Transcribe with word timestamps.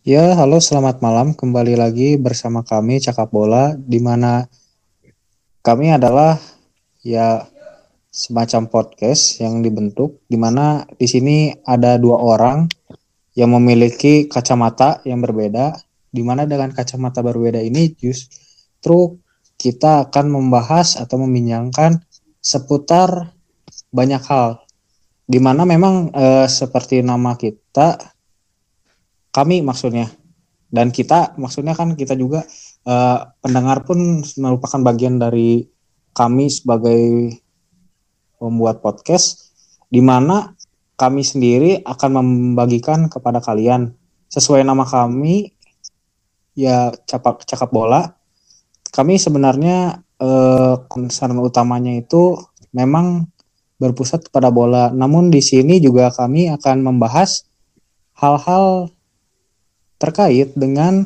Ya, 0.00 0.32
halo 0.32 0.64
selamat 0.64 1.04
malam. 1.04 1.36
Kembali 1.36 1.76
lagi 1.76 2.16
bersama 2.16 2.64
kami 2.64 3.04
Cakap 3.04 3.28
Bola 3.28 3.76
di 3.76 4.00
mana 4.00 4.48
kami 5.60 5.92
adalah 5.92 6.40
ya 7.04 7.44
semacam 8.08 8.72
podcast 8.72 9.44
yang 9.44 9.60
dibentuk 9.60 10.24
di 10.24 10.40
mana 10.40 10.88
di 10.96 11.04
sini 11.04 11.52
ada 11.68 12.00
dua 12.00 12.16
orang 12.16 12.64
yang 13.36 13.52
memiliki 13.52 14.24
kacamata 14.24 15.04
yang 15.04 15.20
berbeda 15.20 15.76
di 16.08 16.24
mana 16.24 16.48
dengan 16.48 16.72
kacamata 16.72 17.20
berbeda 17.20 17.60
ini 17.60 17.92
justru 17.92 19.20
kita 19.60 20.08
akan 20.08 20.32
membahas 20.32 20.96
atau 20.96 21.20
membincangkan 21.28 22.00
seputar 22.40 23.36
banyak 23.92 24.24
hal 24.24 24.64
di 25.28 25.36
mana 25.44 25.68
memang 25.68 26.08
eh, 26.16 26.48
seperti 26.48 27.04
nama 27.04 27.36
kita 27.36 28.00
kami 29.30 29.62
maksudnya. 29.64 30.10
Dan 30.70 30.94
kita 30.94 31.34
maksudnya 31.34 31.74
kan 31.74 31.98
kita 31.98 32.14
juga 32.14 32.46
uh, 32.86 33.18
pendengar 33.42 33.82
pun 33.82 34.22
merupakan 34.38 34.78
bagian 34.86 35.18
dari 35.18 35.66
kami 36.14 36.46
sebagai 36.46 37.34
membuat 38.38 38.78
podcast 38.78 39.50
di 39.90 39.98
mana 39.98 40.54
kami 40.94 41.26
sendiri 41.26 41.82
akan 41.82 42.10
membagikan 42.22 43.10
kepada 43.10 43.42
kalian. 43.42 43.98
Sesuai 44.30 44.62
nama 44.62 44.86
kami 44.86 45.50
ya 46.54 46.94
cakap 47.06 47.42
cakap 47.42 47.74
bola 47.74 48.20
kami 48.90 49.22
sebenarnya 49.22 50.02
uh, 50.18 50.74
concern 50.90 51.38
utamanya 51.38 51.94
itu 51.94 52.36
memang 52.74 53.30
berpusat 53.78 54.28
pada 54.34 54.50
bola. 54.50 54.90
Namun 54.90 55.30
di 55.30 55.40
sini 55.40 55.78
juga 55.78 56.10
kami 56.10 56.50
akan 56.50 56.84
membahas 56.84 57.46
hal-hal 58.18 58.92
terkait 60.00 60.56
dengan 60.56 61.04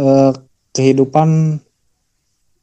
uh, 0.00 0.32
kehidupan 0.72 1.60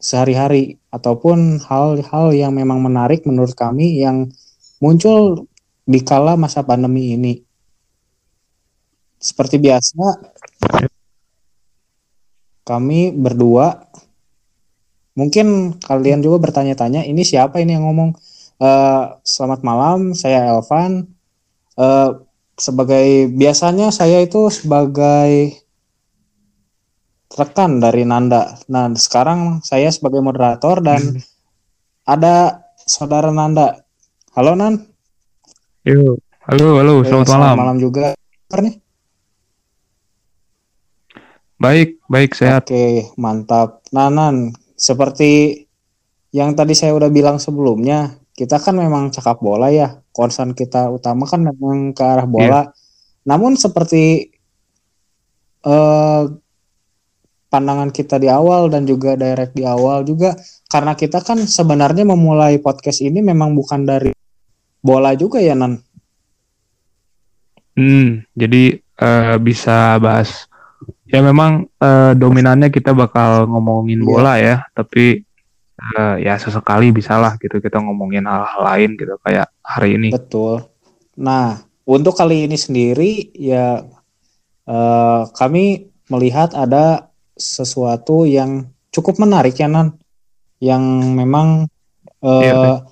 sehari-hari 0.02 0.81
ataupun 0.90 1.62
hal-hal 1.62 2.34
yang 2.34 2.58
memang 2.58 2.81
menarik 2.81 3.22
menurut 3.30 3.54
kami 3.54 4.02
yang 4.02 4.34
muncul 4.82 5.45
di 5.86 6.02
kala 6.02 6.34
masa 6.34 6.66
pandemi 6.66 7.14
ini. 7.14 7.45
Seperti 9.22 9.62
biasa, 9.62 10.17
kami 12.66 13.14
berdua, 13.14 13.86
mungkin 15.14 15.78
kalian 15.78 16.26
juga 16.26 16.50
bertanya-tanya, 16.50 17.06
ini 17.06 17.22
siapa 17.22 17.62
ini 17.62 17.78
yang 17.78 17.86
ngomong? 17.86 18.17
Uh, 18.58 19.17
selamat 19.22 19.62
malam, 19.62 20.17
saya 20.17 20.50
Elvan. 20.50 21.06
Uh, 21.78 22.26
sebagai 22.62 23.34
biasanya 23.34 23.90
saya 23.90 24.22
itu 24.22 24.54
sebagai 24.54 25.58
rekan 27.34 27.81
dari 27.81 28.06
Nanda. 28.06 28.62
Nah, 28.70 28.94
sekarang 28.94 29.66
saya 29.66 29.90
sebagai 29.90 30.22
moderator 30.22 30.78
dan 30.86 31.17
hmm. 31.17 31.22
ada 32.06 32.62
saudara 32.86 33.34
Nanda. 33.34 33.82
Halo 34.38 34.54
Nan. 34.54 34.78
Yo, 35.82 36.22
halo, 36.45 36.78
halo, 36.78 37.02
selamat, 37.02 37.26
selamat 37.26 37.50
malam. 37.50 37.58
malam 37.58 37.78
juga. 37.82 38.14
Nih. 38.62 38.78
Baik, 41.58 41.98
baik 42.06 42.32
sehat. 42.38 42.70
Oke, 42.70 43.09
mantap. 43.17 43.82
Nah, 43.89 44.14
Nan, 44.14 44.54
seperti 44.78 45.66
yang 46.30 46.54
tadi 46.54 46.78
saya 46.78 46.94
udah 46.94 47.09
bilang 47.09 47.42
sebelumnya, 47.42 48.22
kita 48.38 48.62
kan 48.62 48.78
memang 48.78 49.09
cakap 49.09 49.42
bola 49.42 49.73
ya. 49.73 50.01
Concern 50.12 50.52
kita 50.52 50.92
utama 50.92 51.23
kan 51.23 51.44
memang 51.44 51.95
ke 51.95 52.04
arah 52.04 52.28
bola. 52.28 52.48
Yeah. 52.48 52.66
Namun 53.31 53.56
seperti 53.56 54.31
uh, 55.64 56.28
pandangan 57.52 57.92
kita 57.92 58.16
di 58.16 58.32
awal 58.32 58.72
dan 58.72 58.88
juga 58.88 59.20
direct 59.20 59.52
di 59.56 59.67
awal 59.67 60.08
juga 60.08 60.36
karena 60.72 60.95
kita 60.95 61.20
kan 61.20 61.44
sebenarnya 61.44 62.08
memulai 62.08 62.60
podcast 62.64 63.04
ini 63.04 63.20
memang 63.20 63.52
bukan 63.52 63.83
dari 63.83 64.16
bola 64.80 65.11
juga 65.14 65.44
ya 65.44 65.54
Nan. 65.54 65.77
Hmm, 67.76 68.23
jadi 68.36 68.80
uh, 68.99 69.36
bisa 69.39 69.95
bahas 69.99 70.48
ya 71.08 71.20
memang 71.20 71.67
uh, 71.80 72.16
dominannya 72.16 72.72
kita 72.72 72.95
bakal 72.95 73.48
ngomongin 73.48 73.99
yeah. 73.99 74.08
bola 74.08 74.33
ya, 74.39 74.55
tapi 74.72 75.28
uh, 75.97 76.15
ya 76.21 76.37
sesekali 76.37 76.93
bisalah 76.93 77.36
gitu 77.42 77.58
kita 77.58 77.81
ngomongin 77.81 78.25
hal-hal 78.25 78.61
lain 78.61 78.93
gitu 78.95 79.17
kayak 79.25 79.49
hari 79.65 79.97
ini. 79.97 80.09
Betul. 80.14 80.65
Nah, 81.17 81.59
untuk 81.86 82.15
kali 82.15 82.45
ini 82.45 82.58
sendiri 82.58 83.33
ya 83.36 83.81
uh, 84.69 85.21
kami 85.33 85.89
melihat 86.08 86.53
ada 86.53 87.09
sesuatu 87.36 88.27
yang 88.27 88.69
cukup 88.93 89.17
menarik 89.17 89.58
ya 89.58 89.71
Nan, 89.71 89.97
yang 90.61 90.83
memang 91.15 91.65
uh, 92.21 92.42
iya, 92.43 92.86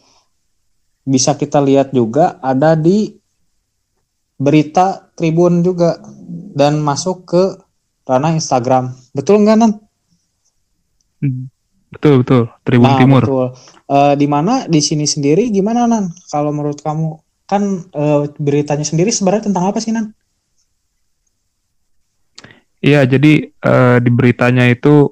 bisa 1.05 1.35
kita 1.35 1.61
lihat 1.61 1.93
juga 1.93 2.39
ada 2.41 2.73
di 2.73 3.13
berita 4.39 5.11
Tribun 5.19 5.59
juga 5.61 5.99
dan 6.55 6.79
masuk 6.79 7.27
ke 7.27 7.43
ranah 8.07 8.33
Instagram. 8.33 8.95
Betul 9.11 9.43
nggak 9.43 9.57
Nan? 9.59 9.71
Hmm. 11.19 11.51
Betul 11.89 12.21
betul 12.21 12.45
Tribun 12.61 12.85
nah, 12.85 12.99
Timur. 13.01 13.23
Betul. 13.25 13.47
Uh, 13.89 14.13
di 14.13 14.27
mana 14.29 14.69
di 14.69 14.77
sini 14.77 15.09
sendiri 15.09 15.49
gimana 15.49 15.89
Nan? 15.89 16.13
Kalau 16.29 16.53
menurut 16.53 16.77
kamu 16.85 17.17
kan 17.49 17.63
uh, 17.97 18.29
beritanya 18.37 18.85
sendiri 18.85 19.09
sebenarnya 19.09 19.49
tentang 19.49 19.65
apa 19.65 19.81
sih 19.81 19.89
Nan? 19.89 20.13
Iya 22.79 23.03
jadi 23.09 23.49
uh, 23.65 23.97
di 23.99 24.09
beritanya 24.13 24.69
itu 24.69 25.09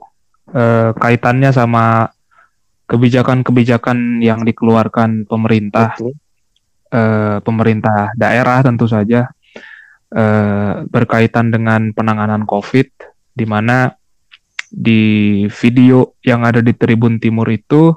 uh, 0.54 0.94
kaitannya 0.96 1.52
sama 1.52 2.14
kebijakan-kebijakan 2.88 4.24
yang 4.24 4.48
dikeluarkan 4.48 5.28
pemerintah, 5.28 6.00
uh, 6.94 7.44
pemerintah 7.44 8.16
daerah 8.16 8.64
tentu 8.64 8.88
saja 8.88 9.28
uh, 10.16 10.88
berkaitan 10.88 11.52
dengan 11.52 11.92
penanganan 11.92 12.48
COVID, 12.48 12.88
di 13.36 13.44
mana 13.44 13.92
di 14.72 15.46
video 15.48 16.18
yang 16.24 16.44
ada 16.44 16.60
di 16.60 16.76
Tribun 16.76 17.18
Timur 17.18 17.48
itu 17.48 17.96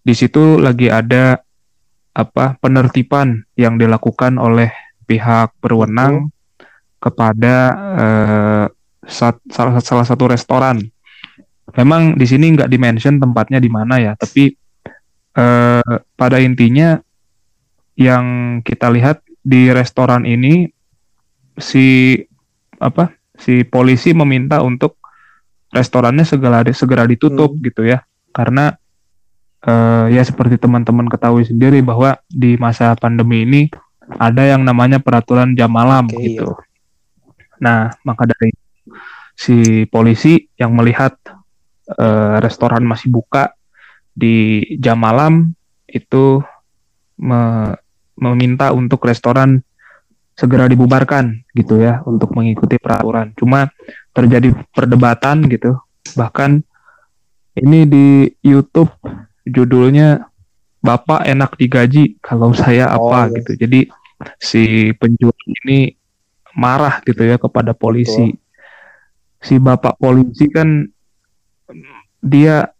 di 0.00 0.16
situ 0.16 0.56
lagi 0.56 0.88
ada 0.88 1.38
apa 2.16 2.56
penertiban 2.58 3.44
yang 3.54 3.76
dilakukan 3.76 4.40
oleh 4.40 4.72
pihak 5.04 5.54
berwenang 5.60 6.32
kepada 7.00 7.54
sat, 9.08 9.40
salah, 9.50 9.80
salah 9.80 10.06
satu 10.06 10.30
restoran. 10.30 10.80
Memang 11.74 12.18
di 12.18 12.26
sini 12.26 12.54
nggak 12.54 12.70
dimention 12.70 13.22
tempatnya 13.22 13.62
di 13.62 13.70
mana 13.70 14.02
ya, 14.02 14.12
tapi 14.18 14.50
uh, 15.38 15.96
pada 16.18 16.42
intinya 16.42 16.98
yang 17.94 18.58
kita 18.66 18.90
lihat 18.90 19.22
di 19.40 19.70
restoran 19.70 20.26
ini 20.26 20.68
si 21.56 22.16
apa 22.80 23.12
si 23.36 23.62
polisi 23.64 24.12
meminta 24.16 24.60
untuk 24.60 24.99
restorannya 25.70 26.26
segera 26.26 26.66
segera 26.74 27.06
ditutup 27.06 27.54
hmm. 27.54 27.62
gitu 27.70 27.82
ya 27.86 28.02
karena 28.30 28.74
uh, 29.66 30.06
ya 30.10 30.22
seperti 30.22 30.58
teman-teman 30.58 31.06
ketahui 31.10 31.46
sendiri 31.46 31.82
bahwa 31.82 32.18
di 32.30 32.58
masa 32.58 32.94
pandemi 32.98 33.46
ini 33.46 33.62
ada 34.18 34.42
yang 34.42 34.66
namanya 34.66 34.98
peraturan 34.98 35.54
jam 35.54 35.70
malam 35.70 36.10
okay, 36.10 36.34
gitu. 36.34 36.50
Iya. 36.50 36.66
Nah 37.62 37.80
maka 38.02 38.26
dari 38.26 38.50
si 39.38 39.86
polisi 39.86 40.50
yang 40.58 40.74
melihat 40.74 41.14
uh, 41.96 42.36
restoran 42.42 42.82
masih 42.84 43.08
buka 43.08 43.54
di 44.10 44.66
jam 44.82 44.98
malam 45.00 45.54
itu 45.86 46.42
me 47.20 47.72
meminta 48.20 48.68
untuk 48.76 49.00
restoran 49.08 49.64
segera 50.36 50.68
dibubarkan 50.68 51.40
gitu 51.56 51.80
ya 51.80 52.04
untuk 52.04 52.36
mengikuti 52.36 52.76
peraturan. 52.76 53.32
Cuma 53.32 53.68
terjadi 54.14 54.54
perdebatan 54.74 55.46
gitu. 55.46 55.78
Bahkan 56.16 56.62
ini 57.60 57.80
di 57.86 58.06
YouTube 58.42 58.90
judulnya 59.46 60.26
Bapak 60.80 61.28
enak 61.28 61.60
digaji 61.60 62.16
kalau 62.24 62.56
saya 62.56 62.88
apa 62.88 63.04
oh, 63.04 63.24
iya. 63.28 63.36
gitu. 63.36 63.52
Jadi 63.60 63.80
si 64.40 64.92
penjual 64.96 65.36
ini 65.64 65.92
marah 66.56 67.04
gitu 67.04 67.20
ya 67.20 67.36
kepada 67.36 67.76
polisi. 67.76 68.32
Betul. 68.32 69.44
Si 69.44 69.54
Bapak 69.60 70.00
polisi 70.00 70.48
kan 70.48 70.88
dia 72.20 72.72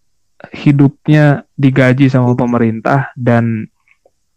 hidupnya 0.48 1.44
digaji 1.60 2.08
sama 2.08 2.32
pemerintah 2.32 3.12
dan 3.16 3.68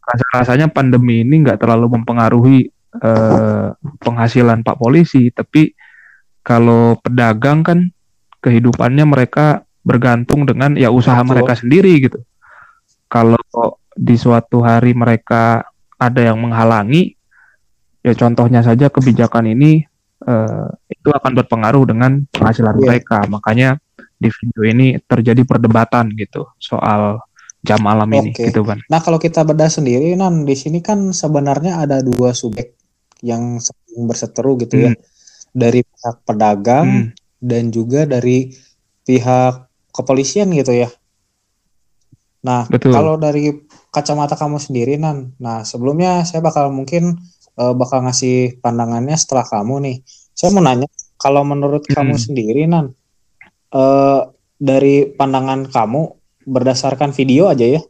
rasa-rasanya 0.04 0.68
pandemi 0.68 1.24
ini 1.24 1.44
nggak 1.48 1.64
terlalu 1.64 2.00
mempengaruhi 2.00 2.68
eh, 3.00 3.68
penghasilan 4.04 4.60
Pak 4.64 4.76
Polisi, 4.76 5.32
tapi 5.32 5.72
kalau 6.44 7.00
pedagang 7.00 7.64
kan 7.64 7.80
kehidupannya 8.44 9.08
mereka 9.08 9.64
bergantung 9.84 10.44
dengan 10.44 10.76
ya 10.76 10.92
usaha 10.92 11.20
Betul. 11.24 11.32
mereka 11.32 11.54
sendiri 11.56 11.94
gitu. 12.04 12.20
Kalau 13.08 13.40
di 13.96 14.16
suatu 14.20 14.60
hari 14.64 14.92
mereka 14.92 15.64
ada 15.96 16.20
yang 16.20 16.44
menghalangi, 16.44 17.16
ya 18.04 18.12
contohnya 18.16 18.60
saja 18.60 18.92
kebijakan 18.92 19.56
ini 19.56 19.88
uh, 20.28 20.68
itu 20.92 21.10
akan 21.12 21.32
berpengaruh 21.40 21.84
dengan 21.88 22.28
penghasilan 22.36 22.76
yeah. 22.80 22.84
mereka. 22.84 23.18
Makanya 23.32 23.70
di 24.20 24.28
video 24.32 24.62
ini 24.68 24.88
terjadi 25.04 25.44
perdebatan 25.44 26.12
gitu 26.16 26.48
soal 26.60 27.20
jam 27.64 27.80
malam 27.80 28.12
okay. 28.12 28.20
ini 28.20 28.30
gitu 28.52 28.68
kan. 28.68 28.84
Nah, 28.92 29.00
kalau 29.00 29.16
kita 29.20 29.48
bedah 29.48 29.72
sendiri 29.72 30.16
nan 30.20 30.44
di 30.44 30.56
sini 30.56 30.84
kan 30.84 31.16
sebenarnya 31.16 31.80
ada 31.80 32.04
dua 32.04 32.36
subjek 32.36 32.76
yang 33.24 33.56
berseteru 34.04 34.60
gitu 34.60 34.84
ya. 34.84 34.92
hmm. 34.92 35.00
ya. 35.00 35.12
Dari 35.54 35.86
pihak 35.86 36.26
pedagang 36.26 36.88
hmm. 36.90 37.08
dan 37.38 37.70
juga 37.70 38.10
dari 38.10 38.50
pihak 39.06 39.70
kepolisian 39.94 40.50
gitu 40.58 40.74
ya. 40.74 40.90
Nah, 42.44 42.68
Betul. 42.68 42.92
kalau 42.92 43.16
dari 43.16 43.54
kacamata 43.94 44.36
kamu 44.36 44.60
sendiri 44.60 45.00
nan, 45.00 45.32
nah 45.40 45.64
sebelumnya 45.64 46.28
saya 46.28 46.44
bakal 46.44 46.74
mungkin 46.74 47.16
uh, 47.56 47.72
bakal 47.72 48.04
ngasih 48.04 48.60
pandangannya 48.60 49.16
setelah 49.16 49.48
kamu 49.48 49.76
nih. 49.80 49.98
Saya 50.34 50.52
mau 50.52 50.66
nanya, 50.66 50.90
kalau 51.16 51.46
menurut 51.48 51.88
hmm. 51.88 51.94
kamu 51.94 52.16
sendiri 52.20 52.68
nan, 52.68 52.92
uh, 53.72 54.28
dari 54.60 55.08
pandangan 55.14 55.70
kamu 55.72 56.02
berdasarkan 56.44 57.16
video 57.16 57.48
aja 57.48 57.80
ya, 57.80 57.82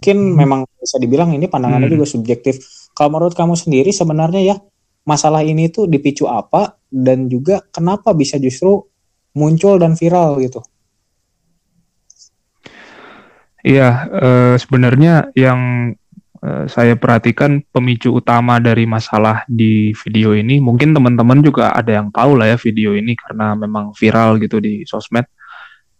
mungkin 0.00 0.18
hmm. 0.18 0.36
memang 0.40 0.60
bisa 0.80 0.96
dibilang 0.96 1.34
ini 1.36 1.50
pandangannya 1.50 1.92
hmm. 1.92 1.96
juga 2.00 2.06
subjektif. 2.08 2.62
Kalau 2.96 3.12
menurut 3.12 3.36
kamu 3.36 3.58
sendiri 3.58 3.92
sebenarnya 3.92 4.40
ya 4.40 4.56
masalah 5.04 5.42
ini 5.42 5.68
tuh 5.68 5.90
dipicu 5.90 6.30
apa 6.30 6.78
dan 6.92 7.32
juga 7.32 7.64
kenapa 7.72 8.12
bisa 8.12 8.36
justru 8.36 8.84
muncul 9.32 9.80
dan 9.80 9.96
viral 9.96 10.36
gitu? 10.44 10.60
Iya, 13.64 13.88
uh, 14.10 14.54
sebenarnya 14.58 15.32
yang 15.32 15.94
uh, 16.42 16.66
saya 16.68 16.98
perhatikan 16.98 17.62
pemicu 17.70 18.12
utama 18.12 18.58
dari 18.60 18.84
masalah 18.84 19.46
di 19.48 19.94
video 20.04 20.36
ini, 20.36 20.60
mungkin 20.60 20.92
teman-teman 20.92 21.40
juga 21.40 21.72
ada 21.72 22.02
yang 22.02 22.10
tahu 22.12 22.36
lah 22.36 22.52
ya 22.52 22.58
video 22.58 22.92
ini 22.92 23.14
karena 23.16 23.54
memang 23.56 23.94
viral 23.94 24.36
gitu 24.42 24.58
di 24.58 24.82
sosmed. 24.82 25.24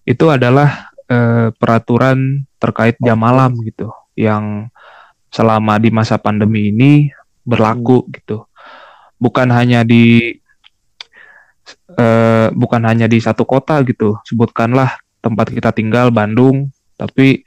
Itu 0.02 0.28
adalah 0.34 0.90
uh, 1.06 1.54
peraturan 1.54 2.44
terkait 2.58 2.98
jam 2.98 3.22
malam 3.22 3.54
gitu, 3.62 3.94
yang 4.18 4.66
selama 5.30 5.78
di 5.78 5.94
masa 5.94 6.18
pandemi 6.18 6.74
ini 6.74 7.14
berlaku 7.46 8.04
hmm. 8.04 8.10
gitu. 8.18 8.38
Bukan 9.22 9.54
hanya 9.54 9.86
di 9.86 10.34
uh, 11.98 12.48
bukan 12.52 12.82
hanya 12.84 13.06
di 13.06 13.18
satu 13.18 13.46
kota 13.46 13.80
gitu, 13.86 14.18
sebutkanlah 14.26 14.98
tempat 15.22 15.54
kita 15.54 15.70
tinggal 15.70 16.10
Bandung 16.10 16.68
tapi 17.02 17.42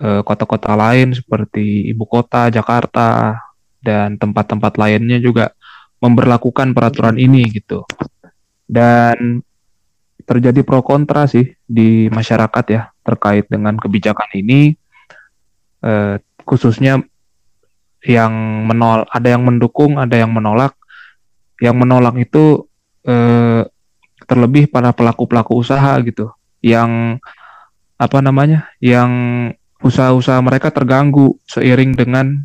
eh, 0.00 0.20
kota-kota 0.24 0.72
lain 0.72 1.12
seperti 1.12 1.92
ibu 1.92 2.08
kota 2.08 2.48
Jakarta 2.48 3.36
dan 3.80 4.16
tempat-tempat 4.16 4.76
lainnya 4.80 5.20
juga 5.20 5.52
memberlakukan 6.00 6.72
peraturan 6.72 7.20
ini 7.20 7.44
gitu. 7.52 7.84
Dan 8.64 9.44
terjadi 10.24 10.62
pro 10.62 10.80
kontra 10.80 11.26
sih 11.26 11.44
di 11.66 12.06
masyarakat 12.08 12.64
ya 12.70 12.82
terkait 13.04 13.48
dengan 13.52 13.76
kebijakan 13.76 14.30
ini. 14.36 14.72
Eh, 15.80 16.16
khususnya 16.44 17.00
yang 18.00 18.32
menol 18.64 19.04
ada 19.12 19.28
yang 19.28 19.44
mendukung 19.44 20.00
ada 20.00 20.16
yang 20.16 20.32
menolak. 20.32 20.72
Yang 21.60 21.76
menolak 21.76 22.16
itu 22.16 22.69
eh, 23.06 23.62
terlebih 24.28 24.70
para 24.70 24.94
pelaku 24.94 25.26
pelaku 25.26 25.58
usaha 25.58 25.96
gitu 26.04 26.30
yang 26.60 27.18
apa 28.00 28.18
namanya 28.22 28.70
yang 28.80 29.10
usaha-usaha 29.80 30.40
mereka 30.44 30.68
terganggu 30.72 31.40
seiring 31.48 31.96
dengan 31.96 32.44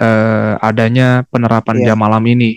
uh, 0.00 0.56
adanya 0.64 1.28
penerapan 1.28 1.76
yeah. 1.80 1.86
jam 1.92 1.98
malam 2.00 2.24
ini 2.24 2.56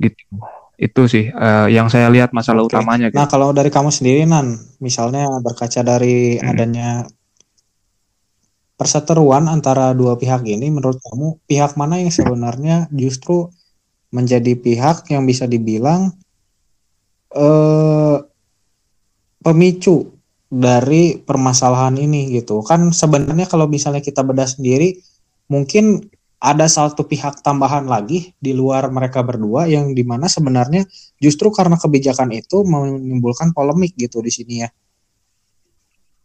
gitu 0.00 0.40
itu 0.78 1.02
sih 1.10 1.26
uh, 1.34 1.66
yang 1.66 1.90
saya 1.90 2.06
lihat 2.06 2.30
masalah 2.30 2.62
okay. 2.62 2.78
utamanya. 2.78 3.10
Gitu. 3.10 3.18
Nah 3.18 3.26
kalau 3.26 3.50
dari 3.50 3.66
kamu 3.66 3.90
sendiri 3.90 4.22
nan, 4.30 4.54
misalnya 4.78 5.26
berkaca 5.42 5.82
dari 5.82 6.38
hmm. 6.38 6.46
adanya 6.46 6.88
perseteruan 8.78 9.50
antara 9.50 9.90
dua 9.90 10.14
pihak 10.14 10.46
ini, 10.46 10.70
menurut 10.70 11.02
kamu 11.02 11.42
pihak 11.50 11.74
mana 11.74 11.98
yang 11.98 12.14
sebenarnya 12.14 12.86
justru 12.94 13.50
menjadi 14.14 14.54
pihak 14.54 15.10
yang 15.10 15.26
bisa 15.26 15.50
dibilang 15.50 16.14
uh, 17.38 18.18
pemicu 19.38 20.18
dari 20.48 21.20
permasalahan 21.20 21.94
ini 22.00 22.32
gitu 22.34 22.64
kan 22.64 22.90
sebenarnya 22.90 23.46
kalau 23.46 23.68
misalnya 23.68 24.02
kita 24.02 24.24
bedah 24.24 24.48
sendiri 24.48 24.96
mungkin 25.52 26.08
ada 26.38 26.70
satu 26.70 27.02
pihak 27.04 27.42
tambahan 27.42 27.84
lagi 27.90 28.32
di 28.38 28.54
luar 28.54 28.88
mereka 28.94 29.26
berdua 29.26 29.66
yang 29.66 29.90
di 29.90 30.06
mana 30.06 30.30
sebenarnya 30.30 30.86
justru 31.18 31.50
karena 31.50 31.74
kebijakan 31.74 32.30
itu 32.30 32.62
menimbulkan 32.62 33.50
polemik 33.50 33.92
gitu 33.98 34.22
di 34.22 34.30
sini 34.30 34.54
ya 34.62 34.68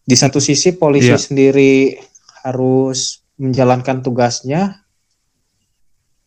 di 0.04 0.16
satu 0.16 0.38
sisi 0.38 0.76
polisi 0.76 1.12
yeah. 1.12 1.20
sendiri 1.20 1.98
harus 2.44 3.24
menjalankan 3.40 4.04
tugasnya 4.04 4.83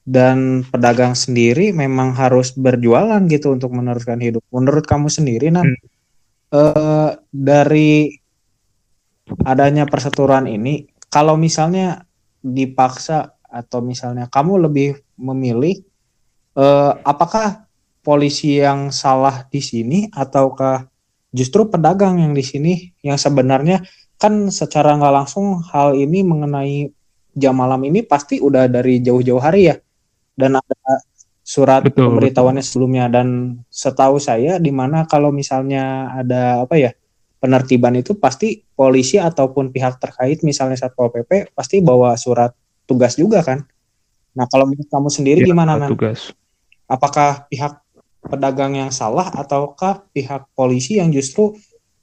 dan 0.06 0.62
pedagang 0.62 1.19
sendiri 1.19 1.75
memang 1.75 2.14
harus 2.14 2.55
berjualan 2.55 3.19
gitu 3.26 3.58
untuk 3.58 3.75
meneruskan 3.75 4.23
hidup. 4.23 4.41
Menurut 4.55 4.87
kamu 4.87 5.11
sendiri 5.11 5.50
nan 5.50 5.75
hmm. 5.75 5.82
uh, 6.55 7.11
dari 7.35 8.14
adanya 9.43 9.82
perseturuan 9.91 10.47
ini, 10.47 10.87
kalau 11.11 11.35
misalnya 11.35 12.06
dipaksa 12.38 13.35
atau 13.43 13.82
misalnya 13.82 14.31
kamu 14.31 14.70
lebih 14.70 15.03
memilih, 15.19 15.82
uh, 16.55 16.94
apakah 17.03 17.67
polisi 18.06 18.62
yang 18.62 18.94
salah 18.94 19.43
di 19.50 19.58
sini 19.58 20.06
ataukah 20.14 20.87
justru 21.35 21.67
pedagang 21.67 22.23
yang 22.23 22.31
di 22.31 22.47
sini 22.47 22.73
yang 23.03 23.19
sebenarnya 23.19 23.82
kan 24.14 24.55
secara 24.55 24.94
nggak 24.94 25.14
langsung 25.19 25.58
hal 25.75 25.99
ini 25.99 26.23
mengenai 26.23 26.87
jam 27.35 27.58
malam 27.58 27.82
ini 27.82 28.06
pasti 28.06 28.38
udah 28.38 28.70
dari 28.70 29.03
jauh-jauh 29.03 29.43
hari 29.43 29.75
ya 29.75 29.76
dan 30.36 30.60
ada 30.60 30.92
surat 31.46 31.82
betul, 31.86 32.12
pemberitahuannya 32.12 32.60
sebelumnya 32.60 33.08
dan 33.08 33.58
setahu 33.72 34.20
saya 34.20 34.60
di 34.60 34.70
mana 34.70 35.08
kalau 35.08 35.32
misalnya 35.32 36.12
ada 36.12 36.66
apa 36.66 36.74
ya 36.76 36.90
penertiban 37.40 37.94
itu 37.94 38.18
pasti 38.18 38.66
polisi 38.74 39.16
ataupun 39.16 39.70
pihak 39.70 40.02
terkait 40.02 40.42
misalnya 40.42 40.74
satpol 40.74 41.14
pp 41.14 41.54
pasti 41.54 41.78
bawa 41.80 42.18
surat 42.18 42.50
tugas 42.86 43.14
juga 43.14 43.46
kan. 43.46 43.62
Nah 44.34 44.46
kalau 44.50 44.68
menurut 44.68 44.90
kamu 44.90 45.08
sendiri 45.08 45.40
ya, 45.42 45.54
gimana 45.54 45.78
nan? 45.78 45.90
Tugas. 45.90 46.34
Apakah 46.90 47.46
pihak 47.46 47.82
pedagang 48.26 48.74
yang 48.74 48.90
salah 48.90 49.30
ataukah 49.30 50.06
pihak 50.10 50.50
polisi 50.55 50.98
yang 50.98 51.14
justru 51.14 51.55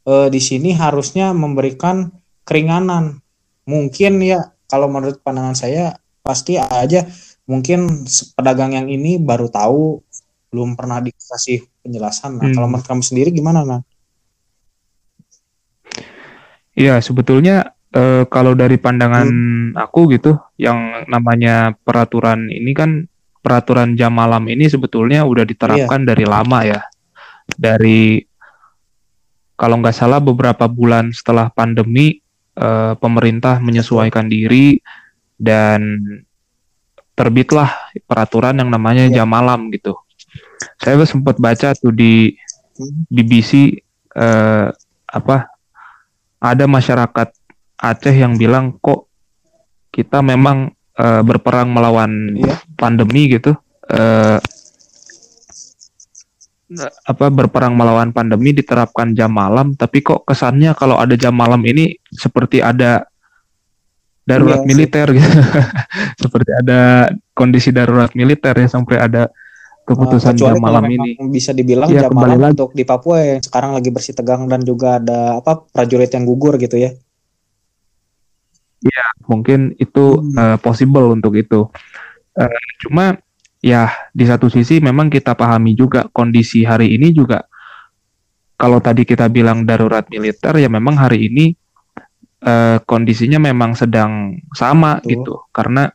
e, 0.08 0.32
di 0.32 0.40
sini 0.40 0.72
harusnya 0.76 1.32
memberikan 1.32 2.12
keringanan? 2.48 3.20
Mungkin 3.68 4.24
ya 4.24 4.56
kalau 4.68 4.88
menurut 4.92 5.20
pandangan 5.24 5.56
saya 5.56 5.96
pasti 6.24 6.56
aja 6.56 7.04
mungkin 7.44 8.08
pedagang 8.36 8.76
yang 8.76 8.88
ini 8.88 9.20
baru 9.20 9.52
tahu 9.52 10.00
belum 10.54 10.78
pernah 10.78 11.02
dikasih 11.02 11.66
penjelasan. 11.82 12.38
Nah, 12.38 12.48
hmm. 12.48 12.56
kalau 12.56 12.68
menurut 12.70 12.88
kamu 12.88 13.04
sendiri 13.04 13.30
gimana, 13.34 13.66
Nah? 13.66 13.82
Iya, 16.74 16.98
sebetulnya 17.06 17.78
e, 17.94 18.26
kalau 18.26 18.58
dari 18.58 18.82
pandangan 18.82 19.30
hmm. 19.30 19.78
aku 19.78 20.10
gitu, 20.18 20.34
yang 20.58 21.06
namanya 21.06 21.78
peraturan 21.86 22.50
ini 22.50 22.74
kan 22.74 23.06
peraturan 23.46 23.94
jam 23.94 24.16
malam 24.16 24.42
ini 24.50 24.66
sebetulnya 24.66 25.22
udah 25.22 25.46
diterapkan 25.46 26.02
iya. 26.02 26.08
dari 26.10 26.26
lama 26.26 26.60
ya. 26.66 26.82
Dari 27.46 28.26
kalau 29.54 29.86
nggak 29.86 29.94
salah 29.94 30.18
beberapa 30.18 30.66
bulan 30.66 31.14
setelah 31.14 31.54
pandemi, 31.54 32.18
e, 32.58 32.70
pemerintah 32.98 33.62
menyesuaikan 33.62 34.26
diri 34.26 34.82
dan 35.38 36.02
terbitlah 37.14 37.70
peraturan 38.10 38.58
yang 38.58 38.70
namanya 38.70 39.10
yeah. 39.10 39.22
jam 39.22 39.30
malam 39.30 39.70
gitu. 39.70 39.98
Saya 40.82 41.00
sempat 41.06 41.38
baca 41.38 41.74
tuh 41.78 41.94
di 41.94 42.34
BBC 43.10 43.78
eh, 44.18 44.68
apa 45.14 45.38
ada 46.42 46.66
masyarakat 46.66 47.30
Aceh 47.84 48.16
yang 48.16 48.40
bilang 48.40 48.80
kok 48.80 49.12
kita 49.94 50.24
memang 50.26 50.74
eh, 50.98 51.22
berperang 51.22 51.70
melawan 51.70 52.34
yeah. 52.34 52.58
pandemi 52.78 53.30
gitu. 53.30 53.54
Eh, 53.92 54.40
apa 57.06 57.30
berperang 57.30 57.78
melawan 57.78 58.10
pandemi 58.10 58.50
diterapkan 58.50 59.14
jam 59.14 59.30
malam 59.30 59.78
tapi 59.78 60.02
kok 60.02 60.26
kesannya 60.26 60.74
kalau 60.74 60.98
ada 60.98 61.14
jam 61.14 61.36
malam 61.38 61.62
ini 61.70 62.02
seperti 62.10 62.66
ada 62.66 63.06
darurat 64.24 64.64
iya, 64.64 64.68
militer 64.68 65.08
gitu. 65.12 65.30
Seperti 66.24 66.52
ada 66.56 67.12
kondisi 67.36 67.70
darurat 67.76 68.12
militer 68.16 68.56
ya 68.56 68.68
sampai 68.72 68.98
ada 69.00 69.28
keputusan 69.84 70.36
uh, 70.36 70.40
jam 70.40 70.56
malam 70.60 70.88
ini. 70.88 71.20
Bisa 71.28 71.52
dibilang 71.52 71.92
ya, 71.92 72.08
jam 72.08 72.16
malam 72.16 72.40
lagi. 72.40 72.56
untuk 72.56 72.72
di 72.72 72.84
Papua 72.88 73.20
yang 73.20 73.42
sekarang 73.44 73.76
lagi 73.76 73.90
bersih 73.92 74.16
tegang 74.16 74.48
dan 74.48 74.64
juga 74.64 75.00
ada 75.00 75.44
apa 75.44 75.68
prajurit 75.70 76.12
yang 76.12 76.24
gugur 76.24 76.56
gitu 76.56 76.80
ya. 76.80 76.96
Iya, 78.84 79.06
mungkin 79.32 79.76
itu 79.80 80.20
hmm. 80.20 80.36
uh, 80.36 80.58
possible 80.60 81.12
untuk 81.12 81.36
itu. 81.40 81.68
Uh, 82.34 82.60
cuma 82.84 83.20
ya 83.64 83.88
di 84.12 84.28
satu 84.28 84.52
sisi 84.52 84.84
memang 84.84 85.08
kita 85.08 85.38
pahami 85.40 85.72
juga 85.72 86.12
kondisi 86.12 86.68
hari 86.68 87.00
ini 87.00 87.16
juga 87.16 87.48
kalau 88.60 88.84
tadi 88.84 89.08
kita 89.08 89.32
bilang 89.32 89.64
darurat 89.64 90.04
militer 90.12 90.60
ya 90.60 90.68
memang 90.68 91.00
hari 91.00 91.32
ini 91.32 91.56
uh, 92.44 92.78
kondisinya 92.84 93.40
memang 93.40 93.74
sedang 93.74 94.38
sama 94.54 95.00
Betul. 95.00 95.10
gitu. 95.10 95.34
Karena 95.56 95.88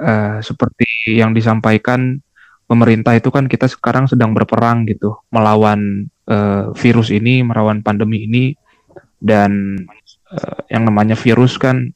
uh, 0.00 0.40
seperti 0.40 1.20
yang 1.20 1.36
disampaikan 1.36 2.18
pemerintah 2.64 3.12
itu 3.14 3.28
kan 3.28 3.46
kita 3.46 3.68
sekarang 3.68 4.08
sedang 4.08 4.32
berperang 4.32 4.88
gitu 4.88 5.20
melawan 5.28 6.08
uh, 6.26 6.72
virus 6.74 7.12
ini 7.12 7.44
melawan 7.44 7.84
pandemi 7.84 8.24
ini. 8.24 8.44
Dan 9.24 9.80
uh, 10.32 10.58
yang 10.68 10.84
namanya 10.84 11.16
virus 11.16 11.56
kan 11.56 11.92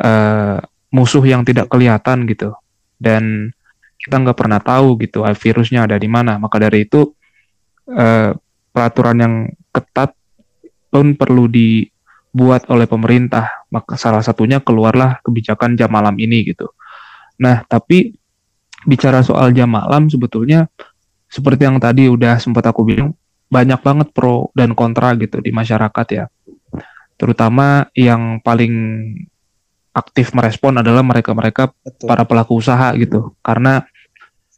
uh, 0.00 0.60
musuh 0.92 1.24
yang 1.24 1.44
tidak 1.44 1.68
kelihatan 1.68 2.28
gitu. 2.28 2.56
Dan 2.96 3.52
kita 3.98 4.14
nggak 4.14 4.38
pernah 4.38 4.60
tahu 4.62 4.96
gitu 5.02 5.26
virusnya 5.26 5.84
ada 5.84 5.96
di 6.00 6.08
mana. 6.08 6.40
Maka 6.40 6.56
dari 6.56 6.86
itu 6.86 7.12
uh, 7.92 8.32
peraturan 8.72 9.18
yang 9.18 9.34
ketat 9.74 10.14
pun 10.88 11.12
perlu 11.12 11.50
dibuat 12.32 12.68
oleh 12.68 12.84
pemerintah. 12.84 13.64
Maka 13.72 13.96
salah 13.96 14.20
satunya 14.20 14.60
keluarlah 14.60 15.20
kebijakan 15.24 15.74
jam 15.74 15.88
malam 15.88 16.14
ini 16.20 16.44
gitu. 16.44 16.70
Nah 17.40 17.64
tapi 17.64 18.14
bicara 18.86 19.24
soal 19.26 19.50
jam 19.56 19.68
malam 19.68 20.06
sebetulnya 20.06 20.70
seperti 21.28 21.66
yang 21.66 21.76
tadi 21.82 22.08
udah 22.08 22.40
sempat 22.40 22.64
aku 22.68 22.88
bilang 22.88 23.12
banyak 23.48 23.80
banget 23.80 24.08
pro 24.12 24.52
dan 24.52 24.76
kontra 24.76 25.16
gitu 25.16 25.40
di 25.40 25.50
masyarakat 25.52 26.06
ya. 26.12 26.24
Terutama 27.18 27.88
yang 27.96 28.38
paling 28.44 28.74
aktif 29.90 30.30
merespon 30.30 30.78
adalah 30.78 31.02
mereka-mereka 31.02 31.74
para 32.06 32.22
pelaku 32.22 32.62
usaha 32.62 32.94
gitu. 32.94 33.34
Karena 33.42 33.82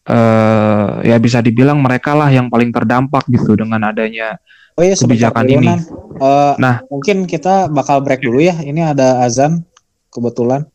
uh, 0.05 1.01
ya 1.01 1.17
bisa 1.17 1.41
dibilang 1.41 1.81
mereka 1.81 2.13
lah 2.13 2.29
yang 2.29 2.53
paling 2.53 2.69
terdampak 2.69 3.25
gitu 3.31 3.57
dengan 3.57 3.89
adanya 3.89 4.37
oh 4.77 4.83
iya, 4.83 4.95
kebijakan 4.95 5.47
ini. 5.49 5.75
Uh, 6.21 6.55
nah, 6.61 6.85
mungkin 6.93 7.25
kita 7.25 7.73
bakal 7.73 8.05
break 8.05 8.21
dulu 8.21 8.45
ya. 8.45 8.59
Ini 8.61 8.93
ada 8.93 9.25
azan 9.25 9.65
kebetulan. 10.13 10.69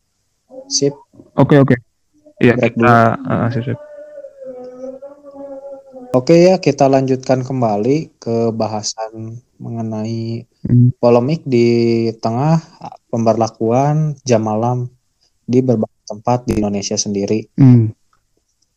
Sip. 0.66 0.92
Oke 1.38 1.54
okay, 1.54 1.58
oke. 1.62 1.68
Okay. 1.76 1.78
Iya 2.42 2.54
kita 2.58 2.74
dulu. 2.76 2.88
Uh, 2.90 3.48
sip 3.54 3.62
sip. 3.64 3.78
Oke 6.16 6.48
ya, 6.48 6.56
kita 6.56 6.88
lanjutkan 6.88 7.44
kembali 7.44 8.16
ke 8.16 8.48
bahasan 8.56 9.36
mengenai 9.60 10.48
hmm. 10.64 10.96
polemik 10.96 11.44
di 11.44 12.08
tengah 12.24 12.56
pemberlakuan 13.12 14.16
jam 14.24 14.48
malam 14.48 14.88
di 15.44 15.60
berbagai 15.60 16.08
tempat 16.08 16.48
di 16.48 16.56
Indonesia 16.56 16.96
sendiri. 16.96 17.44
Hmm. 17.60 17.92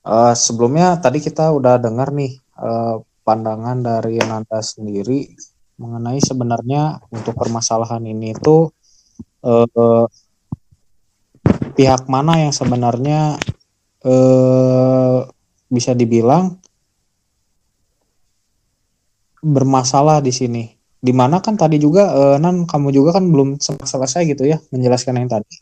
Uh, 0.04 0.36
sebelumnya 0.36 1.00
tadi 1.00 1.24
kita 1.24 1.48
udah 1.56 1.80
dengar 1.80 2.12
nih 2.12 2.40
uh, 2.60 3.00
pandangan 3.30 3.78
dari 3.86 4.18
Nanda 4.18 4.58
sendiri 4.58 5.30
mengenai 5.78 6.18
sebenarnya 6.18 6.98
untuk 7.14 7.38
permasalahan 7.38 8.02
ini 8.10 8.34
itu 8.34 8.74
uh, 9.46 10.06
pihak 11.78 12.10
mana 12.10 12.42
yang 12.42 12.50
sebenarnya 12.50 13.38
uh, 14.02 15.30
bisa 15.70 15.94
dibilang 15.94 16.58
bermasalah 19.46 20.26
di 20.26 20.34
sini. 20.34 20.66
Di 21.00 21.14
mana 21.14 21.40
kan 21.40 21.56
tadi 21.56 21.78
juga 21.80 22.12
uh, 22.12 22.36
Nan 22.42 22.66
kamu 22.66 22.90
juga 22.92 23.22
kan 23.22 23.30
belum 23.30 23.62
selesai 23.62 24.26
gitu 24.26 24.50
ya 24.50 24.58
menjelaskan 24.74 25.22
yang 25.22 25.30
tadi. 25.30 25.54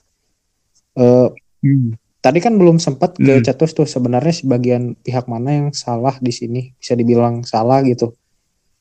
Uh, 0.95 1.29
hmm. 1.61 2.06
Tadi 2.27 2.43
kan 2.43 2.59
belum 2.59 2.75
sempat 2.75 3.15
ke 3.15 3.39
hmm. 3.39 3.45
Cetus 3.47 3.71
tuh 3.71 3.87
sebenarnya 3.87 4.43
sebagian 4.43 4.99
pihak 4.99 5.31
mana 5.31 5.63
yang 5.63 5.67
salah 5.71 6.19
di 6.19 6.35
sini 6.35 6.75
bisa 6.75 6.91
dibilang 6.91 7.47
salah 7.47 7.79
gitu. 7.87 8.11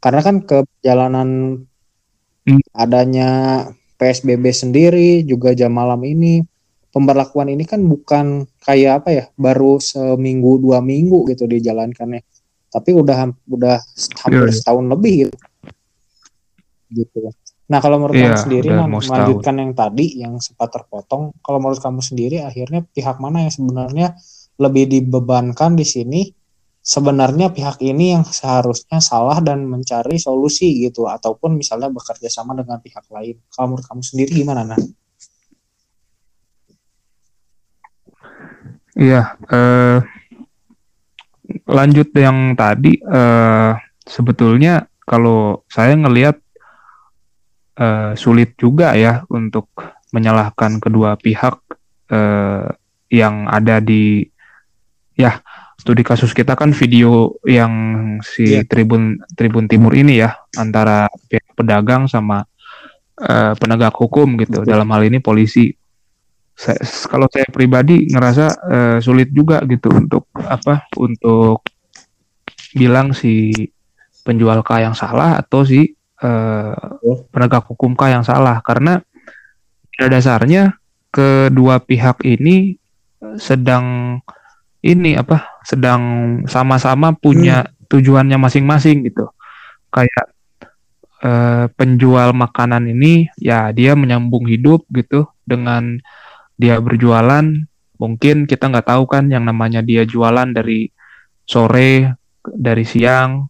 Karena 0.02 0.18
kan 0.18 0.42
kejalanan 0.42 1.62
hmm. 2.42 2.74
adanya 2.74 3.30
PSBB 4.02 4.50
sendiri 4.50 5.22
juga 5.22 5.54
jam 5.54 5.70
malam 5.70 6.02
ini 6.02 6.42
pemberlakuan 6.90 7.46
ini 7.54 7.62
kan 7.62 7.86
bukan 7.86 8.50
kayak 8.66 9.06
apa 9.06 9.10
ya 9.14 9.24
baru 9.38 9.78
seminggu 9.78 10.58
dua 10.58 10.82
minggu 10.82 11.30
gitu 11.30 11.46
dijalankannya 11.46 12.26
tapi 12.66 12.90
udah 12.98 13.30
udah 13.46 13.78
hampir 14.26 14.42
yeah, 14.42 14.50
iya. 14.50 14.56
setahun 14.58 14.84
lebih 14.90 15.14
gitu 15.22 15.36
gitu 16.98 17.18
nah 17.66 17.82
kalau 17.82 17.99
menurut 17.99 18.14
yeah, 18.14 18.30
kamu 18.30 18.38
sendiri 18.38 18.68
nah, 18.70 18.87
melanjutkan 18.87 19.54
yang 19.58 19.73
tadi 19.75 20.06
yang 20.23 20.38
sempat 20.38 20.70
terpotong 20.70 21.35
kalau 21.42 21.58
menurut 21.58 21.82
kamu 21.82 21.99
sendiri 21.99 22.46
akhirnya 22.46 22.87
pihak 22.94 23.18
mana 23.18 23.42
yang 23.42 23.52
sebenarnya 23.52 24.14
lebih 24.56 24.85
dibebankan 24.88 25.76
di 25.76 25.87
sini? 25.87 26.23
Sebenarnya 26.87 27.50
pihak 27.50 27.82
ini 27.82 28.14
yang 28.14 28.23
seharusnya 28.23 29.02
salah 29.02 29.42
dan 29.42 29.66
mencari 29.66 30.23
solusi 30.23 30.87
gitu 30.87 31.11
ataupun 31.11 31.58
misalnya 31.58 31.90
bekerja 31.90 32.30
sama 32.30 32.54
dengan 32.54 32.78
pihak 32.78 33.11
lain. 33.11 33.42
Kalau 33.50 33.75
menurut 33.75 33.87
kamu 33.90 34.02
sendiri 34.06 34.30
gimana 34.42 34.62
nah 34.62 34.78
Iya, 38.96 39.37
eh, 39.52 39.99
lanjut 41.68 42.08
yang 42.16 42.56
tadi 42.56 42.96
uh, 43.04 43.76
sebetulnya 44.08 44.88
kalau 45.04 45.68
saya 45.68 45.92
ngelihat 46.00 46.40
uh, 47.80 48.12
sulit 48.16 48.56
juga 48.59 48.97
ya 48.97 49.23
untuk 49.30 49.71
menyalahkan 50.12 50.80
kedua 50.80 51.16
pihak 51.21 51.56
uh, 52.12 52.66
yang 53.12 53.47
ada 53.47 53.78
di 53.78 54.26
ya 55.16 55.40
studi 55.76 56.02
kasus 56.02 56.35
kita 56.35 56.59
kan 56.59 56.75
video 56.75 57.37
yang 57.47 57.73
si 58.25 58.59
yeah. 58.59 58.64
Tribun 58.66 59.23
Tribun 59.37 59.71
Timur 59.71 59.95
ini 59.95 60.21
ya 60.21 60.35
antara 60.59 61.06
pihak 61.30 61.54
pedagang 61.56 62.11
sama 62.11 62.45
uh, 63.23 63.52
penegak 63.56 63.95
hukum 63.97 64.37
gitu 64.40 64.64
Betul. 64.64 64.68
dalam 64.68 64.88
hal 64.92 65.06
ini 65.09 65.23
polisi 65.23 65.73
saya, 66.56 66.80
kalau 67.12 67.28
saya 67.28 67.49
pribadi 67.52 68.09
ngerasa 68.09 68.47
uh, 68.64 68.99
sulit 69.00 69.28
juga 69.33 69.61
gitu 69.68 69.92
untuk 69.92 70.28
apa 70.40 70.88
untuk 70.97 71.61
bilang 72.76 73.12
si 73.16 73.52
penjual 74.25 74.61
K 74.61 74.85
yang 74.85 74.97
salah 74.97 75.40
atau 75.40 75.64
si 75.64 75.95
uh, 76.23 76.75
penegak 77.32 77.66
hukum 77.68 77.96
K 77.99 78.12
yang 78.12 78.25
salah? 78.25 78.61
Karena 78.62 79.00
pada 79.96 80.06
dasarnya 80.12 80.76
kedua 81.08 81.80
pihak 81.80 82.20
ini 82.28 82.76
sedang 83.40 84.18
ini 84.85 85.16
apa 85.16 85.61
sedang 85.64 86.02
sama-sama 86.46 87.16
punya 87.16 87.64
hmm. 87.64 87.88
tujuannya 87.88 88.37
masing-masing 88.37 89.08
gitu. 89.08 89.26
Kayak 89.88 90.37
uh, 91.25 91.66
penjual 91.75 92.37
makanan 92.37 92.87
ini 92.92 93.32
ya 93.40 93.73
dia 93.73 93.96
menyambung 93.96 94.44
hidup 94.46 94.85
gitu 94.92 95.26
dengan 95.49 95.99
dia 96.61 96.76
berjualan. 96.78 97.44
Mungkin 97.96 98.44
kita 98.44 98.68
nggak 98.68 98.92
tahu 98.92 99.08
kan 99.08 99.32
yang 99.32 99.49
namanya 99.49 99.80
dia 99.80 100.04
jualan 100.04 100.52
dari 100.52 100.92
sore 101.49 102.12
dari 102.44 102.85
siang. 102.85 103.49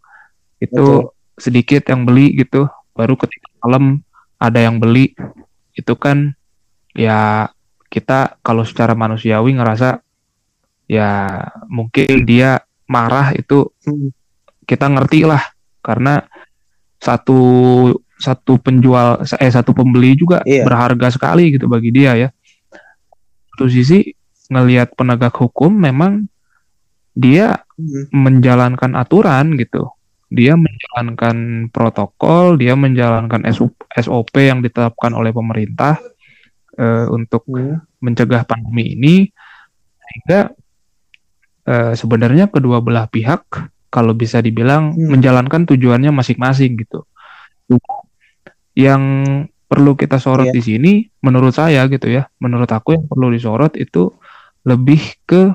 Itu 0.62 1.10
Betul. 1.10 1.15
Sedikit 1.36 1.84
yang 1.88 2.08
beli 2.08 2.32
gitu 2.36 2.68
baru 2.96 3.14
ketika 3.16 3.48
malam 3.64 4.00
ada 4.40 4.60
yang 4.60 4.80
beli 4.80 5.12
itu 5.76 5.94
kan 5.96 6.32
ya 6.96 7.48
kita 7.92 8.40
kalau 8.40 8.64
secara 8.64 8.96
manusiawi 8.96 9.56
ngerasa 9.56 10.00
ya 10.88 11.40
mungkin 11.68 12.24
dia 12.24 12.64
marah 12.88 13.36
itu 13.36 13.68
hmm. 13.84 14.10
kita 14.64 14.88
ngerti 14.88 15.28
lah 15.28 15.42
karena 15.84 16.24
satu 16.96 17.40
satu 18.16 18.56
penjual 18.56 19.20
eh 19.20 19.52
satu 19.52 19.76
pembeli 19.76 20.16
juga 20.16 20.40
iya. 20.48 20.64
berharga 20.64 21.12
sekali 21.12 21.52
gitu 21.52 21.68
bagi 21.68 21.92
dia 21.92 22.16
ya 22.16 22.28
satu 23.52 23.68
sisi 23.68 24.16
ngelihat 24.48 24.94
penegak 24.96 25.36
hukum 25.36 25.74
memang 25.74 26.24
dia 27.16 27.64
hmm. 27.80 28.12
menjalankan 28.12 28.92
aturan 28.92 29.56
gitu. 29.56 29.88
Dia 30.26 30.58
menjalankan 30.58 31.68
protokol, 31.70 32.58
dia 32.58 32.74
menjalankan 32.74 33.46
SOP 33.94 34.34
yang 34.42 34.58
ditetapkan 34.58 35.14
oleh 35.14 35.30
pemerintah 35.30 36.02
uh, 36.78 37.06
untuk 37.14 37.46
hmm. 37.46 38.02
mencegah 38.02 38.42
pandemi 38.42 38.98
ini 38.98 39.30
sehingga 40.02 40.50
uh, 41.70 41.94
sebenarnya 41.94 42.50
kedua 42.50 42.82
belah 42.82 43.06
pihak 43.06 43.46
kalau 43.90 44.12
bisa 44.18 44.42
dibilang 44.42 44.98
hmm. 44.98 45.14
menjalankan 45.14 45.62
tujuannya 45.62 46.10
masing-masing 46.10 46.74
gitu. 46.82 47.06
Yang 48.74 49.02
perlu 49.66 49.98
kita 49.98 50.22
sorot 50.22 50.50
yeah. 50.50 50.54
di 50.54 50.62
sini 50.62 50.92
menurut 51.26 51.50
saya 51.50 51.90
gitu 51.90 52.06
ya 52.06 52.30
menurut 52.38 52.70
aku 52.70 52.94
yang 52.94 53.04
perlu 53.10 53.34
disorot 53.34 53.74
itu 53.74 54.14
lebih 54.62 55.02
ke 55.26 55.50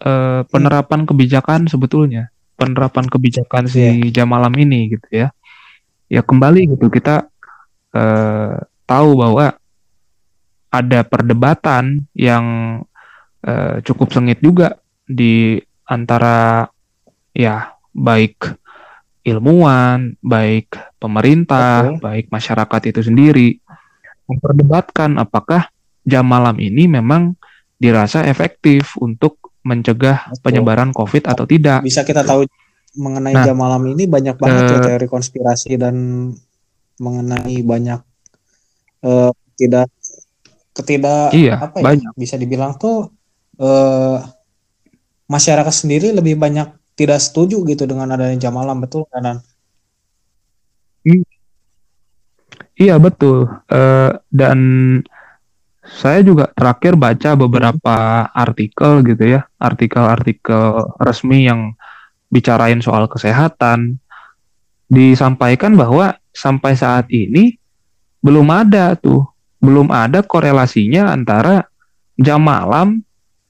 uh, 0.00 0.40
penerapan 0.48 1.04
kebijakan 1.04 1.68
sebetulnya 1.68 2.32
penerapan 2.56 3.06
kebijakan 3.06 3.68
si 3.68 3.84
yeah. 3.84 4.10
jam 4.12 4.32
malam 4.32 4.52
ini 4.56 4.96
gitu 4.96 5.08
ya 5.12 5.28
ya 6.08 6.24
kembali 6.24 6.76
gitu 6.76 6.88
kita 6.88 7.28
uh, 7.92 8.56
tahu 8.88 9.08
bahwa 9.20 9.54
ada 10.72 11.00
perdebatan 11.06 12.04
yang 12.12 12.44
uh, 13.46 13.76
cukup 13.84 14.12
sengit 14.12 14.40
juga 14.42 14.76
di 15.06 15.60
antara 15.86 16.66
ya 17.32 17.76
baik 17.94 18.56
ilmuwan, 19.26 20.14
baik 20.22 20.70
pemerintah, 21.02 21.98
Betul. 21.98 22.02
baik 22.02 22.26
masyarakat 22.30 22.80
itu 22.94 23.00
sendiri 23.02 23.48
memperdebatkan 24.30 25.18
apakah 25.18 25.70
jam 26.06 26.26
malam 26.26 26.58
ini 26.62 26.86
memang 26.86 27.34
dirasa 27.78 28.22
efektif 28.26 28.94
untuk 29.02 29.45
mencegah 29.66 30.30
Betul. 30.30 30.42
penyebaran 30.46 30.94
COVID 30.94 31.26
atau 31.26 31.42
tidak. 31.42 31.82
Bisa 31.82 32.06
kita 32.06 32.22
tahu 32.22 32.46
mengenai 32.96 33.34
nah, 33.34 33.44
jam 33.44 33.58
malam 33.58 33.82
ini 33.92 34.08
banyak 34.08 34.38
banget 34.40 34.62
uh, 34.64 34.70
ya 34.72 34.78
teori 34.80 35.08
konspirasi 35.10 35.76
dan 35.76 35.94
mengenai 36.96 37.60
banyak 37.60 38.00
uh, 39.04 39.30
tidak 39.60 39.92
ketidak 40.72 41.32
iya, 41.36 41.60
apa 41.60 41.80
ya 41.80 41.84
banyak. 41.92 42.12
bisa 42.16 42.40
dibilang 42.40 42.76
tuh 42.80 43.12
uh, 43.60 44.18
masyarakat 45.28 45.72
sendiri 45.72 46.12
lebih 46.16 46.40
banyak 46.40 46.72
tidak 46.96 47.20
setuju 47.20 47.60
gitu 47.68 47.84
dengan 47.84 48.16
adanya 48.16 48.48
jam 48.48 48.56
malam 48.56 48.80
betul 48.80 49.04
kanan 49.12 49.44
iya 52.76 52.96
betul 52.96 53.48
uh, 53.48 54.10
dan 54.32 54.58
saya 55.86 56.20
juga 56.26 56.50
terakhir 56.50 56.98
baca 56.98 57.38
beberapa 57.38 57.96
artikel 58.34 59.06
gitu 59.06 59.38
ya 59.38 59.46
artikel-artikel 59.62 60.92
resmi 60.98 61.46
yang 61.46 61.78
bicarain 62.26 62.82
soal 62.82 63.06
kesehatan 63.06 64.02
disampaikan 64.90 65.78
bahwa 65.78 66.18
sampai 66.34 66.74
saat 66.74 67.06
ini 67.10 67.58
belum 68.18 68.50
ada 68.50 68.98
tuh 68.98 69.26
belum 69.62 69.90
ada 69.94 70.22
korelasinya 70.22 71.10
antara 71.14 71.66
jam 72.18 72.42
malam 72.42 73.02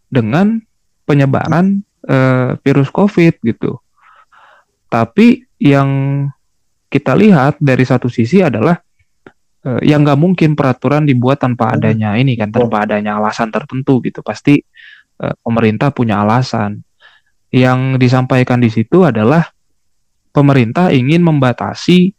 dengan 0.08 0.60
penyebaran 1.06 1.82
uh, 2.06 2.58
virus 2.62 2.90
COVID 2.90 3.42
gitu. 3.42 3.78
Tapi 4.86 5.44
yang 5.58 5.90
kita 6.86 7.18
lihat 7.18 7.58
dari 7.58 7.82
satu 7.82 8.06
sisi 8.06 8.40
adalah 8.40 8.78
uh, 9.66 9.82
yang 9.82 10.06
nggak 10.06 10.16
mungkin 10.16 10.54
peraturan 10.54 11.02
dibuat 11.02 11.42
tanpa 11.42 11.74
hmm. 11.74 11.76
adanya 11.76 12.10
ini 12.14 12.38
kan, 12.38 12.54
tanpa 12.54 12.86
adanya 12.86 13.18
alasan 13.18 13.50
tertentu 13.50 13.98
gitu. 14.06 14.22
Pasti 14.22 14.62
uh, 15.20 15.34
pemerintah 15.42 15.90
punya 15.90 16.22
alasan. 16.22 16.86
Yang 17.50 18.02
disampaikan 18.02 18.58
di 18.62 18.68
situ 18.68 19.06
adalah 19.06 19.48
pemerintah 20.34 20.92
ingin 20.92 21.22
membatasi 21.24 22.12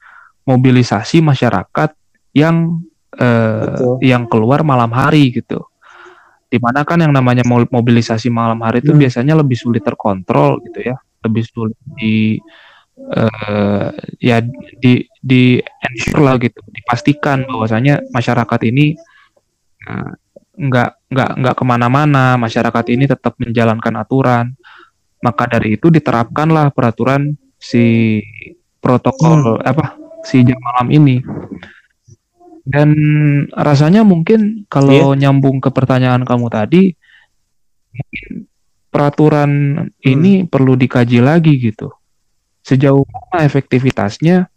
mobilisasi 0.47 1.19
masyarakat 1.19 1.93
yang 2.33 2.81
uh, 3.19 3.99
yang 4.01 4.25
keluar 4.25 4.63
malam 4.63 4.89
hari 4.89 5.29
gitu. 5.35 5.61
Di 6.47 6.57
mana 6.63 6.87
kan 6.87 7.03
yang 7.03 7.11
namanya 7.11 7.43
mobilisasi 7.45 8.31
malam 8.31 8.63
hari 8.63 8.79
itu 8.79 8.95
hmm. 8.95 9.01
biasanya 9.03 9.35
lebih 9.35 9.59
sulit 9.59 9.83
terkontrol 9.83 10.63
gitu 10.63 10.79
ya, 10.79 10.95
lebih 11.27 11.43
sulit 11.43 11.75
di 11.99 12.39
uh, 12.97 13.89
ya 14.17 14.41
di 14.81 15.05
di 15.21 15.61
ensure 15.61 16.21
lah 16.21 16.35
gitu, 16.41 16.59
dipastikan 16.73 17.45
bahwasanya 17.45 18.01
masyarakat 18.09 18.59
ini 18.67 18.97
uh, 19.85 20.11
nggak 20.57 20.91
nggak 21.13 21.31
nggak 21.39 21.55
ke 21.55 21.63
mana-mana, 21.63 22.35
masyarakat 22.35 22.85
ini 22.93 23.05
tetap 23.05 23.37
menjalankan 23.37 23.93
aturan. 24.01 24.45
Maka 25.17 25.49
dari 25.49 25.81
itu 25.81 25.89
diterapkanlah 25.89 26.69
peraturan 26.73 27.33
si 27.57 28.21
protokol 28.77 29.57
hmm. 29.57 29.65
apa 29.65 29.97
si 30.21 30.45
jam 30.45 30.61
malam 30.61 30.93
ini 30.93 31.17
dan 32.67 32.89
rasanya 33.55 34.03
mungkin 34.03 34.67
kalau 34.67 35.15
yeah. 35.15 35.19
nyambung 35.23 35.63
ke 35.63 35.71
pertanyaan 35.71 36.27
kamu 36.27 36.51
tadi, 36.51 36.91
mungkin 37.95 38.51
peraturan 38.91 39.51
hmm. 39.87 40.03
ini 40.03 40.31
perlu 40.43 40.75
dikaji 40.75 41.23
lagi 41.23 41.55
gitu. 41.63 41.95
Sejauh 42.67 43.07
mana 43.07 43.47
efektivitasnya 43.47 44.51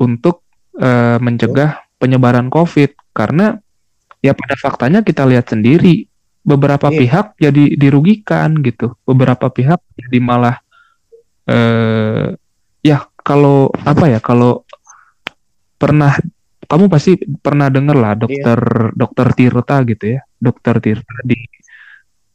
untuk 0.00 0.40
uh, 0.80 1.20
mencegah 1.20 1.84
penyebaran 2.00 2.48
COVID? 2.48 3.12
Karena 3.12 3.60
ya 4.24 4.32
pada 4.32 4.56
faktanya 4.56 5.04
kita 5.04 5.28
lihat 5.28 5.52
sendiri 5.52 6.08
beberapa 6.40 6.88
yeah. 6.88 6.98
pihak 7.04 7.26
jadi 7.36 7.64
dirugikan 7.76 8.56
gitu, 8.64 8.96
beberapa 9.04 9.52
pihak 9.52 9.84
jadi 10.00 10.18
malah 10.24 10.56
uh, 11.44 12.32
ya 12.80 13.04
kalau 13.20 13.68
apa 13.84 14.10
ya 14.10 14.18
kalau 14.18 14.64
pernah 15.78 16.16
kamu 16.66 16.88
pasti 16.88 17.20
pernah 17.42 17.68
dengar 17.68 17.96
lah 17.98 18.14
dokter 18.16 18.58
yeah. 18.58 18.90
dokter 18.96 19.26
Tirta 19.36 19.76
gitu 19.86 20.04
ya 20.18 20.20
dokter 20.40 20.80
Tirta 20.80 21.16
di 21.22 21.38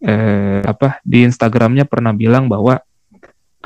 eh, 0.04 0.62
apa 0.62 1.02
di 1.02 1.26
Instagramnya 1.26 1.89
pernah 1.89 2.13
bilang 2.13 2.46
bahwa 2.46 2.78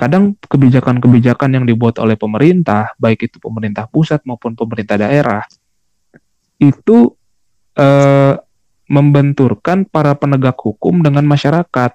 kadang 0.02 0.34
kebijakan-kebijakan 0.42 1.62
yang 1.62 1.66
dibuat 1.70 2.02
oleh 2.02 2.18
pemerintah 2.18 2.98
baik 2.98 3.30
itu 3.30 3.38
pemerintah 3.38 3.86
pusat 3.86 4.26
maupun 4.26 4.58
pemerintah 4.58 4.98
daerah 4.98 5.46
itu 6.58 7.14
eh, 7.78 8.34
membenturkan 8.90 9.86
para 9.86 10.18
penegak 10.18 10.58
hukum 10.58 11.06
dengan 11.06 11.30
masyarakat 11.30 11.94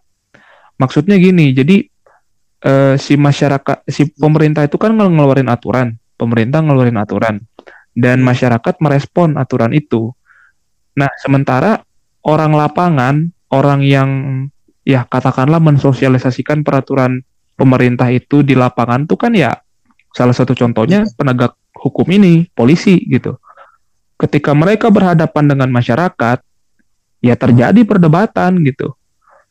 maksudnya 0.78 1.18
gini 1.18 1.50
jadi 1.50 1.82
eh, 2.62 2.94
si 2.94 3.18
masyarakat 3.18 3.82
si 3.90 4.06
pemerintah 4.14 4.62
itu 4.62 4.78
kan 4.78 4.94
ngeluarin 4.94 5.50
aturan 5.50 5.98
pemerintah 6.14 6.62
ngeluarin 6.62 7.02
aturan 7.02 7.42
dan 7.96 8.20
masyarakat 8.20 8.76
merespon 8.76 9.40
aturan 9.40 9.72
itu. 9.72 10.12
Nah, 11.00 11.08
sementara 11.16 11.80
orang 12.20 12.52
lapangan, 12.52 13.14
orang 13.48 13.80
yang 13.80 14.10
ya 14.84 15.08
katakanlah 15.08 15.58
mensosialisasikan 15.64 16.60
peraturan 16.60 17.24
pemerintah 17.56 18.12
itu 18.12 18.44
di 18.44 18.52
lapangan 18.52 19.08
itu 19.08 19.16
kan 19.16 19.32
ya 19.32 19.56
salah 20.12 20.36
satu 20.36 20.52
contohnya 20.52 21.04
penegak 21.16 21.56
hukum 21.76 22.08
ini, 22.12 22.48
polisi 22.52 22.96
gitu. 23.08 23.36
Ketika 24.16 24.56
mereka 24.56 24.88
berhadapan 24.88 25.44
dengan 25.44 25.68
masyarakat, 25.68 26.40
ya 27.20 27.34
terjadi 27.36 27.80
perdebatan 27.84 28.64
gitu. 28.64 28.96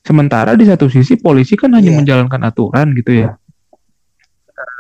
Sementara 0.06 0.58
di 0.58 0.66
satu 0.66 0.90
sisi 0.90 1.18
polisi 1.18 1.58
kan 1.58 1.74
hanya 1.74 1.94
yeah. 1.94 1.98
menjalankan 2.02 2.42
aturan 2.46 2.94
gitu 2.98 3.26
ya. 3.26 3.30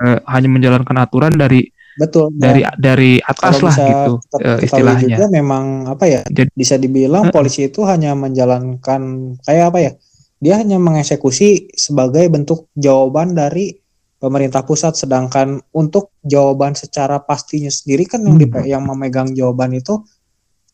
E, 0.05 0.21
hanya 0.25 0.49
menjalankan 0.49 0.97
aturan 1.01 1.33
dari 1.33 1.69
Betul. 1.95 2.27
Dari 2.35 2.59
ya. 2.67 2.75
dari 2.75 3.23
atas 3.23 3.63
lah 3.63 3.71
gitu 3.71 4.13
uh, 4.19 4.59
istilahnya. 4.59 5.15
Juga 5.15 5.31
memang 5.31 5.87
apa 5.87 6.03
ya? 6.03 6.21
Jadi, 6.27 6.51
bisa 6.51 6.75
dibilang 6.75 7.31
uh, 7.31 7.31
polisi 7.31 7.71
itu 7.71 7.87
hanya 7.87 8.11
menjalankan 8.19 9.01
kayak 9.47 9.65
apa 9.71 9.79
ya? 9.79 9.91
Dia 10.39 10.59
hanya 10.59 10.77
mengeksekusi 10.77 11.73
sebagai 11.73 12.27
bentuk 12.27 12.67
jawaban 12.75 13.33
dari 13.33 13.75
pemerintah 14.19 14.65
pusat 14.65 14.97
sedangkan 14.97 15.61
untuk 15.75 16.15
jawaban 16.25 16.73
secara 16.73 17.21
pastinya 17.21 17.69
sendiri 17.69 18.09
kan 18.09 18.23
yang 18.23 18.39
hmm. 18.39 18.65
yang 18.65 18.83
memegang 18.83 19.29
jawaban 19.35 19.75
itu 19.75 20.01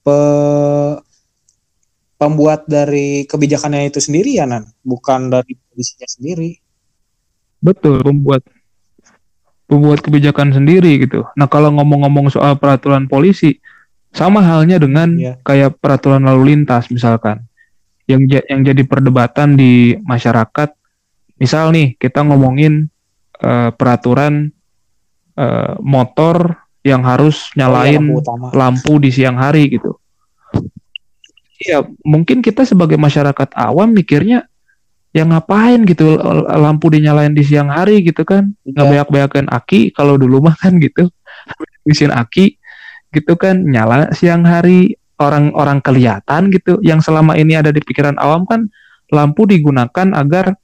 pe, 0.06 0.18
pembuat 2.22 2.70
dari 2.70 3.26
kebijakannya 3.26 3.90
itu 3.90 3.98
sendiri 3.98 4.38
ya 4.38 4.46
Nan, 4.46 4.70
bukan 4.86 5.34
dari 5.34 5.58
polisinya 5.58 6.08
sendiri. 6.08 6.52
Betul, 7.62 8.02
pembuat 8.06 8.46
pembuat 9.66 10.00
kebijakan 10.06 10.54
sendiri 10.54 11.02
gitu. 11.02 11.26
Nah 11.34 11.48
kalau 11.50 11.74
ngomong-ngomong 11.76 12.30
soal 12.30 12.56
peraturan 12.62 13.10
polisi, 13.10 13.58
sama 14.12 14.44
halnya 14.44 14.78
dengan 14.78 15.16
yeah. 15.16 15.36
kayak 15.42 15.80
peraturan 15.80 16.28
lalu 16.28 16.54
lintas 16.56 16.92
misalkan, 16.94 17.48
yang 18.12 18.24
yang 18.28 18.62
jadi 18.62 18.84
perdebatan 18.84 19.56
di 19.56 19.96
masyarakat. 20.04 20.70
Misal 21.42 21.74
nih 21.74 21.98
kita 21.98 22.22
ngomongin 22.22 22.92
uh, 23.42 23.74
peraturan 23.74 24.54
uh, 25.40 25.80
motor 25.82 26.62
yang 26.82 27.06
harus 27.06 27.54
nyalain 27.54 28.02
oh, 28.02 28.22
iya, 28.22 28.26
lampu, 28.26 28.58
lampu 28.58 28.94
di 29.02 29.10
siang 29.14 29.38
hari 29.38 29.70
gitu. 29.74 29.98
Ya 31.62 31.86
mungkin 32.02 32.42
kita 32.42 32.66
sebagai 32.66 32.98
masyarakat 32.98 33.54
awam 33.54 33.94
mikirnya 33.94 34.50
yang 35.12 35.36
ngapain 35.36 35.84
gitu 35.84 36.16
lampu 36.48 36.88
dinyalain 36.88 37.36
di 37.36 37.44
siang 37.44 37.68
hari 37.68 38.00
gitu 38.00 38.24
kan 38.24 38.56
ya. 38.64 38.80
nggak 38.80 38.88
banyak 38.88 39.08
banyakin 39.12 39.48
aki 39.52 39.92
kalau 39.92 40.16
dulu 40.16 40.40
mah 40.40 40.56
kan 40.56 40.80
gitu 40.80 41.12
mesin 41.88 42.16
aki 42.16 42.56
gitu 43.12 43.36
kan 43.36 43.60
nyala 43.60 44.16
siang 44.16 44.48
hari 44.48 44.96
orang-orang 45.22 45.80
kelihatan 45.86 46.50
gitu 46.50 46.82
yang 46.82 46.98
selama 47.00 47.38
ini 47.38 47.54
ada 47.62 47.70
di 47.70 47.78
pikiran 47.80 48.18
awam 48.18 48.50
kan 48.50 48.66
lampu 49.14 49.46
digunakan 49.46 50.18
agar 50.18 50.58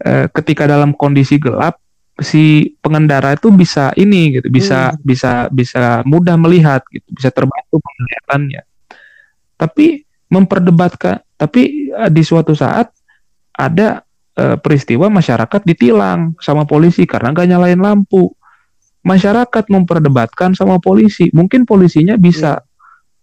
eh, 0.00 0.26
ketika 0.32 0.64
dalam 0.64 0.96
kondisi 0.96 1.36
gelap 1.36 1.76
si 2.16 2.76
pengendara 2.80 3.36
itu 3.36 3.52
bisa 3.52 3.92
ini 4.00 4.40
gitu 4.40 4.48
bisa 4.48 4.92
hmm. 4.92 5.00
bisa 5.04 5.32
bisa 5.52 6.00
mudah 6.08 6.40
melihat 6.40 6.80
gitu 6.88 7.08
bisa 7.12 7.28
terbantu 7.28 7.80
penglihatannya 7.80 8.62
tapi 9.60 10.08
memperdebatkan 10.32 11.20
tapi 11.36 11.92
eh, 11.92 12.10
di 12.10 12.22
suatu 12.24 12.56
saat 12.56 12.88
ada 13.52 14.02
e, 14.36 14.56
peristiwa 14.58 15.12
masyarakat 15.12 15.60
ditilang 15.64 16.36
sama 16.40 16.64
polisi 16.64 17.04
karena 17.04 17.32
nggak 17.32 17.48
nyalain 17.48 17.80
lampu. 17.80 18.32
Masyarakat 19.02 19.66
memperdebatkan 19.66 20.54
sama 20.54 20.78
polisi, 20.78 21.26
mungkin 21.34 21.66
polisinya 21.66 22.14
bisa 22.14 22.62
ya. 22.62 22.64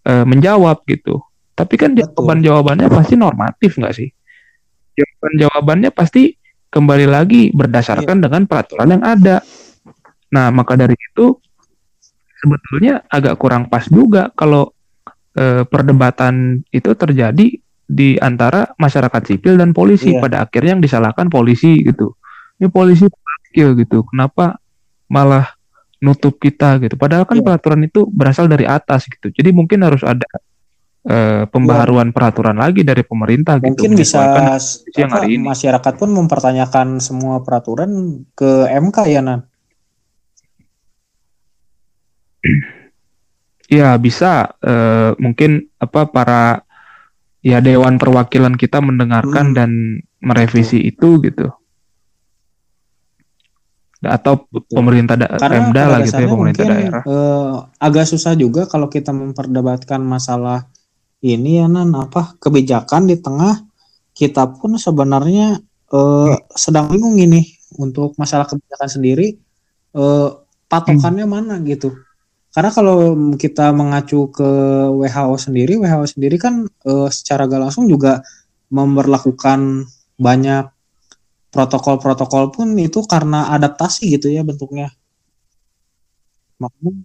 E, 0.10 0.14
menjawab 0.26 0.82
gitu. 0.90 1.22
Tapi 1.54 1.76
kan 1.78 1.94
jawaban 1.94 2.42
jawabannya 2.42 2.88
pasti 2.90 3.14
normatif 3.14 3.78
nggak 3.78 3.94
sih? 3.94 4.10
Jawaban 4.98 5.34
jawabannya 5.38 5.90
pasti 5.94 6.34
kembali 6.74 7.06
lagi 7.06 7.54
berdasarkan 7.54 8.18
iya. 8.18 8.24
dengan 8.26 8.42
peraturan 8.50 8.90
yang 8.98 9.04
ada. 9.06 9.38
Nah, 10.34 10.54
maka 10.54 10.78
dari 10.78 10.96
itu 10.96 11.38
sebetulnya 12.40 13.04
agak 13.12 13.36
kurang 13.36 13.68
pas 13.68 13.84
juga 13.92 14.32
kalau 14.38 14.72
eh, 15.36 15.68
perdebatan 15.68 16.64
itu 16.72 16.96
terjadi 16.96 17.60
di 17.90 18.10
antara 18.22 18.70
masyarakat 18.78 19.22
sipil 19.26 19.58
dan 19.58 19.74
polisi 19.74 20.14
iya. 20.16 20.22
pada 20.22 20.38
akhirnya 20.46 20.78
yang 20.78 20.84
disalahkan 20.86 21.28
polisi 21.28 21.84
gitu. 21.84 22.16
Ini 22.62 22.70
polisi 22.72 23.10
gitu. 23.58 24.06
Kenapa 24.08 24.62
malah 25.10 25.59
nutup 26.00 26.40
kita 26.40 26.80
gitu. 26.80 26.96
Padahal 26.96 27.28
kan 27.28 27.40
iya. 27.40 27.46
peraturan 27.46 27.82
itu 27.84 28.08
berasal 28.08 28.48
dari 28.48 28.64
atas 28.64 29.06
gitu. 29.08 29.32
Jadi 29.32 29.50
mungkin 29.52 29.84
harus 29.84 30.02
ada 30.04 30.26
uh, 31.06 31.44
pembaharuan 31.52 32.10
ya. 32.10 32.16
peraturan 32.16 32.58
lagi 32.58 32.88
dari 32.88 33.04
pemerintah 33.04 33.60
mungkin 33.60 33.76
gitu. 33.76 33.84
Mungkin 33.84 34.00
bisa 34.00 34.20
yang 34.96 35.12
hari 35.12 35.36
ini. 35.36 35.44
masyarakat 35.44 35.94
pun 36.00 36.10
mempertanyakan 36.16 37.04
semua 37.04 37.44
peraturan 37.44 38.24
ke 38.34 38.68
MK 38.72 38.98
ya 39.12 39.22
Nan. 39.22 39.42
Ya 43.70 43.94
bisa 44.00 44.56
uh, 44.64 45.14
mungkin 45.20 45.68
apa 45.78 46.08
para 46.10 46.64
ya 47.44 47.60
dewan 47.60 48.00
perwakilan 48.00 48.56
kita 48.56 48.80
mendengarkan 48.80 49.52
hmm. 49.52 49.56
dan 49.56 49.72
merevisi 50.20 50.84
itu 50.84 51.20
gitu 51.24 51.59
atau 54.00 54.48
Betul. 54.48 54.80
pemerintah 54.80 55.20
da 55.20 55.28
Pemda 55.36 55.84
lah 55.92 56.00
gitu 56.08 56.24
ya 56.24 56.30
pemerintah 56.32 56.64
mungkin, 56.64 56.80
daerah. 56.80 57.02
Uh, 57.04 57.54
agak 57.84 58.08
susah 58.08 58.32
juga 58.36 58.64
kalau 58.66 58.88
kita 58.88 59.12
memperdebatkan 59.12 60.00
masalah 60.00 60.72
ini 61.20 61.60
ya 61.60 61.68
nan 61.68 61.92
apa 61.96 62.40
kebijakan 62.40 63.12
di 63.12 63.20
tengah 63.20 63.60
kita 64.16 64.56
pun 64.56 64.80
sebenarnya 64.80 65.60
hmm. 65.92 66.56
sedang 66.56 66.88
bingung 66.88 67.20
ini 67.20 67.44
untuk 67.76 68.16
masalah 68.16 68.48
kebijakan 68.48 68.88
sendiri 68.88 69.36
uh, 70.00 70.32
patokannya 70.72 71.28
hmm. 71.28 71.34
mana 71.36 71.56
gitu 71.68 71.92
karena 72.50 72.74
kalau 72.74 73.14
kita 73.38 73.70
mengacu 73.70 74.34
ke 74.34 74.50
WHO 74.90 75.36
sendiri, 75.38 75.78
WHO 75.78 76.06
sendiri 76.10 76.36
kan 76.42 76.66
e, 76.66 76.94
secara 77.14 77.46
gak 77.46 77.62
langsung 77.70 77.86
juga 77.86 78.26
memperlakukan 78.74 79.86
banyak 80.18 80.66
protokol-protokol 81.50 82.54
pun 82.54 82.78
itu 82.78 83.02
karena 83.06 83.50
adaptasi 83.54 84.18
gitu 84.18 84.30
ya 84.30 84.46
bentuknya. 84.46 84.94
Makanya 86.62 87.04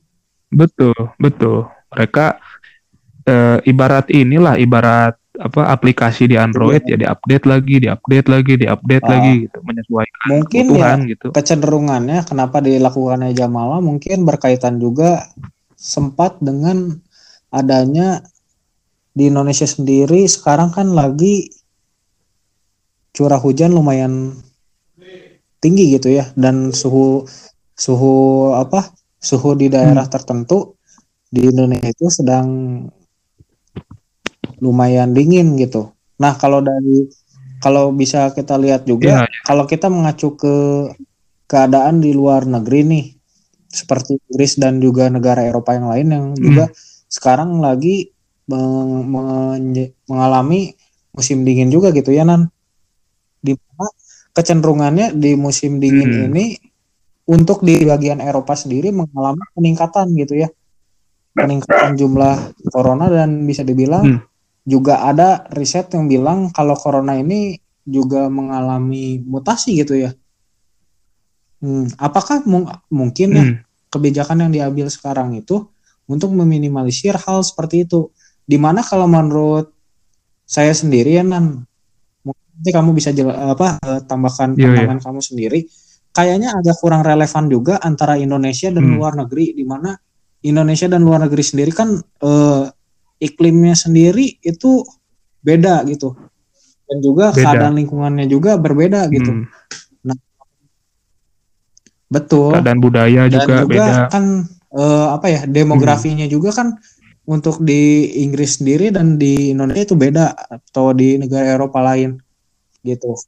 betul, 0.53 0.97
betul. 1.17 1.69
Mereka 1.95 2.39
e, 3.25 3.35
ibarat 3.65 4.07
inilah 4.13 4.61
ibarat 4.61 5.17
apa 5.35 5.67
aplikasi 5.67 6.31
di 6.31 6.39
Android 6.39 6.87
iya. 6.87 6.95
ya 6.95 6.97
diupdate 7.09 7.47
lagi, 7.51 7.75
diupdate 7.83 8.29
lagi, 8.31 8.53
diupdate 8.55 9.03
ah, 9.03 9.11
lagi 9.11 9.33
gitu, 9.51 9.59
menyesuaikan 9.67 10.27
mungkin 10.31 10.65
ya, 10.79 10.95
gitu. 11.03 11.27
Kecenderungannya 11.35 12.19
kenapa 12.23 12.63
dilakukannya 12.63 13.35
jam 13.35 13.51
malam 13.51 13.83
mungkin 13.83 14.23
berkaitan 14.23 14.79
juga 14.79 15.27
sempat 15.75 16.39
dengan 16.39 17.03
adanya 17.51 18.23
di 19.15 19.31
Indonesia 19.31 19.67
sendiri 19.67 20.27
sekarang 20.27 20.71
kan 20.71 20.91
lagi 20.95 21.51
curah 23.15 23.39
hujan 23.39 23.71
lumayan 23.71 24.35
tinggi 25.63 25.97
gitu 25.97 26.13
ya 26.13 26.29
dan 26.35 26.75
suhu 26.75 27.25
suhu 27.79 28.53
apa 28.53 28.91
suhu 29.23 29.57
di 29.57 29.73
daerah 29.73 30.05
hmm. 30.05 30.13
tertentu 30.13 30.77
di 31.33 31.49
Indonesia 31.49 31.89
itu 31.91 32.07
sedang 32.13 32.47
lumayan 34.63 35.11
dingin 35.17 35.59
gitu. 35.59 35.91
Nah, 36.23 36.39
kalau 36.39 36.63
dari 36.63 37.11
kalau 37.59 37.91
bisa 37.91 38.31
kita 38.37 38.55
lihat 38.61 38.87
juga, 38.87 39.25
ya, 39.25 39.27
ya. 39.27 39.41
kalau 39.43 39.65
kita 39.67 39.91
mengacu 39.91 40.37
ke 40.39 40.55
keadaan 41.51 41.99
di 42.05 42.15
luar 42.15 42.47
negeri 42.47 42.81
nih, 42.87 43.05
seperti 43.67 44.21
Inggris 44.31 44.61
dan 44.61 44.79
juga 44.79 45.11
negara 45.11 45.43
Eropa 45.43 45.75
yang 45.75 45.89
lain 45.91 46.07
yang 46.13 46.27
hmm. 46.37 46.45
juga 46.45 46.65
sekarang 47.11 47.59
lagi 47.59 48.15
meng 48.47 49.09
meng 49.11 49.75
mengalami 50.07 50.77
musim 51.11 51.43
dingin 51.43 51.73
juga 51.73 51.91
gitu 51.91 52.15
ya 52.15 52.23
Nan. 52.23 52.54
Di 53.45 53.53
mana 53.53 53.93
kecenderungannya 54.33 55.13
di 55.13 55.37
musim 55.37 55.77
dingin 55.77 56.09
hmm. 56.09 56.27
ini 56.33 56.57
untuk 57.29 57.61
di 57.61 57.85
bagian 57.85 58.25
Eropa 58.25 58.57
sendiri 58.57 58.89
mengalami 58.91 59.45
peningkatan 59.53 60.17
gitu 60.17 60.41
ya. 60.41 60.49
Peningkatan 61.37 62.01
jumlah 62.01 62.57
corona 62.73 63.13
dan 63.13 63.45
bisa 63.45 63.61
dibilang 63.61 64.05
hmm 64.09 64.35
juga 64.65 65.05
ada 65.05 65.45
riset 65.53 65.93
yang 65.93 66.09
bilang 66.09 66.49
kalau 66.51 66.73
corona 66.75 67.21
ini 67.21 67.61
juga 67.85 68.33
mengalami 68.33 69.21
mutasi 69.21 69.85
gitu 69.85 70.09
ya. 70.09 70.11
Hmm, 71.61 71.89
apakah 72.01 72.45
mung 72.49 72.69
mungkin 72.89 73.29
ya 73.33 73.45
hmm. 73.45 73.57
kebijakan 73.93 74.49
yang 74.49 74.53
diambil 74.53 74.89
sekarang 74.89 75.37
itu 75.37 75.69
untuk 76.09 76.33
meminimalisir 76.33 77.17
hal 77.21 77.45
seperti 77.45 77.85
itu? 77.85 78.09
Di 78.45 78.57
mana 78.57 78.81
kalau 78.81 79.05
menurut 79.05 79.73
saya 80.49 80.73
sendiri 80.73 81.21
ya 81.21 81.25
Nan, 81.25 81.69
nanti 82.55 82.71
kamu 82.71 82.91
bisa 82.95 83.11
apa 83.27 83.79
eh, 83.83 84.01
tambahkan 84.07 84.55
yeah, 84.55 84.63
iya. 84.63 84.67
pandangan 84.71 84.99
yeah. 84.99 85.07
kamu 85.07 85.21
sendiri. 85.21 85.61
Kayaknya 86.15 86.55
agak 86.55 86.79
kurang 86.79 87.03
relevan 87.03 87.51
juga 87.51 87.75
antara 87.83 88.15
Indonesia 88.15 88.71
dan 88.71 88.87
hmm. 88.87 88.95
luar 88.95 89.19
negeri, 89.19 89.51
di 89.51 89.67
mana 89.67 89.99
Indonesia 90.47 90.87
dan 90.87 91.03
luar 91.03 91.27
negeri 91.27 91.43
sendiri 91.43 91.73
kan 91.75 91.99
eh, 91.99 92.65
iklimnya 93.19 93.75
sendiri 93.75 94.39
itu 94.45 94.85
beda 95.45 95.85
gitu 95.89 96.17
dan 96.89 96.99
juga 97.01 97.33
beda. 97.33 97.41
keadaan 97.41 97.75
lingkungannya 97.81 98.27
juga 98.29 98.61
berbeda 98.61 99.09
gitu 99.13 99.31
hmm. 99.33 99.45
nah 100.05 100.17
betul 102.09 102.53
keadaan 102.53 102.81
budaya 102.81 103.29
dan 103.29 103.33
juga, 103.33 103.55
juga 103.65 103.69
beda 103.69 103.95
kan 104.13 104.25
uh, 104.77 105.07
apa 105.17 105.27
ya 105.33 105.41
demografinya 105.49 106.27
hmm. 106.29 106.35
juga 106.35 106.51
kan 106.53 106.69
untuk 107.25 107.65
di 107.65 108.13
Inggris 108.21 108.61
sendiri 108.61 108.93
dan 108.93 109.17
di 109.17 109.57
Indonesia 109.57 109.89
itu 109.89 109.97
beda 109.97 110.37
atau 110.37 110.93
di 110.93 111.17
negara 111.17 111.57
Eropa 111.57 111.81
lain 111.81 112.21
gitu 112.87 113.19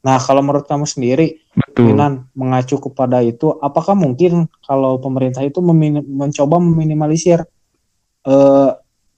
nah 0.00 0.16
kalau 0.22 0.40
menurut 0.40 0.64
kamu 0.64 0.88
sendiri 0.88 1.44
Betul. 1.52 1.92
mengacu 2.32 2.80
kepada 2.80 3.20
itu 3.20 3.52
apakah 3.60 3.92
mungkin 3.92 4.48
kalau 4.64 4.96
pemerintah 5.02 5.42
itu 5.42 5.58
mencoba 5.60 6.62
meminimalisir 6.62 7.42
uh, 8.24 8.70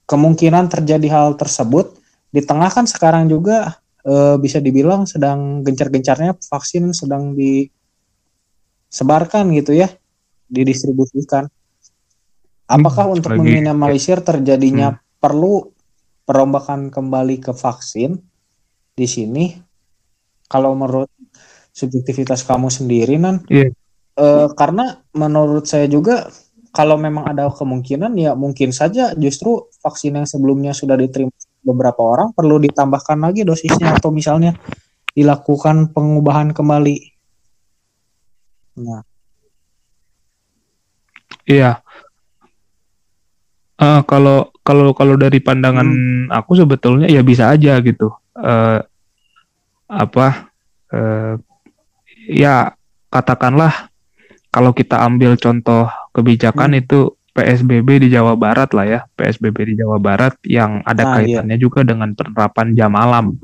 kemungkinan 0.09 0.73
terjadi 0.73 1.07
hal 1.13 1.37
tersebut 1.37 1.93
di 2.33 2.41
tengah 2.41 2.73
kan 2.73 2.89
sekarang 2.89 3.29
juga 3.29 3.77
e, 4.05 4.37
bisa 4.37 4.61
dibilang 4.61 5.09
sedang 5.09 5.65
gencar-gencarnya 5.65 6.37
vaksin 6.37 6.93
sedang 6.93 7.33
disebarkan 7.37 9.49
gitu 9.57 9.73
ya, 9.73 9.89
didistribusikan. 10.49 11.49
Apakah 12.69 13.05
hmm, 13.09 13.17
untuk 13.17 13.33
lagi, 13.33 13.41
meminimalisir 13.41 14.21
terjadinya 14.21 14.93
hmm. 14.93 15.01
perlu 15.17 15.73
perombakan 16.25 16.89
kembali 16.93 17.41
ke 17.41 17.49
vaksin 17.49 18.21
di 18.93 19.07
sini? 19.09 19.57
Kalau 20.49 20.73
menurut 20.73 21.13
subjektivitas 21.71 22.41
kamu 22.43 22.73
sendiri, 22.73 23.21
nan, 23.21 23.45
yeah. 23.47 23.69
e, 24.17 24.25
karena 24.57 24.99
menurut 25.13 25.69
saya 25.69 25.85
juga 25.85 26.25
kalau 26.73 26.97
memang 26.97 27.29
ada 27.29 27.49
kemungkinan 27.49 28.13
ya 28.17 28.33
mungkin 28.33 28.73
saja 28.73 29.13
justru 29.17 29.69
vaksin 29.81 30.21
yang 30.21 30.27
sebelumnya 30.29 30.73
sudah 30.73 30.97
diterima 30.97 31.33
beberapa 31.61 32.01
orang 32.01 32.33
perlu 32.33 32.61
ditambahkan 32.61 33.19
lagi 33.19 33.45
dosisnya 33.45 33.97
atau 33.97 34.09
misalnya 34.09 34.55
dilakukan 35.13 35.91
pengubahan 35.91 36.53
kembali. 36.55 36.97
Nah. 38.79 39.03
Iya. 41.49 41.81
Uh, 43.79 44.03
kalau 44.03 44.51
kalau 44.61 44.91
kalau 44.91 45.15
dari 45.15 45.39
pandangan 45.39 45.87
hmm. 45.87 46.25
aku 46.35 46.51
sebetulnya 46.59 47.07
ya 47.07 47.23
bisa 47.23 47.49
aja 47.49 47.79
gitu. 47.79 48.11
Uh, 48.35 48.83
apa? 49.89 50.53
Uh, 50.93 51.41
ya 52.29 52.77
katakanlah 53.09 53.89
kalau 54.53 54.73
kita 54.73 55.01
ambil 55.01 55.37
contoh 55.37 55.89
kebijakan 56.13 56.77
hmm. 56.77 56.81
itu 56.85 56.99
PSBB 57.33 58.05
di 58.05 58.07
Jawa 58.13 58.33
Barat 58.37 58.73
lah 58.73 58.85
ya, 58.85 58.99
PSBB 59.17 59.73
di 59.73 59.73
Jawa 59.81 60.01
Barat 60.01 60.35
yang 60.45 60.81
ada 60.85 61.05
nah, 61.05 61.13
kaitannya 61.17 61.57
iya. 61.57 61.61
juga 61.61 61.85
dengan 61.85 62.13
penerapan 62.13 62.73
jam 62.73 62.91
malam. 62.93 63.37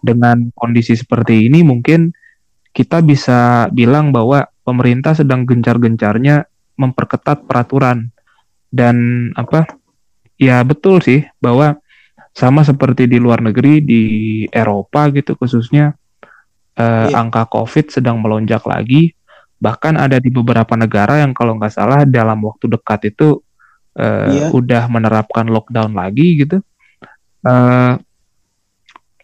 Dengan 0.00 0.54
kondisi 0.54 0.94
seperti 0.94 1.50
ini 1.50 1.66
mungkin 1.66 2.14
kita 2.70 3.02
bisa 3.02 3.66
bilang 3.74 4.14
bahwa 4.14 4.46
pemerintah 4.62 5.18
sedang 5.18 5.42
gencar-gencarnya 5.42 6.46
memperketat 6.78 7.44
peraturan 7.44 8.14
dan 8.70 9.28
apa? 9.34 9.66
Ya 10.36 10.60
betul 10.62 11.00
sih 11.00 11.26
bahwa 11.42 11.80
sama 12.36 12.60
seperti 12.60 13.08
di 13.08 13.16
luar 13.16 13.40
negeri 13.40 13.80
di 13.80 14.02
Eropa 14.52 15.08
gitu 15.08 15.40
khususnya 15.40 15.96
eh, 16.76 17.08
iya. 17.08 17.16
angka 17.16 17.48
COVID 17.48 17.88
sedang 17.88 18.20
melonjak 18.20 18.60
lagi 18.68 19.16
bahkan 19.56 19.96
ada 19.96 20.20
di 20.20 20.28
beberapa 20.28 20.76
negara 20.76 21.24
yang 21.24 21.32
kalau 21.32 21.56
nggak 21.56 21.72
salah 21.72 22.04
dalam 22.04 22.44
waktu 22.44 22.68
dekat 22.76 23.16
itu 23.16 23.40
uh, 23.96 24.28
iya. 24.28 24.52
udah 24.52 24.84
menerapkan 24.92 25.48
lockdown 25.48 25.96
lagi 25.96 26.44
gitu 26.44 26.60
uh, 27.40 27.96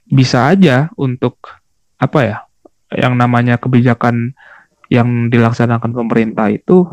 bisa 0.08 0.48
aja 0.48 0.88
untuk 0.96 1.36
apa 2.00 2.18
ya 2.24 2.38
yang 2.96 3.12
namanya 3.20 3.60
kebijakan 3.60 4.32
yang 4.88 5.28
dilaksanakan 5.28 5.92
pemerintah 5.92 6.48
itu 6.48 6.88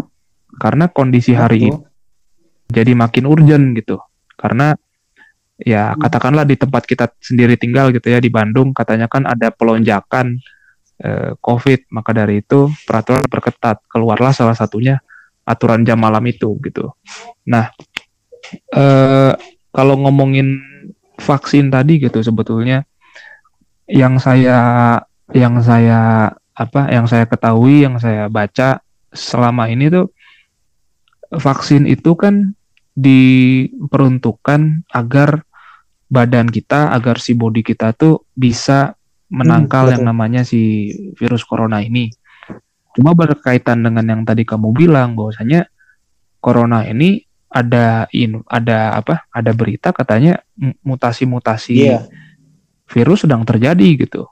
karena 0.60 0.92
kondisi 0.92 1.32
hari 1.32 1.72
ini 1.72 1.80
jadi 2.70 2.94
makin 2.94 3.26
urgent 3.26 3.74
gitu. 3.76 3.98
Karena 4.38 4.78
ya 5.60 5.92
hmm. 5.92 6.00
katakanlah 6.00 6.48
di 6.48 6.56
tempat 6.56 6.84
kita 6.88 7.12
sendiri 7.20 7.60
tinggal 7.60 7.92
gitu 7.92 8.08
ya 8.08 8.24
di 8.24 8.32
Bandung 8.32 8.72
katanya 8.72 9.12
kan 9.12 9.28
ada 9.28 9.52
pelonjakan 9.52 10.40
eh, 11.04 11.32
COVID, 11.40 11.92
maka 11.92 12.12
dari 12.16 12.40
itu 12.44 12.72
peraturan 12.88 13.28
perketat 13.28 13.84
keluarlah 13.92 14.32
salah 14.32 14.56
satunya 14.56 15.00
aturan 15.44 15.82
jam 15.84 15.98
malam 15.98 16.22
itu 16.30 16.56
gitu. 16.62 16.94
Nah, 17.50 17.72
eh, 18.76 19.34
kalau 19.74 19.96
ngomongin 20.00 20.60
vaksin 21.20 21.68
tadi 21.68 22.00
gitu 22.00 22.24
sebetulnya 22.24 22.88
yang 23.90 24.22
saya 24.22 24.96
yang 25.36 25.60
saya 25.60 26.32
apa 26.56 26.92
yang 26.92 27.06
saya 27.06 27.28
ketahui 27.28 27.84
yang 27.84 28.00
saya 28.00 28.32
baca 28.32 28.80
selama 29.12 29.68
ini 29.68 29.92
tuh 29.92 30.08
vaksin 31.34 31.86
itu 31.86 32.16
kan 32.16 32.56
diperuntukkan 32.98 34.90
agar 34.92 35.46
badan 36.10 36.50
kita 36.50 36.90
agar 36.90 37.22
si 37.22 37.38
body 37.38 37.62
kita 37.62 37.94
tuh 37.94 38.26
bisa 38.34 38.98
menangkal 39.30 39.88
hmm, 39.88 39.94
yang 39.96 40.04
namanya 40.10 40.42
si 40.42 40.92
virus 41.16 41.46
corona 41.46 41.86
ini. 41.86 42.10
Cuma 42.98 43.14
berkaitan 43.14 43.86
dengan 43.86 44.04
yang 44.04 44.22
tadi 44.26 44.42
kamu 44.42 44.74
bilang 44.74 45.14
bahwasanya 45.14 45.70
corona 46.42 46.84
ini 46.90 47.24
ada 47.54 48.10
in 48.10 48.42
ada 48.50 48.98
apa? 48.98 49.30
Ada 49.30 49.54
berita 49.54 49.94
katanya 49.94 50.42
mutasi-mutasi 50.82 51.78
yeah. 51.78 52.04
virus 52.90 53.24
sedang 53.30 53.46
terjadi 53.46 54.10
gitu. 54.10 54.26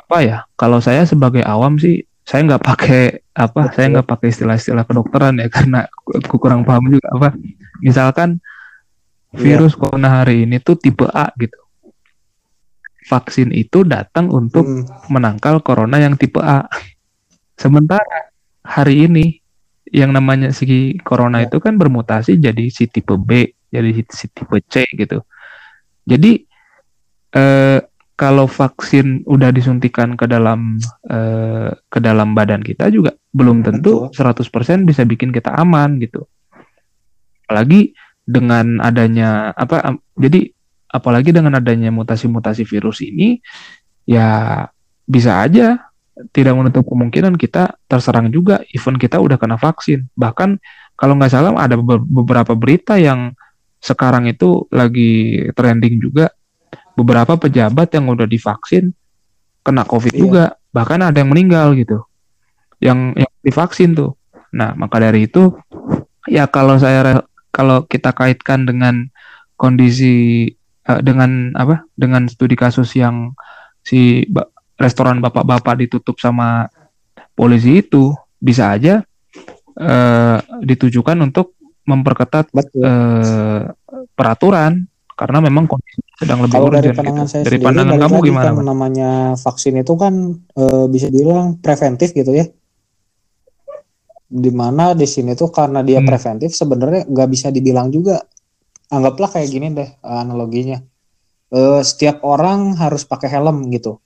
Apa 0.00 0.24
ya? 0.24 0.38
Kalau 0.56 0.80
saya 0.80 1.04
sebagai 1.04 1.44
awam 1.44 1.76
sih 1.76 2.08
saya 2.24 2.48
nggak 2.48 2.64
pakai 2.64 3.04
apa? 3.36 3.68
Saya 3.76 4.00
nggak 4.00 4.08
pakai 4.08 4.32
istilah-istilah 4.32 4.88
kedokteran 4.88 5.36
ya 5.44 5.52
karena 5.54 5.84
aku 6.08 6.40
kurang 6.40 6.64
paham 6.64 6.88
juga 6.88 7.08
apa. 7.12 7.28
Misalkan. 7.84 8.40
Virus 9.34 9.74
yeah. 9.74 9.80
corona 9.80 10.08
hari 10.22 10.46
ini 10.48 10.58
tuh 10.58 10.74
tipe 10.78 11.06
A 11.06 11.30
gitu 11.38 11.60
vaksin 13.10 13.50
itu 13.50 13.82
datang 13.82 14.30
untuk 14.30 14.62
hmm. 14.62 15.10
menangkal 15.10 15.58
corona 15.66 15.98
yang 15.98 16.14
tipe 16.14 16.38
A. 16.38 16.70
Sementara 17.58 18.30
hari 18.62 19.10
ini 19.10 19.42
yang 19.90 20.14
namanya 20.14 20.54
si 20.54 20.94
corona 21.02 21.42
ya. 21.42 21.50
itu 21.50 21.58
kan 21.58 21.74
bermutasi 21.74 22.38
jadi 22.38 22.70
si 22.70 22.86
tipe 22.86 23.18
B, 23.18 23.50
jadi 23.74 23.90
si 24.06 24.30
tipe 24.30 24.62
C 24.70 24.86
gitu. 24.94 25.26
Jadi 26.06 26.46
eh, 27.34 27.80
kalau 28.14 28.46
vaksin 28.46 29.26
udah 29.26 29.50
disuntikan 29.50 30.14
ke 30.14 30.30
dalam 30.30 30.78
eh, 31.10 31.74
ke 31.90 31.98
dalam 31.98 32.38
badan 32.38 32.62
kita 32.62 32.86
juga 32.94 33.18
belum 33.34 33.66
tentu 33.66 34.06
Betul. 34.06 34.86
100% 34.86 34.86
bisa 34.86 35.02
bikin 35.02 35.34
kita 35.34 35.50
aman 35.58 35.98
gitu. 35.98 36.22
Apalagi 37.50 37.90
dengan 38.30 38.78
adanya 38.78 39.50
apa 39.58 39.98
jadi 40.14 40.54
apalagi 40.90 41.34
dengan 41.34 41.58
adanya 41.58 41.90
mutasi-mutasi 41.90 42.62
virus 42.62 43.02
ini 43.02 43.42
ya 44.06 44.66
bisa 45.06 45.42
aja 45.42 45.90
tidak 46.30 46.54
menutup 46.54 46.84
kemungkinan 46.84 47.34
kita 47.40 47.74
terserang 47.88 48.28
juga 48.28 48.60
even 48.70 49.00
kita 49.00 49.16
udah 49.16 49.40
kena 49.40 49.56
vaksin. 49.56 50.04
Bahkan 50.12 50.60
kalau 51.00 51.16
nggak 51.16 51.32
salah 51.32 51.56
ada 51.56 51.80
beberapa 51.80 52.52
berita 52.52 53.00
yang 53.00 53.32
sekarang 53.80 54.28
itu 54.28 54.68
lagi 54.68 55.40
trending 55.56 55.96
juga 55.96 56.28
beberapa 56.92 57.40
pejabat 57.40 57.96
yang 57.96 58.12
udah 58.12 58.28
divaksin 58.28 58.92
kena 59.64 59.88
covid 59.88 60.12
iya. 60.12 60.20
juga 60.20 60.44
bahkan 60.68 61.00
ada 61.00 61.16
yang 61.16 61.32
meninggal 61.32 61.72
gitu 61.72 62.04
yang 62.84 63.16
yang 63.16 63.32
divaksin 63.40 63.96
tuh 63.96 64.12
nah 64.52 64.76
maka 64.76 65.00
dari 65.00 65.24
itu 65.24 65.56
ya 66.28 66.44
kalau 66.44 66.76
saya 66.76 67.24
kalau 67.50 67.86
kita 67.86 68.14
kaitkan 68.14 68.66
dengan 68.66 69.10
kondisi 69.58 70.48
uh, 70.88 71.00
dengan 71.02 71.52
apa 71.54 71.84
dengan 71.94 72.26
studi 72.30 72.56
kasus 72.56 72.96
yang 72.96 73.36
si 73.84 74.24
restoran 74.80 75.20
bapak-bapak 75.20 75.84
ditutup 75.84 76.16
sama 76.16 76.70
polisi 77.36 77.84
itu 77.84 78.16
bisa 78.40 78.72
aja 78.72 79.04
uh, 79.76 80.38
ditujukan 80.64 81.20
untuk 81.20 81.54
memperketat 81.84 82.48
uh, 82.54 83.68
peraturan 84.14 84.88
karena 85.20 85.38
memang 85.44 85.68
kondisi 85.68 86.00
sedang 86.16 86.40
lebih 86.44 86.56
Kalau 86.56 86.72
dari 86.72 86.92
pandangan 86.96 87.24
gitu. 87.28 87.32
saya 87.32 87.42
dari 87.44 87.56
sendiri, 87.60 87.66
pandangan 87.68 87.96
kamu 88.00 88.16
gimana? 88.24 88.50
Kan 88.56 88.64
namanya 88.64 89.10
vaksin 89.36 89.74
itu 89.76 89.92
kan 90.00 90.14
e, 90.56 90.64
bisa 90.88 91.12
dibilang 91.12 91.60
preventif 91.60 92.16
gitu 92.16 92.32
ya. 92.32 92.48
Di 94.30 94.54
mana 94.54 94.94
di 94.94 95.10
sini 95.10 95.34
tuh 95.34 95.50
karena 95.50 95.82
dia 95.82 95.98
hmm. 95.98 96.06
preventif 96.06 96.54
sebenarnya 96.54 97.10
nggak 97.10 97.28
bisa 97.34 97.50
dibilang 97.50 97.90
juga. 97.90 98.22
Anggaplah 98.90 99.34
kayak 99.34 99.48
gini 99.50 99.66
deh 99.74 99.90
analoginya. 100.06 100.78
E, 101.50 101.82
setiap 101.82 102.22
orang 102.22 102.78
harus 102.78 103.02
pakai 103.02 103.26
helm 103.26 103.66
gitu 103.74 103.98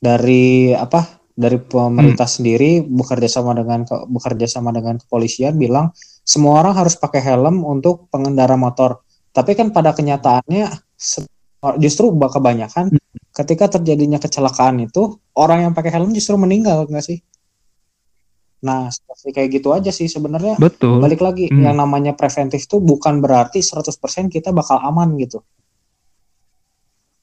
dari 0.00 0.72
apa 0.72 1.20
dari 1.36 1.60
pemerintah 1.60 2.26
hmm. 2.26 2.36
sendiri 2.40 2.70
bekerja 2.84 3.28
sama 3.40 3.52
dengan 3.54 3.84
bekerja 3.86 4.46
sama 4.48 4.74
dengan 4.74 4.98
kepolisian 4.98 5.56
bilang 5.56 5.92
semua 6.24 6.64
orang 6.64 6.74
harus 6.76 6.96
pakai 6.96 7.20
helm 7.20 7.62
untuk 7.64 8.08
pengendara 8.12 8.56
motor. 8.56 9.04
Tapi 9.30 9.54
kan 9.54 9.70
pada 9.70 9.94
kenyataannya 9.94 10.66
justru 11.78 12.10
kebanyakan 12.10 12.92
hmm. 12.92 13.30
ketika 13.30 13.78
terjadinya 13.78 14.18
kecelakaan 14.18 14.84
itu 14.84 15.16
orang 15.36 15.70
yang 15.70 15.72
pakai 15.76 15.94
helm 15.94 16.10
justru 16.12 16.34
meninggal 16.36 16.88
enggak 16.88 17.06
sih? 17.06 17.20
Nah, 18.60 18.92
seperti 18.92 19.28
kayak 19.32 19.50
gitu 19.60 19.68
aja 19.72 19.88
sih 19.88 20.06
sebenarnya. 20.06 20.60
Betul. 20.60 21.00
Balik 21.00 21.24
lagi 21.24 21.48
hmm. 21.48 21.64
yang 21.64 21.76
namanya 21.80 22.12
preventif 22.12 22.68
tuh 22.68 22.80
bukan 22.80 23.24
berarti 23.24 23.64
100% 23.64 24.28
kita 24.28 24.52
bakal 24.52 24.76
aman 24.80 25.16
gitu. 25.16 25.40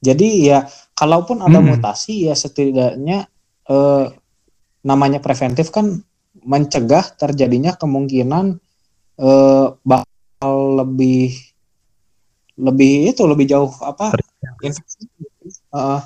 Jadi 0.01 0.49
ya 0.49 0.65
kalaupun 0.93 1.41
ada 1.41 1.57
hmm. 1.57 1.77
mutasi 1.77 2.29
ya 2.29 2.33
setidaknya 2.37 3.25
eh, 3.69 4.05
namanya 4.85 5.19
preventif 5.21 5.73
kan 5.73 6.01
mencegah 6.37 7.17
terjadinya 7.17 7.73
kemungkinan 7.73 8.61
eh, 9.17 9.67
bakal 9.81 10.53
lebih 10.85 11.33
lebih 12.57 13.13
itu 13.13 13.21
lebih 13.29 13.45
jauh 13.45 13.69
apa 13.85 14.17
infeksi 14.65 15.05
uh, 15.69 16.01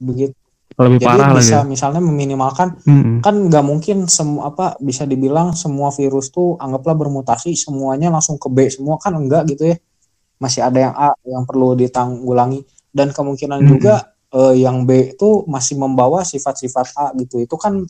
begitu 0.00 0.39
lebih 0.80 1.04
Jadi 1.04 1.08
parah 1.12 1.28
bisa 1.36 1.58
lagi. 1.60 1.68
misalnya 1.68 2.00
meminimalkan 2.00 2.68
hmm. 2.80 3.20
kan 3.20 3.34
nggak 3.36 3.64
mungkin 3.64 4.08
semua 4.08 4.54
apa 4.54 4.80
bisa 4.80 5.04
dibilang 5.04 5.52
semua 5.52 5.92
virus 5.92 6.32
tuh 6.32 6.56
anggaplah 6.56 6.96
bermutasi 6.96 7.52
semuanya 7.52 8.08
langsung 8.08 8.40
ke 8.40 8.48
B 8.48 8.72
semua 8.72 8.96
kan 8.96 9.12
enggak 9.12 9.50
gitu 9.52 9.74
ya 9.74 9.76
masih 10.40 10.64
ada 10.64 10.78
yang 10.80 10.94
A 10.96 11.10
yang 11.28 11.44
perlu 11.44 11.76
ditanggulangi 11.76 12.64
dan 12.90 13.12
kemungkinan 13.12 13.60
hmm. 13.60 13.68
juga 13.68 13.94
uh, 14.32 14.56
yang 14.56 14.88
B 14.88 15.12
itu 15.12 15.44
masih 15.44 15.76
membawa 15.76 16.24
sifat-sifat 16.24 16.86
A 16.96 17.06
gitu 17.20 17.44
itu 17.44 17.56
kan 17.60 17.84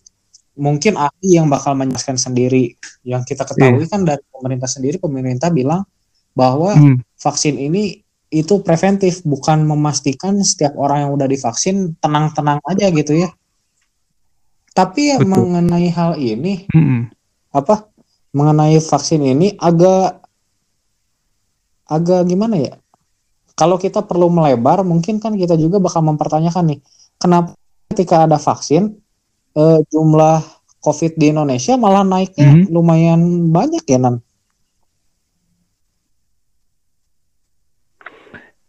mungkin 0.59 0.99
ahli 0.99 1.39
yang 1.39 1.47
bakal 1.47 1.79
menjelaskan 1.79 2.19
sendiri 2.19 2.75
yang 3.07 3.23
kita 3.23 3.47
ketahui 3.47 3.87
yeah. 3.87 3.91
kan 3.91 4.03
dari 4.03 4.25
pemerintah 4.29 4.69
sendiri 4.69 4.99
pemerintah 4.99 5.49
bilang 5.55 5.87
bahwa 6.35 6.75
hmm. 6.75 7.07
vaksin 7.17 7.55
ini 7.55 8.03
itu 8.31 8.63
preventif 8.63 9.27
bukan 9.27 9.67
memastikan 9.67 10.39
setiap 10.43 10.79
orang 10.79 11.07
yang 11.07 11.11
udah 11.15 11.27
divaksin 11.27 11.99
tenang-tenang 11.99 12.63
aja 12.63 12.87
gitu 12.95 13.19
ya 13.19 13.31
tapi 14.71 15.11
ya 15.11 15.19
Betul. 15.19 15.31
mengenai 15.35 15.89
hal 15.91 16.15
ini 16.15 16.71
hmm. 16.71 17.11
apa 17.51 17.91
mengenai 18.31 18.79
vaksin 18.79 19.27
ini 19.27 19.59
agak 19.59 20.23
agak 21.91 22.23
gimana 22.31 22.55
ya 22.55 22.75
kalau 23.61 23.77
kita 23.77 24.01
perlu 24.01 24.33
melebar, 24.33 24.81
mungkin 24.89 25.21
kan 25.21 25.37
kita 25.37 25.53
juga 25.61 25.77
bakal 25.77 26.01
mempertanyakan 26.01 26.73
nih, 26.73 26.81
kenapa 27.21 27.53
ketika 27.93 28.25
ada 28.25 28.41
vaksin, 28.41 28.97
eh, 29.53 29.79
jumlah 29.93 30.41
COVID 30.81 31.21
di 31.21 31.29
Indonesia 31.29 31.77
malah 31.77 32.01
naiknya 32.01 32.49
mm 32.49 32.57
-hmm. 32.57 32.73
lumayan 32.73 33.21
banyak 33.53 33.85
ya, 33.85 34.01
Nan? 34.01 34.25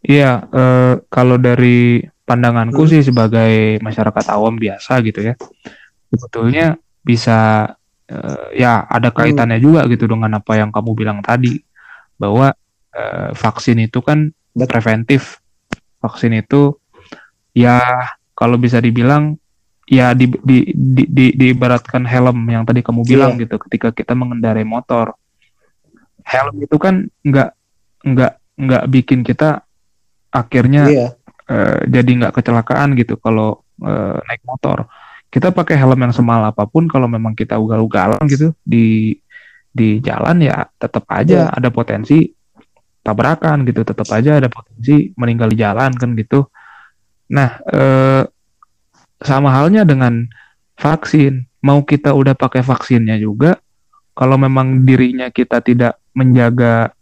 Iya, 0.02 0.50
eh, 0.50 0.94
kalau 1.06 1.38
dari 1.38 2.02
pandanganku 2.26 2.82
hmm. 2.82 2.90
sih 2.90 3.02
sebagai 3.06 3.78
masyarakat 3.78 4.24
awam 4.34 4.58
biasa 4.58 4.98
gitu 5.06 5.22
ya, 5.22 5.34
sebetulnya 6.10 6.74
bisa 7.06 7.70
eh, 8.10 8.62
ya 8.62 8.82
ada 8.90 9.14
hmm. 9.14 9.16
kaitannya 9.16 9.58
hmm. 9.62 9.66
juga 9.66 9.80
gitu 9.86 10.10
dengan 10.10 10.42
apa 10.42 10.58
yang 10.58 10.74
kamu 10.74 10.90
bilang 10.98 11.18
tadi 11.22 11.62
bahwa 12.18 12.50
eh, 12.94 13.30
vaksin 13.34 13.78
itu 13.78 14.02
kan 14.02 14.30
preventif 14.66 15.38
vaksin 16.02 16.34
itu 16.34 16.76
ya 17.54 17.78
kalau 18.34 18.58
bisa 18.58 18.82
dibilang 18.82 19.38
ya 19.86 20.14
di, 20.16 20.30
di, 20.42 20.72
di, 20.74 21.04
di, 21.06 21.26
diibaratkan 21.36 22.02
helm 22.06 22.48
yang 22.50 22.66
tadi 22.66 22.82
kamu 22.82 23.06
bilang 23.06 23.38
yeah. 23.38 23.46
gitu 23.46 23.56
ketika 23.68 23.88
kita 23.94 24.12
mengendarai 24.18 24.66
motor 24.66 25.14
helm 26.26 26.54
itu 26.58 26.76
kan 26.78 27.06
nggak 27.22 27.50
nggak 28.02 28.32
nggak 28.58 28.84
bikin 28.90 29.22
kita 29.22 29.62
akhirnya 30.32 30.82
yeah. 30.88 31.10
uh, 31.46 31.84
jadi 31.84 32.10
nggak 32.24 32.34
kecelakaan 32.40 32.96
gitu 32.96 33.20
kalau 33.20 33.60
uh, 33.84 34.16
naik 34.26 34.42
motor 34.48 34.88
kita 35.32 35.52
pakai 35.52 35.76
helm 35.80 35.96
yang 35.96 36.12
semal 36.12 36.40
apa 36.44 36.64
pun 36.68 36.88
kalau 36.88 37.08
memang 37.08 37.32
kita 37.36 37.56
ugal-ugalan 37.56 38.20
gitu 38.28 38.52
di 38.64 39.16
di 39.72 40.00
jalan 40.04 40.44
ya 40.44 40.68
tetap 40.76 41.08
aja 41.08 41.48
yeah. 41.48 41.52
ada 41.52 41.68
potensi 41.72 42.28
tabrakan 43.02 43.66
gitu 43.66 43.82
tetap 43.82 44.06
aja 44.14 44.38
ada 44.38 44.48
potensi 44.52 45.10
meninggal 45.18 45.50
di 45.50 45.58
jalan 45.58 45.90
kan 45.96 46.14
gitu 46.14 46.46
nah 47.32 47.58
eh, 47.66 48.22
sama 49.22 49.50
halnya 49.50 49.82
dengan 49.82 50.28
vaksin 50.78 51.46
mau 51.62 51.82
kita 51.82 52.14
udah 52.14 52.36
pakai 52.38 52.62
vaksinnya 52.62 53.18
juga 53.18 53.58
kalau 54.12 54.36
memang 54.36 54.84
dirinya 54.84 55.32
kita 55.32 55.64
tidak 55.64 55.98
menjaga 56.12 56.92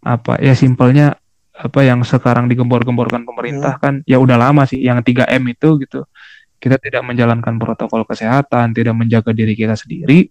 apa 0.00 0.40
ya 0.40 0.56
simpelnya 0.56 1.20
apa 1.58 1.82
yang 1.82 2.06
sekarang 2.06 2.46
digembor-gemborkan 2.46 3.26
pemerintah 3.26 3.74
hmm. 3.76 3.82
kan 3.82 3.94
ya 4.06 4.22
udah 4.22 4.38
lama 4.38 4.62
sih 4.62 4.78
yang 4.78 5.02
3M 5.02 5.42
itu 5.50 5.82
gitu 5.82 6.06
kita 6.58 6.76
tidak 6.78 7.06
menjalankan 7.06 7.54
protokol 7.56 8.02
kesehatan, 8.02 8.74
tidak 8.74 8.94
menjaga 8.94 9.30
diri 9.30 9.54
kita 9.54 9.78
sendiri, 9.78 10.26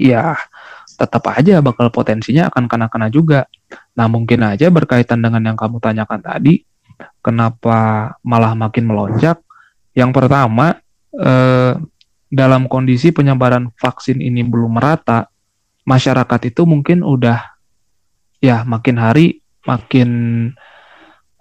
ya 0.00 0.34
tetap 0.96 1.24
aja 1.30 1.60
bakal 1.60 1.92
potensinya 1.92 2.48
akan 2.48 2.64
kena-kena 2.64 3.12
juga. 3.12 3.44
Nah 3.92 4.08
mungkin 4.08 4.40
aja 4.40 4.72
berkaitan 4.72 5.20
dengan 5.20 5.44
yang 5.52 5.56
kamu 5.56 5.84
tanyakan 5.84 6.20
tadi, 6.24 6.64
kenapa 7.20 8.10
malah 8.24 8.56
makin 8.56 8.88
melonjak? 8.88 9.36
Yang 9.92 10.10
pertama, 10.16 10.80
eh, 11.12 11.76
dalam 12.32 12.66
kondisi 12.66 13.12
penyebaran 13.12 13.70
vaksin 13.76 14.24
ini 14.24 14.42
belum 14.42 14.80
merata, 14.80 15.28
masyarakat 15.84 16.40
itu 16.48 16.64
mungkin 16.64 17.04
udah 17.04 17.52
ya 18.40 18.64
makin 18.64 18.96
hari 18.96 19.43
makin 19.64 20.10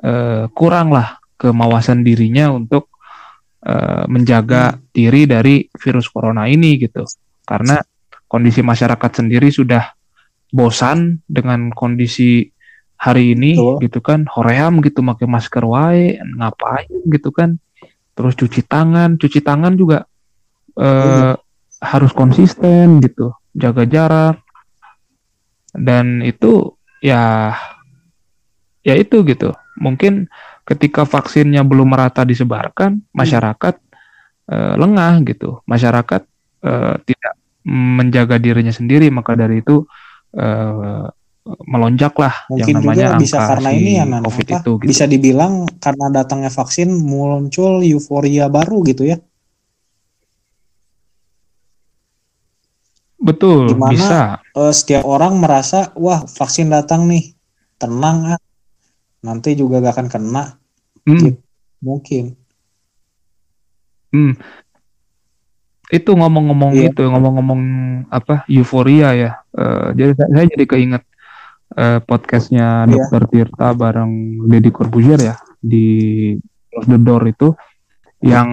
eh, 0.03 0.45
kurang 0.51 0.91
lah 0.91 1.19
kemawasan 1.37 2.07
dirinya 2.07 2.55
untuk 2.55 2.87
uh, 3.67 4.07
menjaga 4.07 4.71
hmm. 4.71 4.79
diri 4.95 5.21
dari 5.27 5.55
virus 5.75 6.07
corona 6.07 6.47
ini 6.47 6.79
gitu. 6.79 7.03
Karena 7.43 7.75
kondisi 8.31 8.63
masyarakat 8.63 9.11
sendiri 9.11 9.51
sudah 9.51 9.91
bosan 10.53 11.19
dengan 11.27 11.73
kondisi 11.75 12.47
hari 12.95 13.35
ini 13.35 13.59
oh. 13.59 13.81
gitu 13.83 13.99
kan 13.99 14.23
hoream 14.31 14.79
gitu 14.79 15.03
pakai 15.03 15.27
masker 15.27 15.65
wae 15.67 16.15
ngapain 16.39 17.03
gitu 17.11 17.35
kan 17.35 17.59
terus 18.15 18.37
cuci 18.37 18.63
tangan 18.63 19.19
cuci 19.19 19.43
tangan 19.43 19.75
juga 19.75 20.07
uh, 20.79 20.85
oh. 20.85 21.35
harus 21.83 22.15
konsisten 22.15 23.03
gitu 23.03 23.35
jaga 23.51 23.83
jarak 23.83 24.37
dan 25.75 26.21
itu 26.23 26.77
ya 27.01 27.51
ya 28.83 28.93
itu 28.99 29.23
gitu 29.23 29.55
mungkin 29.79 30.27
ketika 30.63 31.03
vaksinnya 31.03 31.61
belum 31.67 31.91
merata 31.91 32.23
disebarkan, 32.23 32.99
hmm. 32.99 33.11
masyarakat 33.11 33.75
uh, 34.51 34.73
lengah 34.79 35.13
gitu. 35.27 35.59
Masyarakat 35.67 36.21
uh, 36.63 36.95
tidak 37.03 37.33
menjaga 37.63 38.39
dirinya 38.39 38.71
sendiri, 38.71 39.07
maka 39.11 39.35
dari 39.35 39.63
itu 39.63 39.83
uh, 40.35 41.07
melonjaklah 41.43 42.47
Mungkin 42.47 42.79
yang 42.79 42.87
namanya 42.87 43.07
juga 43.19 43.19
bisa 43.19 43.39
karena 43.43 43.69
si 43.69 43.75
ini 43.75 43.91
ya 43.99 44.05
Nan, 44.07 44.23
COVID 44.23 44.47
apa, 44.47 44.55
itu. 44.55 44.71
Gitu. 44.79 44.89
Bisa 44.95 45.03
dibilang 45.07 45.53
karena 45.83 46.07
datangnya 46.07 46.51
vaksin 46.51 46.89
muncul 47.03 47.83
euforia 47.83 48.47
baru 48.47 48.79
gitu 48.87 49.03
ya. 49.11 49.19
Betul, 53.23 53.71
Di 53.71 53.75
mana, 53.79 53.91
bisa. 53.95 54.19
Uh, 54.51 54.71
setiap 54.75 55.07
orang 55.07 55.39
merasa, 55.39 55.95
wah 55.95 56.27
vaksin 56.27 56.67
datang 56.67 57.07
nih, 57.07 57.31
tenang 57.79 58.35
ah, 58.35 58.39
nanti 59.23 59.55
juga 59.55 59.79
gak 59.79 59.95
akan 59.97 60.07
kena 60.11 60.43
hmm. 61.07 61.21
gitu. 61.23 61.39
mungkin 61.79 62.23
hmm. 64.11 64.33
itu 65.89 66.11
ngomong-ngomong 66.11 66.71
yeah. 66.75 66.91
itu 66.91 67.03
ngomong-ngomong 67.07 67.61
apa 68.11 68.43
euforia 68.51 69.15
ya 69.15 69.31
uh, 69.55 69.95
jadi 69.95 70.11
saya 70.19 70.45
jadi 70.51 70.65
keinget 70.67 71.03
uh, 71.79 72.03
podcastnya 72.03 72.85
yeah. 72.85 72.91
Dokter 72.91 73.23
Tirta 73.31 73.71
bareng 73.71 74.45
Deddy 74.51 74.69
Corbuzier 74.75 75.19
ya 75.19 75.35
di 75.63 75.85
Close 76.69 76.89
the 76.91 76.99
Door 76.99 77.23
itu 77.31 77.49
yang 78.23 78.49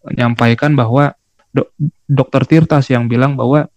menyampaikan 0.00 0.72
bahwa 0.76 1.12
do, 1.52 1.68
Dokter 2.08 2.44
Tirta 2.48 2.80
yang 2.88 3.08
bilang 3.08 3.36
bahwa 3.36 3.68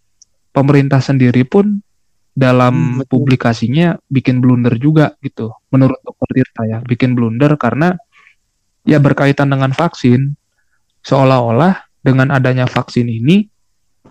pemerintah 0.55 1.03
sendiri 1.03 1.43
pun 1.43 1.83
dalam 2.33 3.01
hmm, 3.01 3.09
publikasinya 3.09 4.01
bikin 4.09 4.41
blunder 4.41 4.73
juga 4.81 5.13
gitu. 5.21 5.53
Menurut 5.69 6.01
dokter 6.01 6.41
Tirta 6.41 6.61
ya 6.65 6.79
bikin 6.81 7.13
blunder 7.13 7.53
karena 7.61 7.93
ya 8.83 8.97
berkaitan 8.97 9.53
dengan 9.53 9.71
vaksin 9.71 10.33
seolah-olah 11.05 11.85
dengan 12.01 12.33
adanya 12.33 12.65
vaksin 12.65 13.07
ini 13.07 13.47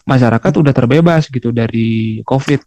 masyarakat 0.06 0.52
udah 0.54 0.72
terbebas 0.72 1.28
gitu 1.28 1.50
dari 1.50 2.22
COVID. 2.22 2.60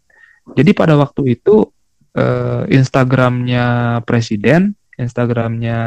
Jadi 0.54 0.72
pada 0.76 0.94
waktu 1.00 1.40
itu 1.40 1.66
eh, 2.14 2.64
Instagramnya 2.70 4.00
presiden 4.06 4.76
Instagramnya 4.96 5.80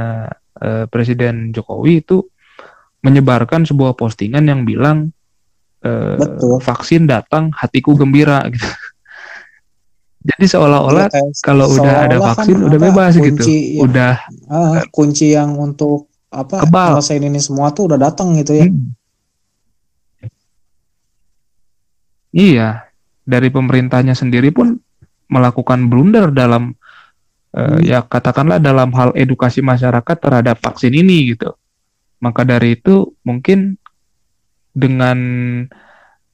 eh, 0.61 0.85
Presiden 0.88 1.50
Jokowi 1.52 2.04
itu 2.04 2.24
menyebarkan 3.00 3.64
sebuah 3.64 3.96
postingan 3.96 4.44
yang 4.44 4.68
bilang 4.68 5.12
eh, 5.85 6.18
Betul. 6.18 6.61
vaksin 6.61 7.09
datang 7.09 7.52
hatiku 7.57 7.96
gembira 7.96 8.44
gitu 8.52 8.68
jadi 10.18 10.44
seolah-olah 10.50 11.07
ya, 11.14 11.22
kalau 11.46 11.70
seolah 11.70 11.78
udah 11.78 11.94
ada 12.04 12.16
kan 12.18 12.26
vaksin 12.35 12.57
kan 12.59 12.66
udah 12.66 12.78
bebas 12.83 13.12
kunci, 13.14 13.26
gitu. 13.31 13.42
Ya, 13.48 13.81
udah 13.87 14.14
uh, 14.50 14.74
kunci 14.90 15.26
yang 15.33 15.54
untuk 15.54 16.11
apa 16.28 16.66
kebal. 16.66 17.00
ini 17.00 17.40
semua 17.40 17.70
tuh 17.72 17.88
udah 17.88 17.98
datang 17.98 18.35
gitu 18.37 18.52
ya. 18.59 18.66
Hmm. 18.66 18.92
Iya, 22.28 22.68
dari 23.24 23.48
pemerintahnya 23.48 24.12
sendiri 24.12 24.52
pun 24.52 24.76
melakukan 25.33 25.88
blunder 25.88 26.28
dalam 26.35 26.76
uh, 27.57 27.78
ya 27.81 28.04
katakanlah 28.04 28.61
dalam 28.61 28.92
hal 28.92 29.16
edukasi 29.16 29.64
masyarakat 29.64 30.16
terhadap 30.18 30.61
vaksin 30.61 30.92
ini 30.92 31.33
gitu. 31.33 31.57
Maka 32.18 32.42
dari 32.42 32.74
itu 32.74 33.14
mungkin 33.22 33.78
dengan 34.74 35.18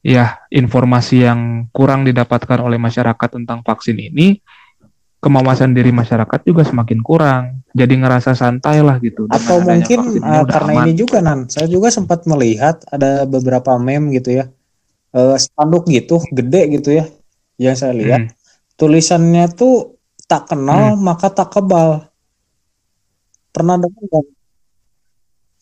ya 0.05 0.45
informasi 0.53 1.25
yang 1.25 1.65
kurang 1.73 2.05
didapatkan 2.05 2.61
oleh 2.61 2.77
masyarakat 2.77 3.29
tentang 3.41 3.65
vaksin 3.65 3.97
ini, 3.97 4.37
kemawasan 5.17 5.73
diri 5.73 5.89
masyarakat 5.89 6.45
juga 6.45 6.61
semakin 6.61 7.01
kurang. 7.01 7.65
Jadi 7.73 7.97
ngerasa 7.97 8.37
santai 8.37 8.85
lah 8.85 9.01
gitu. 9.01 9.25
Atau 9.33 9.65
mungkin 9.65 10.21
uh, 10.21 10.45
karena 10.45 10.71
aman. 10.77 10.85
ini 10.85 10.93
juga 10.93 11.17
nan, 11.25 11.49
saya 11.49 11.65
juga 11.65 11.89
sempat 11.89 12.29
melihat 12.29 12.85
ada 12.93 13.25
beberapa 13.25 13.81
meme 13.81 14.13
gitu 14.13 14.45
ya, 14.45 14.45
uh, 15.17 15.33
spanduk 15.41 15.89
gitu, 15.89 16.21
gede 16.29 16.77
gitu 16.77 17.01
ya, 17.01 17.09
yang 17.57 17.73
saya 17.73 17.97
lihat. 17.97 18.29
Hmm. 18.29 18.33
Tulisannya 18.77 19.49
tuh 19.57 19.97
tak 20.29 20.53
kenal 20.53 20.93
hmm. 20.93 21.01
maka 21.01 21.33
tak 21.33 21.49
kebal. 21.49 22.05
Pernah 23.49 23.81
dengar 23.81 24.34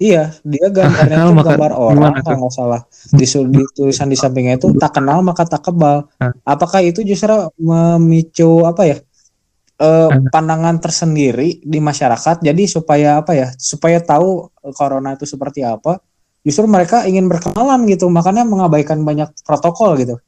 Iya, 0.04 0.36
dia 0.44 0.68
gambarnya 0.68 1.16
itu 1.16 1.32
gambar 1.48 1.72
orang 1.80 2.12
kalau 2.20 2.38
nggak 2.44 2.52
salah. 2.52 2.82
Di, 3.16 3.24
di 3.24 3.64
tulisan 3.72 4.12
di 4.12 4.20
sampingnya 4.20 4.60
itu 4.60 4.76
tak 4.76 5.00
kenal 5.00 5.24
maka 5.24 5.48
tak 5.48 5.64
kebal. 5.64 6.12
Apakah 6.44 6.84
itu 6.84 7.08
justru 7.08 7.32
memicu 7.56 8.68
apa 8.68 8.84
ya? 8.84 8.98
Eh, 9.80 10.10
pandangan 10.28 10.76
tersendiri 10.84 11.64
di 11.64 11.80
masyarakat. 11.80 12.44
Jadi 12.44 12.64
supaya 12.68 13.24
apa 13.24 13.32
ya? 13.32 13.48
Supaya 13.56 14.04
tahu 14.04 14.52
corona 14.76 15.16
itu 15.16 15.24
seperti 15.24 15.64
apa. 15.64 16.04
Justru 16.44 16.68
mereka 16.68 17.08
ingin 17.08 17.32
berkenalan 17.32 17.88
gitu, 17.88 18.12
makanya 18.12 18.44
mengabaikan 18.44 19.00
banyak 19.08 19.32
protokol 19.48 19.96
gitu. 19.96 20.20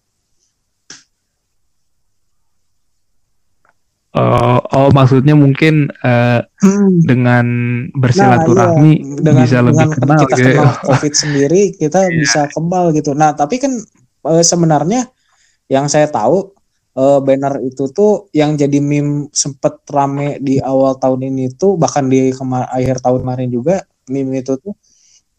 Oh, 4.15 4.63
oh 4.71 4.89
maksudnya 4.95 5.35
mungkin 5.35 5.91
uh, 5.99 6.39
hmm. 6.39 7.03
dengan 7.03 7.45
bersilaturahmi 7.99 8.93
nah, 8.95 9.07
iya. 9.11 9.19
dengan, 9.19 9.43
bisa 9.43 9.57
dengan 9.59 9.67
lebih 9.67 9.87
kenal 9.91 10.19
kita 10.23 10.35
gitu. 10.39 10.39
Ya. 10.39 10.55
kenal 10.55 10.75
COVID 10.87 11.13
sendiri 11.19 11.61
kita 11.75 11.99
yeah. 12.07 12.15
bisa 12.23 12.41
kebal 12.47 12.85
gitu. 12.95 13.11
Nah 13.11 13.35
tapi 13.35 13.59
kan 13.59 13.75
uh, 14.23 14.39
sebenarnya 14.39 15.11
yang 15.67 15.91
saya 15.91 16.07
tahu 16.07 16.55
uh, 16.95 17.19
banner 17.19 17.59
itu 17.67 17.91
tuh 17.91 18.31
yang 18.31 18.55
jadi 18.55 18.79
meme 18.79 19.27
sempet 19.35 19.83
rame 19.91 20.39
di 20.39 20.63
awal 20.63 20.95
tahun 20.95 21.35
ini 21.35 21.51
tuh 21.59 21.75
bahkan 21.75 22.07
di 22.07 22.31
akhir 22.31 23.03
tahun 23.03 23.19
kemarin 23.19 23.51
juga 23.51 23.83
meme 24.07 24.39
itu 24.39 24.55
tuh 24.55 24.79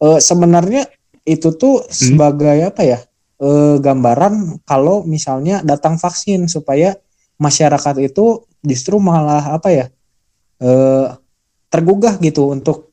uh, 0.05 0.21
sebenarnya 0.21 0.85
itu 1.25 1.49
tuh 1.57 1.81
hmm. 1.81 1.89
sebagai 1.89 2.57
apa 2.61 2.81
ya 2.85 2.99
uh, 3.41 3.81
gambaran 3.81 4.61
kalau 4.69 5.01
misalnya 5.01 5.65
datang 5.65 5.97
vaksin 5.97 6.45
supaya 6.45 6.93
masyarakat 7.37 7.95
itu 8.01 8.45
justru 8.65 8.97
malah 8.97 9.57
apa 9.57 9.69
ya 9.69 9.85
eh, 10.61 11.07
tergugah 11.69 12.17
gitu 12.21 12.49
untuk 12.49 12.91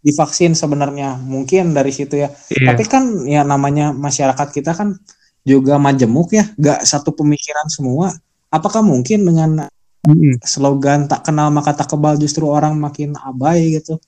divaksin 0.00 0.56
sebenarnya 0.56 1.20
mungkin 1.20 1.76
dari 1.76 1.92
situ 1.92 2.16
ya 2.24 2.32
iya. 2.48 2.72
tapi 2.72 2.88
kan 2.88 3.04
ya 3.28 3.44
namanya 3.44 3.92
masyarakat 3.92 4.48
kita 4.48 4.72
kan 4.72 4.96
juga 5.44 5.76
majemuk 5.76 6.32
ya 6.32 6.48
gak 6.56 6.88
satu 6.88 7.12
pemikiran 7.12 7.68
semua 7.68 8.16
apakah 8.48 8.80
mungkin 8.80 9.28
dengan 9.28 9.68
mm. 10.08 10.40
slogan 10.40 11.04
tak 11.04 11.28
kenal 11.28 11.52
maka 11.52 11.76
tak 11.76 11.92
kebal 11.92 12.16
justru 12.16 12.48
orang 12.48 12.80
makin 12.80 13.12
abai 13.16 13.76
gitu 13.76 14.00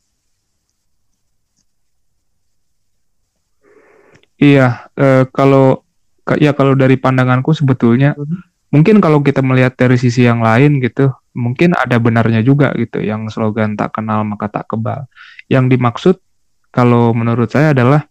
Iya, 4.43 4.91
uh, 4.99 5.23
kalau 5.31 5.87
ya 6.35 6.51
kalau 6.51 6.75
dari 6.75 6.99
pandanganku 6.99 7.55
sebetulnya 7.55 8.19
hmm. 8.19 8.52
Mungkin 8.73 8.99
kalau 8.99 9.21
kita 9.21 9.45
melihat 9.45 9.77
dari 9.77 10.01
sisi 10.01 10.25
yang 10.25 10.41
lain 10.41 10.81
gitu, 10.81 11.13
mungkin 11.37 11.77
ada 11.77 12.01
benarnya 12.01 12.41
juga 12.41 12.73
gitu 12.75 13.01
yang 13.05 13.29
slogan 13.29 13.77
tak 13.77 14.01
kenal 14.01 14.25
maka 14.25 14.49
tak 14.49 14.73
kebal. 14.73 15.07
Yang 15.47 15.65
dimaksud 15.77 16.17
kalau 16.73 17.13
menurut 17.13 17.53
saya 17.53 17.77
adalah 17.77 18.09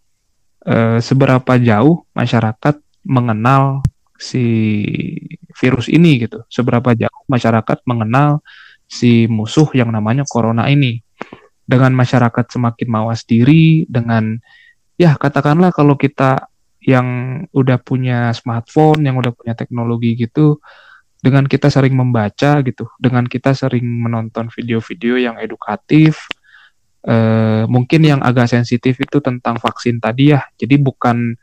uh, 0.64 1.02
seberapa 1.02 1.58
jauh 1.58 2.06
masyarakat 2.14 2.78
mengenal 3.02 3.82
si 4.14 4.46
virus 5.58 5.90
ini 5.90 6.22
gitu. 6.22 6.46
Seberapa 6.46 6.94
jauh 6.94 7.22
masyarakat 7.26 7.82
mengenal 7.82 8.38
si 8.86 9.26
musuh 9.26 9.66
yang 9.74 9.90
namanya 9.90 10.22
corona 10.30 10.70
ini. 10.70 11.02
Dengan 11.62 11.94
masyarakat 11.94 12.46
semakin 12.52 12.88
mawas 12.90 13.26
diri, 13.26 13.86
dengan 13.90 14.38
ya 14.98 15.18
katakanlah 15.18 15.74
kalau 15.74 15.98
kita 15.98 16.51
yang 16.82 17.06
udah 17.54 17.78
punya 17.78 18.34
smartphone, 18.34 19.06
yang 19.06 19.18
udah 19.18 19.30
punya 19.30 19.54
teknologi 19.54 20.18
gitu, 20.18 20.58
dengan 21.22 21.46
kita 21.46 21.70
sering 21.70 21.94
membaca 21.94 22.58
gitu, 22.66 22.90
dengan 22.98 23.24
kita 23.30 23.54
sering 23.54 23.86
menonton 23.86 24.50
video-video 24.50 25.14
yang 25.22 25.38
edukatif, 25.38 26.26
eh, 27.06 27.64
mungkin 27.70 28.02
yang 28.02 28.20
agak 28.22 28.50
sensitif 28.50 28.98
itu 28.98 29.22
tentang 29.22 29.62
vaksin 29.62 30.02
tadi 30.02 30.34
ya. 30.34 30.42
Jadi 30.58 30.74
bukan 30.82 31.38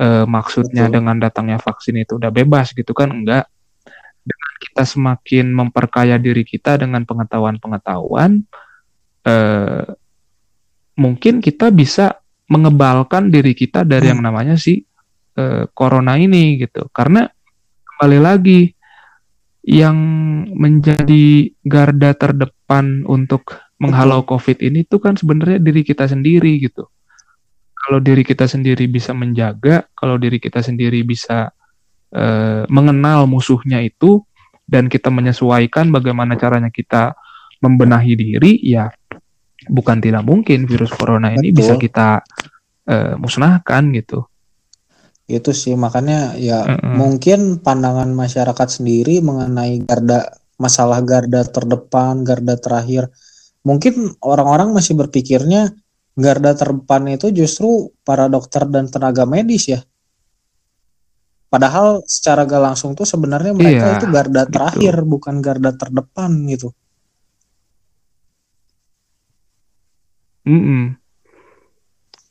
eh, 0.00 0.24
maksudnya 0.24 0.88
Betul. 0.88 0.94
dengan 0.96 1.16
datangnya 1.20 1.58
vaksin 1.60 2.00
itu 2.00 2.16
udah 2.16 2.32
bebas 2.32 2.72
gitu 2.72 2.96
kan 2.96 3.12
enggak 3.12 3.44
dengan 4.24 4.52
kita 4.60 4.82
semakin 4.88 5.46
memperkaya 5.52 6.16
diri 6.16 6.44
kita 6.44 6.80
dengan 6.80 7.04
pengetahuan-pengetahuan 7.04 8.44
eh, 9.28 9.86
mungkin 10.96 11.44
kita 11.44 11.68
bisa 11.72 12.19
mengebalkan 12.50 13.30
diri 13.30 13.54
kita 13.54 13.86
dari 13.86 14.10
hmm. 14.10 14.12
yang 14.12 14.20
namanya 14.26 14.54
si 14.58 14.82
eh, 15.38 15.64
corona 15.70 16.18
ini 16.18 16.58
gitu. 16.58 16.90
Karena 16.90 17.24
kembali 17.86 18.18
lagi 18.18 18.60
yang 19.64 19.96
menjadi 20.50 21.52
garda 21.62 22.10
terdepan 22.16 23.06
untuk 23.06 23.54
menghalau 23.80 24.26
COVID 24.26 24.60
ini 24.60 24.84
itu 24.84 25.00
kan 25.00 25.14
sebenarnya 25.16 25.62
diri 25.62 25.86
kita 25.86 26.10
sendiri 26.10 26.60
gitu. 26.60 26.90
Kalau 27.80 27.96
diri 27.96 28.20
kita 28.20 28.44
sendiri 28.44 28.84
bisa 28.92 29.16
menjaga, 29.16 29.88
kalau 29.96 30.20
diri 30.20 30.36
kita 30.36 30.60
sendiri 30.60 31.00
bisa 31.00 31.48
uh, 32.12 32.62
mengenal 32.68 33.24
musuhnya 33.24 33.80
itu 33.80 34.20
dan 34.68 34.92
kita 34.92 35.08
menyesuaikan 35.08 35.88
bagaimana 35.88 36.36
caranya 36.36 36.68
kita 36.68 37.16
membenahi 37.64 38.12
diri, 38.20 38.60
ya 38.60 38.92
bukan 39.70 40.02
tidak 40.02 40.26
mungkin 40.26 40.66
virus 40.66 40.90
corona 40.92 41.30
ini 41.32 41.54
Betul. 41.54 41.58
bisa 41.62 41.74
kita 41.78 42.08
uh, 42.90 43.14
musnahkan 43.16 43.94
gitu. 43.94 44.26
Itu 45.30 45.54
sih 45.54 45.78
makanya 45.78 46.34
ya 46.34 46.66
mm 46.66 46.76
-mm. 46.82 46.94
mungkin 46.98 47.40
pandangan 47.62 48.10
masyarakat 48.10 48.68
sendiri 48.68 49.22
mengenai 49.22 49.86
garda 49.86 50.34
masalah 50.60 51.00
garda 51.00 51.46
terdepan, 51.46 52.26
garda 52.26 52.58
terakhir. 52.58 53.08
Mungkin 53.62 54.20
orang-orang 54.20 54.74
masih 54.74 54.98
berpikirnya 54.98 55.72
garda 56.18 56.52
terdepan 56.52 57.08
itu 57.08 57.32
justru 57.32 57.94
para 58.04 58.28
dokter 58.28 58.66
dan 58.68 58.90
tenaga 58.90 59.24
medis 59.24 59.70
ya. 59.70 59.80
Padahal 61.50 62.06
secara 62.06 62.46
gak 62.46 62.62
langsung 62.62 62.94
tuh 62.94 63.02
sebenarnya 63.02 63.50
mereka 63.50 63.86
iya, 63.90 63.96
itu 63.98 64.06
garda 64.06 64.46
terakhir 64.46 65.02
gitu. 65.02 65.10
bukan 65.10 65.34
garda 65.42 65.74
terdepan 65.74 66.30
gitu. 66.46 66.70
Mm 70.46 70.60
-mm. 70.60 70.82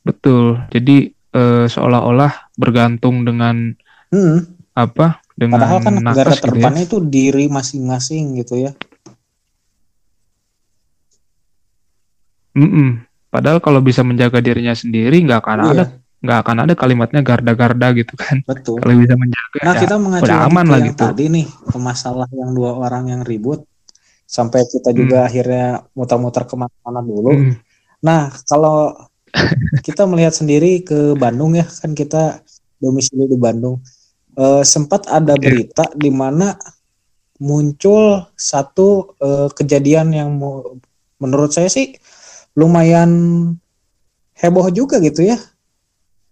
Betul. 0.06 0.64
Jadi 0.72 1.12
uh, 1.36 1.66
seolah-olah 1.68 2.52
bergantung 2.56 3.22
dengan 3.22 3.74
hmm. 4.10 4.38
apa? 4.74 5.20
Dengan 5.36 5.60
Padahal 5.60 5.78
kan 5.80 5.94
gitu 5.96 6.40
terdepannya 6.44 6.84
ya. 6.84 6.88
itu 6.88 6.98
diri 7.04 7.46
masing-masing 7.48 8.36
gitu 8.40 8.60
ya. 8.60 8.72
Mm 12.56 12.68
-mm. 12.68 12.88
Padahal 13.30 13.62
kalau 13.62 13.78
bisa 13.78 14.02
menjaga 14.02 14.42
dirinya 14.42 14.74
sendiri 14.74 15.22
nggak 15.22 15.40
akan 15.40 15.58
iya. 15.62 15.70
ada 15.70 15.84
nggak 16.20 16.38
akan 16.44 16.56
ada 16.68 16.74
kalimatnya 16.76 17.20
garda-garda 17.24 17.88
gitu 17.96 18.12
kan. 18.18 18.44
Betul. 18.44 18.82
Kalau 18.82 18.94
bisa 18.98 19.14
menjaga 19.16 19.58
nah, 19.64 19.72
ya 19.72 19.80
kita 19.80 19.94
udah 19.96 20.38
aman 20.50 20.66
lah 20.68 20.80
gitu. 20.84 21.04
Tadi 21.08 21.24
nih 21.32 21.46
ke 21.48 21.78
masalah 21.80 22.28
yang 22.34 22.52
dua 22.52 22.76
orang 22.76 23.08
yang 23.08 23.22
ribut 23.24 23.64
sampai 24.28 24.68
kita 24.68 24.92
juga 24.92 25.24
hmm. 25.24 25.28
akhirnya 25.32 25.66
muter-muter 25.96 26.44
ke 26.44 26.54
mana-mana 26.58 27.00
dulu. 27.00 27.32
Hmm. 27.32 27.54
Nah 28.00 28.32
kalau 28.48 28.96
kita 29.86 30.04
melihat 30.08 30.34
sendiri 30.34 30.82
ke 30.82 31.14
Bandung 31.14 31.54
ya 31.54 31.66
kan 31.68 31.94
kita 31.94 32.42
domisili 32.80 33.28
di 33.28 33.38
Bandung. 33.38 33.78
E, 34.34 34.64
sempat 34.64 35.06
ada 35.06 35.36
iya. 35.36 35.42
berita 35.42 35.84
yeah. 35.92 35.98
di 36.00 36.10
mana 36.10 36.56
muncul 37.40 38.26
satu 38.36 39.16
e, 39.20 39.28
kejadian 39.54 40.12
yang 40.16 40.30
menurut 41.20 41.52
saya 41.52 41.68
sih 41.68 41.94
lumayan 42.56 43.10
heboh 44.34 44.72
juga 44.72 44.98
gitu 44.98 45.28
ya. 45.28 45.38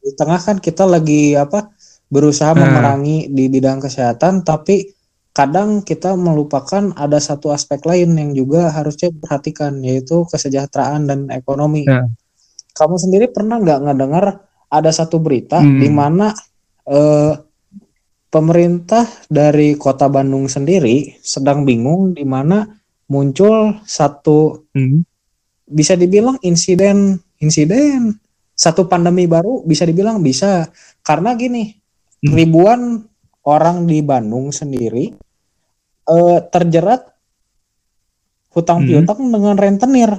Di 0.01 0.17
tengah 0.17 0.41
kan 0.41 0.57
kita 0.59 0.89
lagi 0.89 1.37
apa 1.37 1.69
berusaha 2.09 2.57
hmm. 2.57 2.61
memerangi 2.61 3.19
di 3.29 3.45
bidang 3.53 3.85
kesehatan 3.85 4.43
tapi 4.43 4.98
kadang 5.39 5.87
kita 5.87 6.19
melupakan 6.19 6.91
ada 6.99 7.23
satu 7.23 7.55
aspek 7.55 7.79
lain 7.87 8.19
yang 8.19 8.35
juga 8.35 8.75
harusnya 8.75 9.15
diperhatikan 9.15 9.79
yaitu 9.87 10.27
kesejahteraan 10.27 11.07
dan 11.07 11.21
ekonomi. 11.31 11.87
Hmm. 11.87 12.11
Kamu 12.75 12.99
sendiri 12.99 13.31
pernah 13.31 13.63
nggak 13.63 13.87
ngedengar 13.87 14.43
ada 14.67 14.91
satu 14.91 15.23
berita 15.23 15.63
hmm. 15.63 15.79
di 15.79 15.89
mana 15.95 16.35
eh, 16.91 17.39
pemerintah 18.35 19.07
dari 19.31 19.79
kota 19.79 20.11
Bandung 20.11 20.51
sendiri 20.51 21.23
sedang 21.23 21.63
bingung 21.63 22.19
di 22.19 22.27
mana 22.27 22.67
muncul 23.07 23.79
satu 23.87 24.67
hmm 24.75 25.07
bisa 25.69 25.95
dibilang 25.95 26.41
insiden 26.41 27.21
insiden 27.39 28.17
satu 28.57 28.89
pandemi 28.89 29.29
baru 29.29 29.63
bisa 29.63 29.85
dibilang 29.85 30.25
bisa 30.25 30.67
karena 31.05 31.37
gini 31.37 31.77
hmm. 32.25 32.33
ribuan 32.33 33.05
orang 33.45 33.85
di 33.85 34.01
Bandung 34.01 34.51
sendiri 34.51 35.13
eh, 36.09 36.39
terjerat 36.49 37.03
hutang 38.53 38.83
hmm. 38.83 38.89
piutang 38.89 39.21
dengan 39.29 39.55
rentenir 39.55 40.11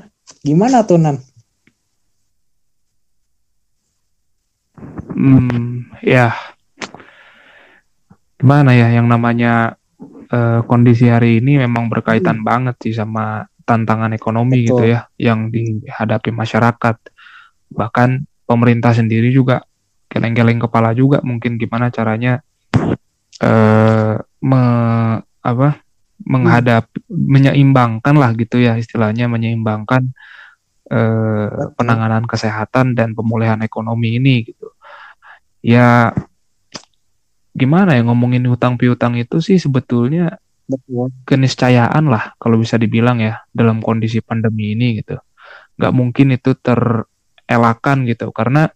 gimana 0.46 0.86
tuh 0.86 1.00
nan? 1.02 1.18
Hmm, 5.20 5.92
ya 6.00 6.32
gimana 8.40 8.72
ya 8.72 8.88
yang 8.96 9.12
namanya 9.12 9.76
uh, 10.32 10.64
kondisi 10.64 11.12
hari 11.12 11.44
ini 11.44 11.60
memang 11.60 11.92
berkaitan 11.92 12.40
hmm. 12.40 12.48
banget 12.48 12.76
sih 12.80 12.96
sama 12.96 13.44
tantangan 13.68 14.16
ekonomi 14.16 14.64
gitu 14.64 14.80
Betul. 14.80 14.88
gitu 14.88 14.94
ya 14.96 15.00
yang 15.20 15.52
dihadapi 15.52 16.32
masyarakat. 16.32 16.98
Bahkan 17.70 18.10
pemerintah 18.50 18.96
sendiri 18.96 19.30
juga 19.30 19.62
geleng-geleng 20.10 20.58
kepala 20.58 20.96
juga 20.98 21.22
mungkin 21.22 21.62
gimana 21.62 21.94
caranya 21.94 22.42
eh 23.40 24.16
me, 24.42 24.64
apa 25.40 25.82
menghadap 26.20 26.92
menyeimbangkan 27.08 28.16
lah 28.16 28.36
gitu 28.36 28.60
ya 28.60 28.76
istilahnya 28.76 29.32
menyeimbangkan 29.32 30.12
eh, 30.92 31.50
penanganan 31.80 32.28
kesehatan 32.28 32.98
dan 32.98 33.16
pemulihan 33.16 33.60
ekonomi 33.64 34.20
ini 34.20 34.44
gitu. 34.52 34.68
Ya 35.64 36.12
gimana 37.56 37.96
ya 37.96 38.02
ngomongin 38.08 38.48
hutang 38.48 38.80
piutang 38.80 39.20
itu 39.20 39.44
sih 39.44 39.60
sebetulnya 39.60 40.40
Betul. 40.70 41.12
keniscayaan 41.26 42.08
lah 42.08 42.38
kalau 42.38 42.62
bisa 42.62 42.78
dibilang 42.78 43.20
ya 43.20 43.42
dalam 43.56 43.80
kondisi 43.80 44.20
pandemi 44.20 44.76
ini 44.76 45.00
gitu. 45.02 45.18
Nggak 45.80 45.94
mungkin 45.96 46.28
itu 46.36 46.52
terelakkan 46.60 48.04
gitu 48.06 48.30
karena 48.36 48.68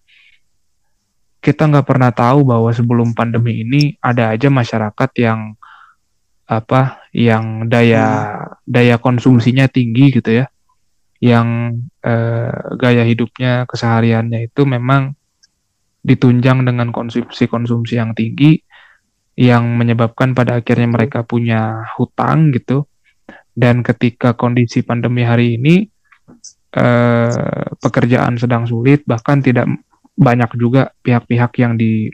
kita 1.43 1.67
nggak 1.67 1.83
pernah 1.83 2.11
tahu 2.15 2.47
bahwa 2.47 2.71
sebelum 2.71 3.11
pandemi 3.11 3.67
ini 3.67 3.99
ada 3.99 4.31
aja 4.31 4.47
masyarakat 4.47 5.09
yang 5.19 5.59
apa 6.61 7.09
yang 7.15 7.69
daya 7.71 8.05
hmm. 8.05 8.67
daya 8.67 8.95
konsumsinya 9.01 9.65
tinggi 9.69 10.13
gitu 10.19 10.43
ya 10.43 10.45
yang 11.23 11.79
eh, 12.03 12.51
gaya 12.75 13.07
hidupnya 13.07 13.63
kesehariannya 13.63 14.51
itu 14.51 14.67
memang 14.67 15.15
ditunjang 16.03 16.67
dengan 16.67 16.91
konsumsi-konsumsi 16.91 17.95
yang 17.95 18.11
tinggi 18.11 18.59
yang 19.39 19.79
menyebabkan 19.79 20.35
pada 20.35 20.59
akhirnya 20.59 20.91
mereka 20.91 21.23
punya 21.23 21.87
hutang 21.95 22.51
gitu. 22.51 22.85
Dan 23.53 23.85
ketika 23.85 24.35
kondisi 24.35 24.83
pandemi 24.83 25.23
hari 25.23 25.55
ini 25.55 25.87
eh, 26.75 27.65
pekerjaan 27.79 28.35
sedang 28.35 28.67
sulit, 28.67 29.07
bahkan 29.07 29.39
tidak 29.39 29.69
banyak 30.13 30.51
juga 30.59 30.91
pihak-pihak 31.01 31.51
yang 31.57 31.79
di 31.79 32.11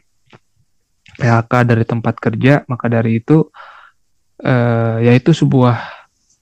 PHK 1.20 1.52
dari 1.68 1.84
tempat 1.84 2.16
kerja, 2.22 2.64
maka 2.70 2.88
dari 2.88 3.20
itu 3.20 3.50
eh, 4.40 4.98
yaitu 5.12 5.36
sebuah 5.36 5.80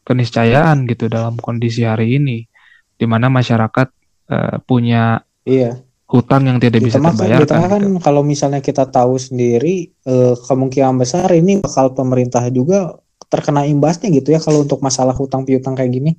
keniscayaan 0.08 0.88
gitu 0.88 1.12
dalam 1.12 1.36
kondisi 1.36 1.84
hari 1.84 2.16
ini, 2.16 2.48
di 2.96 3.06
mana 3.06 3.28
masyarakat 3.28 3.88
eh, 4.32 4.58
punya 4.64 5.22
iya. 5.44 5.78
hutang 6.08 6.48
yang 6.48 6.58
tidak 6.62 6.86
bisa 6.86 7.02
tengah, 7.02 7.14
terbayarkan. 7.14 7.44
Di 7.44 7.52
tengah 7.52 7.70
kan 7.70 7.84
gitu. 7.84 8.00
kalau 8.00 8.22
misalnya 8.24 8.62
kita 8.64 8.88
tahu 8.88 9.20
sendiri 9.20 9.92
eh, 9.92 10.34
kemungkinan 10.38 10.96
besar 10.96 11.28
ini 11.36 11.60
bakal 11.60 11.92
pemerintah 11.92 12.48
juga 12.54 12.96
terkena 13.28 13.68
imbasnya 13.68 14.08
gitu 14.08 14.32
ya 14.32 14.40
kalau 14.40 14.64
untuk 14.64 14.80
masalah 14.80 15.12
hutang 15.12 15.44
piutang 15.44 15.76
kayak 15.76 15.92
gini. 15.92 16.12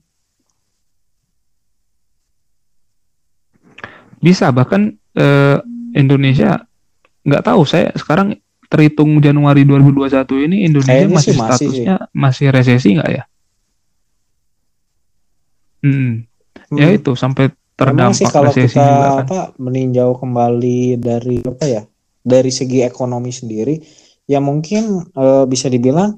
Bisa 4.18 4.50
bahkan 4.50 4.98
eh, 5.16 5.56
Indonesia 5.96 6.60
nggak 7.24 7.44
tahu 7.44 7.62
saya 7.64 7.92
sekarang 7.96 8.36
terhitung 8.68 9.16
Januari 9.24 9.64
2021 9.64 10.44
ini 10.44 10.56
Indonesia 10.68 10.92
Kayaknya 10.92 11.16
masih 11.16 11.34
statusnya 11.34 11.96
sih. 11.96 12.12
masih 12.12 12.46
resesi 12.52 12.88
nggak 12.94 13.10
ya? 13.10 13.24
Hmm. 15.82 16.08
Ya 16.68 16.68
hmm. 16.68 16.78
Ya 16.78 16.88
itu 16.92 17.12
sampai 17.16 17.48
terdampak 17.74 18.20
sih 18.20 18.28
kalau 18.28 18.52
resesi 18.52 18.76
kita 18.76 18.84
juga 18.84 19.08
kan. 19.08 19.18
apa 19.24 19.40
meninjau 19.56 20.10
kembali 20.20 21.00
dari 21.00 21.40
apa 21.40 21.64
ya? 21.64 21.82
Dari 22.28 22.50
segi 22.52 22.84
ekonomi 22.84 23.32
sendiri 23.32 23.80
ya 24.28 24.38
mungkin 24.44 25.08
e, 25.16 25.48
bisa 25.48 25.72
dibilang 25.72 26.12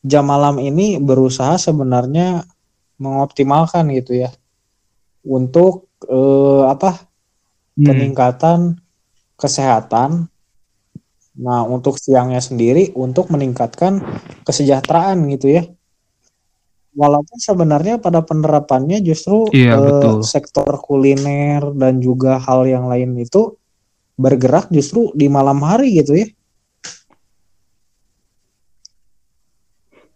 jam 0.00 0.24
malam 0.24 0.56
ini 0.56 0.96
berusaha 0.96 1.60
sebenarnya 1.60 2.48
mengoptimalkan 2.96 3.92
gitu 3.92 4.24
ya 4.24 4.32
untuk 5.28 5.92
e, 6.08 6.18
apa 6.64 7.04
hmm. 7.76 7.84
peningkatan 7.84 8.80
kesehatan 9.36 10.31
Nah, 11.32 11.64
untuk 11.64 11.96
siangnya 11.96 12.44
sendiri 12.44 12.92
untuk 12.92 13.32
meningkatkan 13.32 14.04
kesejahteraan 14.44 15.24
gitu 15.32 15.48
ya. 15.48 15.64
Walaupun 16.92 17.40
sebenarnya 17.40 17.96
pada 17.96 18.20
penerapannya 18.20 19.00
justru 19.00 19.48
iya, 19.56 19.80
eh, 19.80 20.20
sektor 20.20 20.68
kuliner 20.76 21.72
dan 21.72 22.04
juga 22.04 22.36
hal 22.36 22.68
yang 22.68 22.84
lain 22.84 23.16
itu 23.16 23.56
bergerak 24.20 24.68
justru 24.68 25.08
di 25.16 25.32
malam 25.32 25.56
hari 25.64 25.96
gitu 25.96 26.20
ya. 26.20 26.28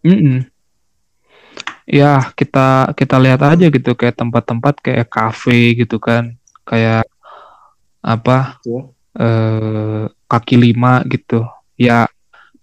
Mm 0.05 0.19
-mm. 0.21 0.39
Ya 1.89 2.29
kita 2.37 2.93
kita 2.93 3.17
lihat 3.17 3.41
aja 3.41 3.73
gitu 3.73 3.97
kayak 3.97 4.21
tempat-tempat 4.21 4.85
kayak 4.85 5.09
kafe 5.09 5.81
gitu 5.81 5.97
kan, 5.97 6.37
kayak 6.69 7.09
apa? 8.05 8.61
Ya 8.69 8.85
eh, 9.17 10.05
kaki 10.27 10.59
lima 10.59 11.03
gitu. 11.07 11.47
Ya 11.79 12.07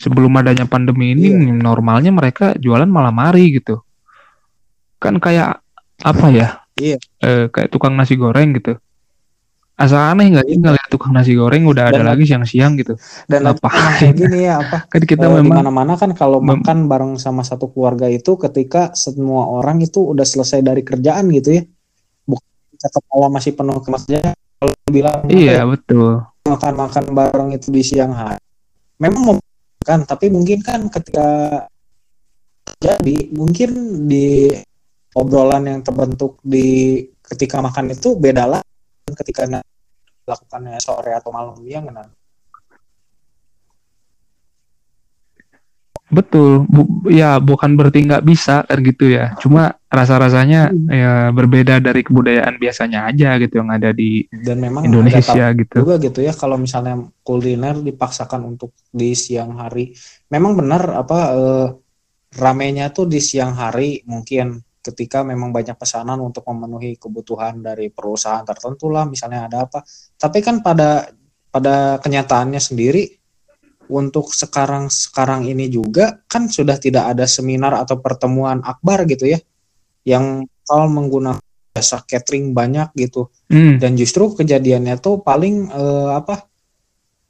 sebelum 0.03 0.36
adanya 0.36 0.68
pandemi 0.68 1.16
ini 1.16 1.32
yeah. 1.32 1.55
normalnya 1.55 2.11
mereka 2.11 2.55
jualan 2.59 2.88
malam 2.88 3.16
hari 3.20 3.55
gitu. 3.55 3.80
Kan 4.99 5.20
kayak 5.20 5.64
apa 6.03 6.26
ya? 6.32 6.47
Iya. 6.76 6.97
Eh, 7.22 7.45
kayak 7.47 7.70
tukang 7.72 7.95
nasi 7.95 8.20
goreng 8.20 8.55
gitu. 8.57 8.76
Asa 9.74 10.14
aneh 10.14 10.30
nggak 10.30 10.45
sih 10.45 10.57
ngeliat 10.61 10.88
tukang 10.93 11.18
nasi 11.18 11.34
goreng 11.34 11.66
udah 11.66 11.89
dan, 11.89 12.05
ada 12.05 12.14
lagi 12.14 12.30
siang-siang 12.30 12.78
gitu. 12.78 12.93
Dan 13.26 13.49
apa 13.49 13.68
kayak 13.97 14.16
gini 14.22 14.45
ya 14.45 14.61
apa? 14.61 14.86
Kan 14.91 15.01
kita 15.01 15.26
uh, 15.26 15.41
memang 15.41 15.66
mana-mana 15.66 15.97
kan 15.97 16.14
kalau 16.14 16.38
makan 16.38 16.86
bareng 16.86 17.18
sama 17.18 17.41
satu 17.41 17.74
keluarga 17.74 18.05
itu 18.05 18.38
ketika 18.38 18.93
semua 18.93 19.49
orang 19.49 19.82
itu 19.82 19.97
udah 19.97 20.22
selesai 20.22 20.61
dari 20.61 20.86
kerjaan 20.86 21.26
gitu 21.34 21.57
ya. 21.57 21.64
Bukan 22.30 22.45
kepala 22.78 23.28
masih 23.34 23.57
penuh 23.57 23.82
kerja 23.82 24.38
kalau 24.61 24.74
bilang 24.93 25.26
Iya, 25.26 25.61
ya, 25.61 25.64
betul 25.66 26.33
makan-makan 26.44 27.06
bareng 27.16 27.50
itu 27.56 27.72
di 27.72 27.84
siang 27.84 28.12
hari. 28.12 28.41
Memang 29.00 29.39
kan 29.84 30.08
tapi 30.08 30.32
mungkin 30.32 30.64
kan 30.64 30.88
ketika 30.88 31.28
jadi 32.80 33.32
mungkin 33.32 34.04
di 34.08 34.52
obrolan 35.16 35.68
yang 35.68 35.80
terbentuk 35.84 36.39
di 36.44 37.00
ketika 37.24 37.64
makan 37.64 37.91
itu 37.96 38.16
beda 38.16 38.48
lah. 38.48 38.62
Ketika 39.04 39.48
lakukannya 40.24 40.80
sore 40.80 41.12
atau 41.12 41.32
malam 41.36 41.60
ya 41.68 41.84
kan 41.84 42.08
Betul, 46.14 46.70
Bu, 46.70 47.09
ya 47.09 47.41
bukan 47.41 47.74
berarti 47.74 48.05
nggak 48.05 48.22
bisa 48.22 48.61
kan 48.70 48.80
gitu 48.86 49.09
ya. 49.09 49.34
Cuma 49.41 49.74
rasa-rasanya 49.89 50.70
hmm. 50.70 50.89
ya 50.93 51.14
berbeda 51.34 51.82
dari 51.82 52.05
kebudayaan 52.05 52.61
biasanya 52.61 53.09
aja 53.09 53.41
gitu 53.41 53.66
yang 53.66 53.74
ada 53.74 53.89
di 53.89 54.30
dan 54.30 54.61
memang 54.61 54.86
Indonesia 54.86 55.49
gitu. 55.57 55.82
Juga 55.82 55.97
gitu 55.97 56.22
ya 56.22 56.38
kalau 56.38 56.61
misalnya 56.61 57.01
kuliner 57.26 57.82
dipaksakan 57.82 58.45
untuk 58.45 58.78
di 58.93 59.18
siang 59.18 59.57
hari. 59.57 59.97
Memang 60.30 60.53
benar 60.53 60.93
apa 60.93 61.20
eh, 61.34 61.68
ramenya 62.38 62.93
tuh 62.93 63.09
di 63.09 63.18
siang 63.18 63.57
hari 63.57 64.05
mungkin 64.05 64.61
ketika 64.84 65.26
memang 65.26 65.49
banyak 65.49 65.80
pesanan 65.80 66.22
untuk 66.22 66.45
memenuhi 66.45 66.99
kebutuhan 67.01 67.64
dari 67.64 67.89
perusahaan 67.89 68.45
tertentu 68.45 68.93
lah 68.93 69.09
misalnya 69.09 69.49
ada 69.49 69.66
apa. 69.66 69.82
Tapi 70.14 70.39
kan 70.45 70.61
pada 70.61 71.09
pada 71.49 71.97
kenyataannya 71.97 72.61
sendiri 72.61 73.23
untuk 73.92 74.32
sekarang 74.32 74.88
sekarang 74.88 75.48
ini 75.48 75.68
juga 75.68 76.24
kan 76.30 76.48
sudah 76.48 76.80
tidak 76.80 77.16
ada 77.16 77.28
seminar 77.28 77.76
atau 77.76 78.00
pertemuan 78.00 78.64
akbar 78.64 79.04
gitu 79.10 79.28
ya 79.28 79.40
yang 80.08 80.48
kalau 80.64 80.88
menggunakan 80.88 81.44
jasa 81.74 82.06
catering 82.06 82.54
banyak 82.54 82.94
gitu 82.96 83.34
hmm. 83.50 83.82
dan 83.82 83.98
justru 83.98 84.30
kejadiannya 84.38 85.02
tuh 85.02 85.26
paling 85.26 85.74
eh, 85.74 86.12
apa 86.14 86.46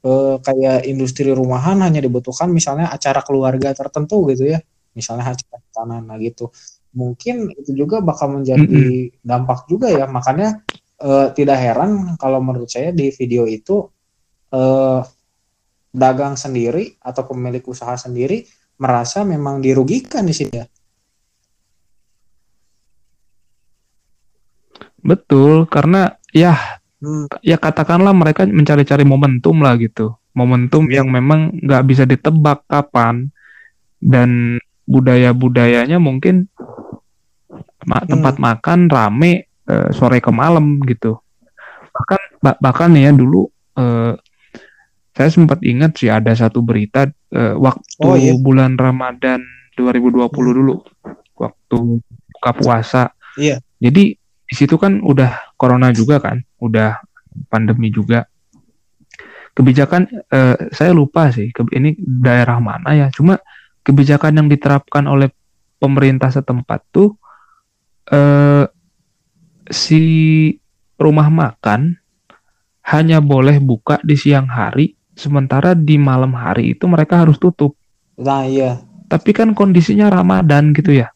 eh, 0.04 0.36
kayak 0.44 0.84
industri 0.84 1.32
rumahan 1.32 1.80
hanya 1.80 2.04
dibutuhkan 2.04 2.52
misalnya 2.52 2.92
acara 2.92 3.24
keluarga 3.24 3.72
tertentu 3.72 4.28
gitu 4.28 4.52
ya 4.52 4.60
misalnya 4.92 5.32
acara 5.32 5.58
tanah 5.72 6.00
nah 6.04 6.20
gitu 6.20 6.52
mungkin 6.94 7.50
itu 7.50 7.74
juga 7.74 7.98
bakal 7.98 8.38
menjadi 8.38 9.10
hmm. 9.10 9.24
dampak 9.26 9.66
juga 9.66 9.90
ya 9.90 10.06
makanya 10.06 10.62
eh, 11.00 11.28
tidak 11.34 11.58
heran 11.58 12.14
kalau 12.20 12.38
menurut 12.44 12.68
saya 12.68 12.92
di 12.92 13.10
video 13.10 13.48
itu 13.48 13.88
eh, 14.52 15.00
dagang 15.94 16.34
sendiri 16.34 16.98
atau 16.98 17.22
pemilik 17.30 17.62
usaha 17.70 17.94
sendiri 17.94 18.42
merasa 18.82 19.22
memang 19.22 19.62
dirugikan 19.62 20.26
di 20.26 20.34
sini 20.34 20.54
ya. 20.58 20.66
Betul, 25.04 25.70
karena 25.70 26.18
ya 26.34 26.56
hmm. 26.98 27.38
ya 27.44 27.60
katakanlah 27.60 28.10
mereka 28.10 28.42
mencari-cari 28.48 29.06
momentum 29.06 29.62
lah 29.62 29.78
gitu. 29.78 30.18
Momentum 30.34 30.90
yang 30.90 31.06
memang 31.06 31.54
nggak 31.62 31.84
bisa 31.86 32.02
ditebak 32.02 32.66
kapan 32.66 33.30
dan 34.02 34.58
budaya-budayanya 34.88 36.02
mungkin 36.02 36.50
tempat 37.84 38.34
hmm. 38.40 38.42
makan 38.42 38.80
rame 38.90 39.46
uh, 39.70 39.92
sore 39.94 40.18
ke 40.18 40.32
malam 40.34 40.80
gitu. 40.88 41.20
Bahkan 41.94 42.20
bahkan 42.58 42.90
ya 42.98 43.14
dulu 43.14 43.46
uh, 43.78 44.18
saya 45.14 45.30
sempat 45.30 45.62
ingat 45.62 45.94
sih 45.94 46.10
ada 46.10 46.34
satu 46.34 46.58
berita 46.58 47.06
uh, 47.06 47.54
waktu 47.54 48.02
oh, 48.02 48.18
iya. 48.18 48.34
bulan 48.34 48.74
Ramadan 48.74 49.46
2020 49.78 50.26
hmm. 50.26 50.34
dulu 50.34 50.74
waktu 51.38 51.78
buka 52.02 52.50
puasa. 52.58 53.02
Iya. 53.38 53.62
Jadi 53.78 54.14
di 54.18 54.54
situ 54.54 54.74
kan 54.74 54.98
udah 55.02 55.54
corona 55.54 55.94
juga 55.94 56.18
kan, 56.18 56.42
udah 56.58 56.98
pandemi 57.46 57.94
juga. 57.94 58.26
Kebijakan 59.54 60.02
uh, 60.34 60.56
saya 60.74 60.90
lupa 60.90 61.30
sih, 61.30 61.54
ke, 61.54 61.62
ini 61.78 61.94
daerah 61.98 62.58
mana 62.58 62.90
ya. 62.98 63.06
Cuma 63.14 63.38
kebijakan 63.86 64.42
yang 64.42 64.48
diterapkan 64.50 65.06
oleh 65.06 65.30
pemerintah 65.78 66.34
setempat 66.34 66.90
tuh 66.90 67.14
uh, 68.10 68.66
si 69.70 70.02
rumah 70.98 71.30
makan 71.30 72.02
hanya 72.84 73.22
boleh 73.22 73.62
buka 73.62 74.02
di 74.02 74.18
siang 74.18 74.50
hari 74.50 74.93
Sementara 75.14 75.78
di 75.78 75.94
malam 75.94 76.34
hari 76.34 76.74
itu 76.74 76.90
mereka 76.90 77.22
harus 77.22 77.38
tutup. 77.38 77.78
Nah 78.18 78.46
iya. 78.46 78.82
Tapi 79.06 79.30
kan 79.30 79.54
kondisinya 79.54 80.10
Ramadan 80.10 80.74
gitu 80.74 80.90
ya. 80.90 81.10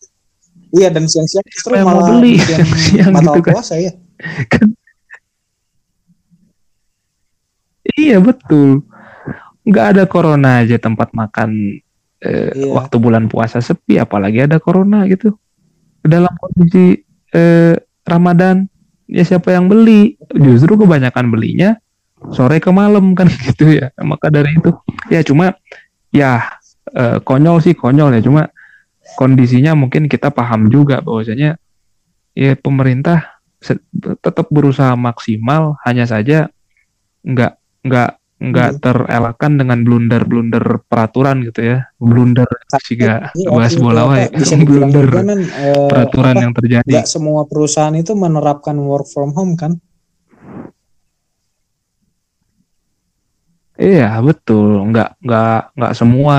Iya 0.71 0.93
dan 0.93 1.09
siang-siang 1.09 1.47
justru 1.49 1.73
malah 1.81 1.85
mau 1.97 2.03
beli 2.15 2.37
siang 2.77 3.17
gitu 3.19 3.41
kan. 3.43 3.55
Puasa, 3.59 3.75
ya. 3.81 3.93
kan. 4.47 4.69
Iya 7.97 8.21
betul. 8.21 8.85
Nggak 9.65 9.87
ada 9.97 10.05
corona 10.05 10.63
aja 10.63 10.77
tempat 10.77 11.11
makan 11.17 11.81
eh, 12.21 12.51
iya. 12.55 12.73
waktu 12.73 12.97
bulan 13.01 13.27
puasa 13.27 13.59
sepi, 13.65 13.97
apalagi 13.97 14.45
ada 14.45 14.61
corona 14.61 15.09
gitu. 15.09 15.35
Dalam 16.05 16.31
kondisi 16.39 17.01
eh, 17.33 17.75
Ramadan, 18.05 18.69
ya 19.09 19.25
siapa 19.25 19.57
yang 19.57 19.67
beli? 19.67 20.21
Justru 20.37 20.77
kebanyakan 20.77 21.33
belinya 21.33 21.81
sore 22.35 22.59
ke 22.59 22.71
malam 22.71 23.13
kan 23.19 23.29
gitu 23.31 23.79
ya. 23.79 23.95
Maka 24.03 24.29
dari 24.33 24.57
itu 24.57 24.71
ya 25.09 25.21
cuma 25.23 25.57
ya 26.13 26.61
eh, 26.93 27.19
konyol 27.23 27.63
sih 27.63 27.75
konyol 27.75 28.19
ya. 28.19 28.23
Cuma 28.23 28.43
kondisinya 29.17 29.73
mungkin 29.73 30.07
kita 30.07 30.29
paham 30.31 30.69
juga 30.69 31.01
bahwasanya 31.01 31.57
ya 32.37 32.53
pemerintah 32.55 33.41
tetap 34.23 34.47
berusaha 34.55 34.95
maksimal 34.95 35.75
hanya 35.83 36.07
saja 36.07 36.47
nggak 37.27 37.59
nggak 37.83 38.11
nggak 38.39 38.71
hmm. 38.71 38.79
terelakkan 38.79 39.59
dengan 39.59 39.83
blunder-blunder 39.83 40.87
peraturan 40.87 41.43
gitu 41.43 41.75
ya. 41.75 41.79
Blunder 41.99 42.47
juga 42.87 43.35
bahas 43.51 43.75
bola 43.75 44.07
ya 44.15 44.31
blunder 44.63 45.07
kan, 45.11 45.27
peraturan 45.91 46.35
apa, 46.39 46.43
yang 46.47 46.53
terjadi. 46.55 46.87
nggak 46.87 47.09
semua 47.11 47.43
perusahaan 47.51 47.95
itu 47.99 48.15
menerapkan 48.15 48.79
work 48.79 49.11
from 49.11 49.35
home 49.35 49.59
kan 49.59 49.83
Iya 53.79 54.19
betul, 54.19 54.91
nggak 54.91 55.23
nggak 55.23 55.61
nggak 55.79 55.93
semua 55.95 56.39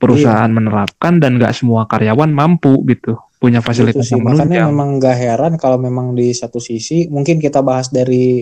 perusahaan 0.00 0.48
iya. 0.48 0.56
menerapkan 0.56 1.20
dan 1.20 1.36
nggak 1.36 1.52
semua 1.52 1.84
karyawan 1.84 2.32
mampu 2.32 2.80
gitu 2.88 3.20
punya 3.36 3.60
gitu 3.60 3.68
fasilitas 3.68 4.08
gitu 4.08 4.16
sih. 4.16 4.20
Makanya 4.24 4.72
memang 4.72 4.96
nggak 4.96 5.16
heran 5.20 5.52
kalau 5.60 5.76
memang 5.76 6.16
di 6.16 6.32
satu 6.32 6.56
sisi 6.56 7.12
mungkin 7.12 7.36
kita 7.36 7.60
bahas 7.60 7.92
dari 7.92 8.40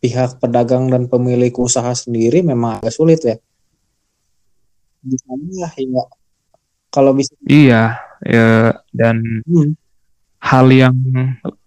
pihak 0.00 0.40
pedagang 0.40 0.88
dan 0.88 1.04
pemilik 1.10 1.52
usaha 1.52 1.92
sendiri 1.92 2.40
memang 2.40 2.80
agak 2.80 2.96
sulit 2.96 3.20
ya. 3.20 3.36
Di 5.04 5.16
sana 5.20 5.68
ya 5.76 6.04
kalau 6.88 7.12
bisa. 7.12 7.36
Iya, 7.44 8.00
ya 8.24 8.72
dan 8.96 9.44
hmm. 9.44 9.76
hal 10.40 10.66
yang 10.72 10.96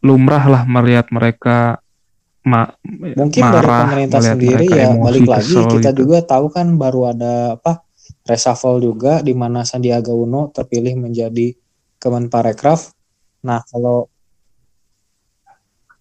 lumrah 0.02 0.46
lah 0.50 0.64
melihat 0.66 1.14
mereka 1.14 1.80
ma 2.42 2.66
mungkin 3.14 3.44
marah, 3.46 3.62
dari 3.62 3.70
pemerintah 3.70 4.22
sendiri 4.22 4.66
ya 4.66 4.98
balik 4.98 5.30
lagi 5.30 5.54
kita 5.54 5.94
gitu. 5.94 6.06
juga 6.06 6.26
tahu 6.26 6.50
kan 6.50 6.74
baru 6.74 7.14
ada 7.14 7.54
apa 7.54 7.86
reshuffle 8.26 8.82
juga 8.82 9.22
di 9.22 9.34
mana 9.38 9.62
Sandiaga 9.66 10.14
Uno 10.14 10.50
terpilih 10.50 10.98
menjadi 10.98 11.54
Kemenparekraf. 12.02 12.98
Nah, 13.46 13.62
kalau 13.70 14.10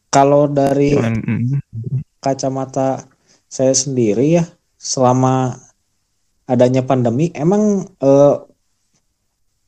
kalau 0.08 0.48
dari 0.48 0.96
kacamata 2.24 3.04
saya 3.46 3.76
sendiri 3.76 4.40
ya, 4.40 4.44
selama 4.80 5.60
adanya 6.48 6.82
pandemi, 6.82 7.28
emang 7.36 7.84
eh, 8.00 8.34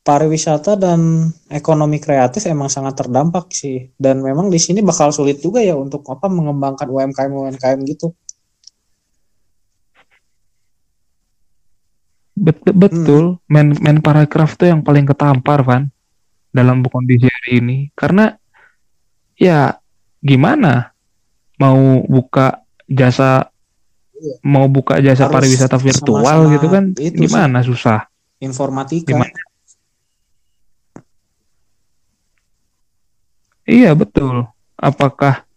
pariwisata 0.03 0.75
dan 0.75 1.31
ekonomi 1.47 1.97
kreatif 1.97 2.43
emang 2.51 2.67
sangat 2.67 2.99
terdampak 2.99 3.49
sih. 3.55 3.89
Dan 3.95 4.19
memang 4.19 4.51
di 4.51 4.59
sini 4.59 4.83
bakal 4.83 5.15
sulit 5.15 5.39
juga 5.39 5.63
ya 5.63 5.79
untuk 5.79 6.03
apa 6.11 6.27
mengembangkan 6.27 6.91
UMKM 6.91 7.31
UMKM 7.31 7.79
gitu. 7.87 8.11
Betul, 12.73 13.39
hmm. 13.39 13.47
men 13.47 13.67
men 13.79 13.97
paragraf 14.03 14.59
tuh 14.59 14.67
yang 14.67 14.83
paling 14.83 15.07
ketampar, 15.07 15.63
Van 15.63 15.87
dalam 16.53 16.85
kondisi 16.85 17.25
hari 17.25 17.51
ini 17.63 17.77
karena 17.97 18.29
ya 19.33 19.73
gimana 20.21 20.93
mau 21.57 22.05
buka 22.05 22.61
jasa 22.85 23.49
iya. 24.13 24.35
mau 24.45 24.69
buka 24.69 25.01
jasa 25.01 25.25
Harus 25.25 25.33
pariwisata 25.33 25.77
virtual 25.81 26.21
sama 26.21 26.45
-sama 26.45 26.53
gitu 26.53 26.67
kan 26.69 26.83
gimana 26.93 27.59
sih. 27.65 27.73
susah 27.73 28.05
informatika 28.37 29.09
gimana? 29.09 29.33
Iya 33.67 33.91
betul. 33.95 34.47
Apakah 34.77 35.47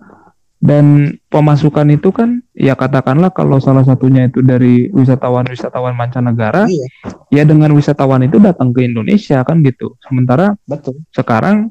dan 0.57 1.15
pemasukan 1.29 1.85
itu 1.93 2.09
kan 2.11 2.41
ya 2.57 2.73
katakanlah 2.73 3.29
kalau 3.31 3.61
salah 3.61 3.85
satunya 3.85 4.27
itu 4.27 4.41
dari 4.41 4.89
wisatawan-wisatawan 4.89 5.93
mancanegara 5.93 6.65
iya. 6.65 6.89
ya 7.29 7.43
dengan 7.45 7.77
wisatawan 7.77 8.25
itu 8.25 8.41
datang 8.41 8.73
ke 8.73 8.89
Indonesia 8.89 9.45
kan 9.45 9.61
gitu. 9.61 9.95
Sementara 10.01 10.57
betul. 10.65 11.05
sekarang 11.13 11.71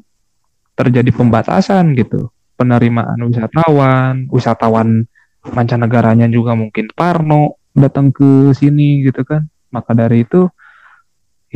terjadi 0.78 1.10
pembatasan 1.10 1.98
gitu. 1.98 2.30
Penerimaan 2.56 3.20
wisatawan 3.26 4.30
wisatawan 4.32 5.04
mancanegaranya 5.44 6.30
juga 6.30 6.56
mungkin 6.56 6.88
Parno 6.94 7.60
datang 7.76 8.14
ke 8.14 8.54
sini 8.56 9.04
gitu 9.04 9.26
kan. 9.26 9.44
Maka 9.74 9.92
dari 9.92 10.24
itu 10.24 10.48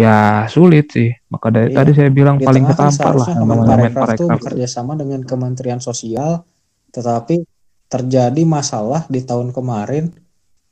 ya 0.01 0.48
sulit 0.48 0.86
sih 0.96 1.12
maka 1.28 1.53
dari 1.53 1.70
iya. 1.70 1.84
tadi 1.84 1.90
saya 1.92 2.11
bilang 2.11 2.40
Di 2.40 2.48
paling 2.48 2.64
ketampar 2.64 3.12
lah 3.20 3.28
Kemenparekraf 3.36 4.09
itu 4.16 4.24
bekerja 4.26 4.66
sama 4.66 4.96
dengan 4.96 5.20
Kementerian 5.22 5.78
Sosial 5.78 6.40
tetapi 6.90 7.44
terjadi 7.90 8.42
masalah 8.46 9.03
di 9.11 9.18
tahun 9.26 9.51
kemarin, 9.51 10.14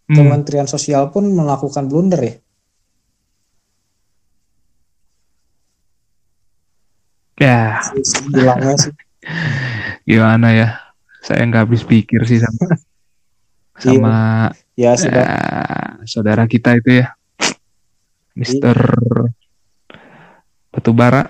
hmm. 0.07 0.15
Kementerian 0.15 0.71
Sosial 0.71 1.11
pun 1.11 1.27
melakukan 1.35 1.91
blunder 1.91 2.23
ya. 2.23 2.35
Ya. 7.39 7.63
Bilangnya 8.31 8.75
sih. 8.79 8.95
Gimana 10.11 10.55
ya? 10.55 10.69
Saya 11.23 11.43
nggak 11.47 11.67
habis 11.67 11.83
pikir 11.83 12.23
sih 12.25 12.39
sama 12.39 12.79
sama 13.79 14.19
iya. 14.75 14.95
ya, 14.95 14.99
sudah. 14.99 15.27
Eh, 15.27 15.91
saudara 16.07 16.51
kita 16.51 16.79
itu 16.79 17.03
ya, 17.03 17.15
Mister 18.39 18.77
iya. 18.79 19.27
Batubara 20.71 21.27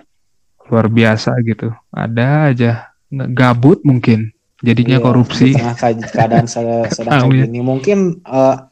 luar 0.69 0.87
biasa 0.93 1.33
gitu. 1.43 1.73
Ada 1.89 2.53
aja 2.53 2.73
gabut 3.33 3.81
mungkin 3.89 4.29
jadinya 4.61 5.01
iya, 5.01 5.05
korupsi. 5.05 5.57
Keadaan 5.57 6.47
sedang 6.53 6.85
kayak 6.93 7.49
gini, 7.49 7.65
mungkin 7.65 8.21
uh, 8.29 8.69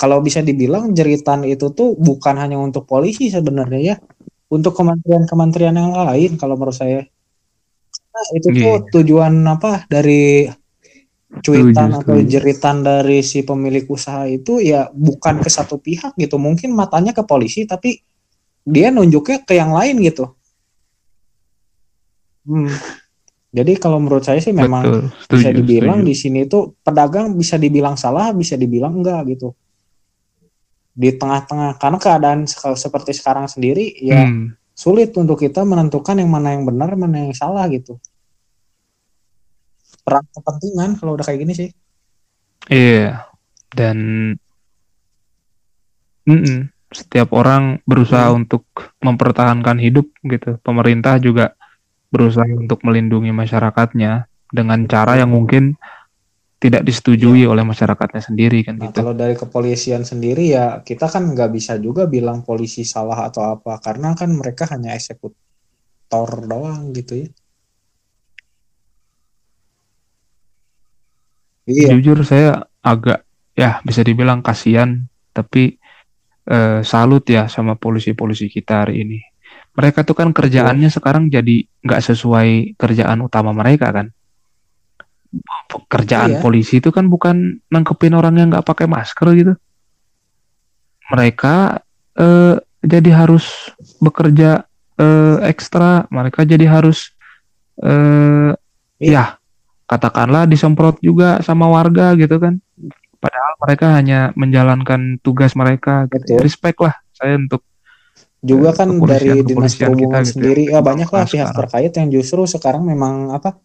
kalau 0.00 0.24
bisa 0.24 0.40
dibilang 0.40 0.96
jeritan 0.96 1.44
itu 1.44 1.70
tuh 1.76 1.92
bukan 2.00 2.40
hanya 2.40 2.56
untuk 2.56 2.88
polisi 2.88 3.28
sebenarnya 3.28 3.80
ya, 3.92 3.96
untuk 4.48 4.72
kementerian-kementerian 4.72 5.76
yang 5.76 5.92
lain 5.92 6.40
kalau 6.40 6.56
menurut 6.56 6.74
saya. 6.74 7.04
Nah, 8.16 8.26
itu 8.32 8.48
tuh 8.48 8.74
yeah. 8.80 8.88
tujuan 8.96 9.44
apa 9.44 9.84
dari 9.92 10.48
cuitan 11.44 12.00
atau 12.00 12.16
jeritan 12.22 12.84
dari 12.84 13.20
si 13.20 13.44
pemilik 13.44 13.84
usaha 13.88 14.24
itu 14.24 14.60
ya 14.62 14.88
bukan 14.92 15.40
ke 15.40 15.50
satu 15.52 15.80
pihak 15.80 16.16
gitu, 16.16 16.36
mungkin 16.40 16.72
matanya 16.72 17.12
ke 17.12 17.24
polisi 17.24 17.64
tapi 17.68 18.00
dia 18.66 18.92
nunjuknya 18.92 19.44
ke 19.44 19.56
yang 19.56 19.72
lain 19.72 20.00
gitu. 20.00 20.32
Hmm 22.46 22.72
jadi 23.56 23.72
kalau 23.80 23.96
menurut 23.96 24.20
saya 24.20 24.36
sih 24.36 24.52
memang 24.52 24.84
Betul, 24.84 25.02
setuju, 25.16 25.32
bisa 25.32 25.48
dibilang 25.56 25.98
setuju. 26.04 26.10
di 26.12 26.14
sini 26.14 26.40
tuh 26.44 26.62
pedagang 26.84 27.32
bisa 27.32 27.56
dibilang 27.56 27.96
salah, 27.96 28.36
bisa 28.36 28.52
dibilang 28.60 29.00
enggak 29.00 29.32
gitu. 29.32 29.56
Di 30.92 31.16
tengah-tengah 31.16 31.80
karena 31.80 31.96
keadaan 31.96 32.40
seperti 32.76 33.16
sekarang 33.16 33.48
sendiri 33.48 33.96
ya 33.96 34.28
hmm. 34.28 34.76
sulit 34.76 35.16
untuk 35.16 35.40
kita 35.40 35.64
menentukan 35.64 36.20
yang 36.20 36.28
mana 36.28 36.52
yang 36.52 36.68
benar, 36.68 36.92
mana 37.00 37.24
yang 37.24 37.32
salah 37.32 37.64
gitu. 37.72 37.96
Perang 40.06 40.22
kepentingan 40.30 40.90
kalau 41.02 41.18
udah 41.18 41.26
kayak 41.26 41.40
gini 41.42 41.52
sih. 41.58 41.68
Iya. 42.70 43.26
Dan 43.74 43.98
mm 46.22 46.38
-mm, 46.38 46.58
setiap 46.94 47.34
orang 47.34 47.82
berusaha 47.82 48.30
hmm. 48.30 48.38
untuk 48.46 48.64
mempertahankan 49.02 49.82
hidup 49.82 50.06
gitu. 50.22 50.62
Pemerintah 50.62 51.18
juga 51.18 51.58
berusaha 52.08 52.46
untuk 52.46 52.86
melindungi 52.86 53.34
masyarakatnya 53.34 54.30
dengan 54.54 54.86
cara 54.86 55.18
yang 55.18 55.34
mungkin 55.34 55.74
tidak 56.56 56.88
disetujui 56.88 57.44
ya. 57.44 57.52
oleh 57.52 57.66
masyarakatnya 57.68 58.22
sendiri 58.24 58.64
kan 58.64 58.80
nah, 58.80 58.88
gitu. 58.88 59.04
Kalau 59.04 59.12
dari 59.12 59.36
kepolisian 59.36 60.06
sendiri 60.06 60.56
ya 60.56 60.80
kita 60.80 61.10
kan 61.10 61.36
nggak 61.36 61.52
bisa 61.52 61.76
juga 61.76 62.08
bilang 62.08 62.46
polisi 62.46 62.86
salah 62.86 63.28
atau 63.28 63.60
apa 63.60 63.76
karena 63.82 64.16
kan 64.16 64.32
mereka 64.32 64.64
hanya 64.72 64.96
eksekutor 64.96 66.48
doang 66.48 66.96
gitu 66.96 67.26
ya. 67.26 67.28
Iya. 71.66 71.98
Jujur 71.98 72.22
saya 72.22 72.62
agak 72.80 73.26
ya 73.58 73.82
bisa 73.82 74.06
dibilang 74.06 74.40
kasihan 74.40 75.10
tapi 75.34 75.76
eh, 76.46 76.80
salut 76.86 77.26
ya 77.26 77.50
sama 77.50 77.74
polisi-polisi 77.74 78.46
kita 78.46 78.86
hari 78.86 79.02
ini 79.02 79.18
mereka 79.76 80.02
tuh 80.02 80.16
kan 80.16 80.32
kerjaannya 80.32 80.88
yeah. 80.88 80.96
sekarang 80.96 81.28
jadi 81.28 81.68
nggak 81.84 82.00
sesuai 82.00 82.78
kerjaan 82.80 83.20
utama 83.20 83.52
mereka 83.52 83.92
kan 83.92 84.08
kerjaan 85.92 86.38
yeah. 86.38 86.40
polisi 86.40 86.80
itu 86.80 86.88
kan 86.88 87.12
bukan 87.12 87.60
nangkepin 87.68 88.16
orang 88.16 88.40
yang 88.40 88.48
nggak 88.48 88.64
pakai 88.64 88.88
masker 88.88 89.28
gitu 89.36 89.54
mereka 91.12 91.84
eh, 92.16 92.56
jadi 92.80 93.10
harus 93.12 93.72
bekerja 94.00 94.64
eh, 94.96 95.36
ekstra 95.44 96.08
mereka 96.08 96.48
jadi 96.48 96.64
harus 96.64 97.12
eh, 97.84 98.56
yeah. 98.96 99.35
ya 99.35 99.35
katakanlah 99.86 100.50
disemprot 100.50 100.98
juga 100.98 101.38
sama 101.42 101.70
warga 101.70 102.18
gitu 102.18 102.42
kan 102.42 102.58
padahal 103.22 103.54
mereka 103.62 103.86
hanya 103.96 104.30
menjalankan 104.34 105.18
tugas 105.22 105.54
mereka 105.54 106.10
gitu. 106.10 106.38
respect 106.42 106.78
lah 106.82 106.94
saya 107.14 107.38
untuk 107.38 107.62
juga 108.44 108.70
kan 108.76 108.92
dari 109.02 109.42
dinas 109.42 109.74
perhubungan 109.74 110.22
gitu 110.22 110.28
ya. 110.28 110.32
sendiri 110.36 110.64
ya, 110.70 110.78
banyak 110.84 111.08
lah 111.10 111.24
pihak 111.26 111.50
terkait 111.56 111.92
yang 111.96 112.08
justru 112.12 112.44
sekarang 112.46 112.86
memang 112.86 113.34
apa 113.34 113.58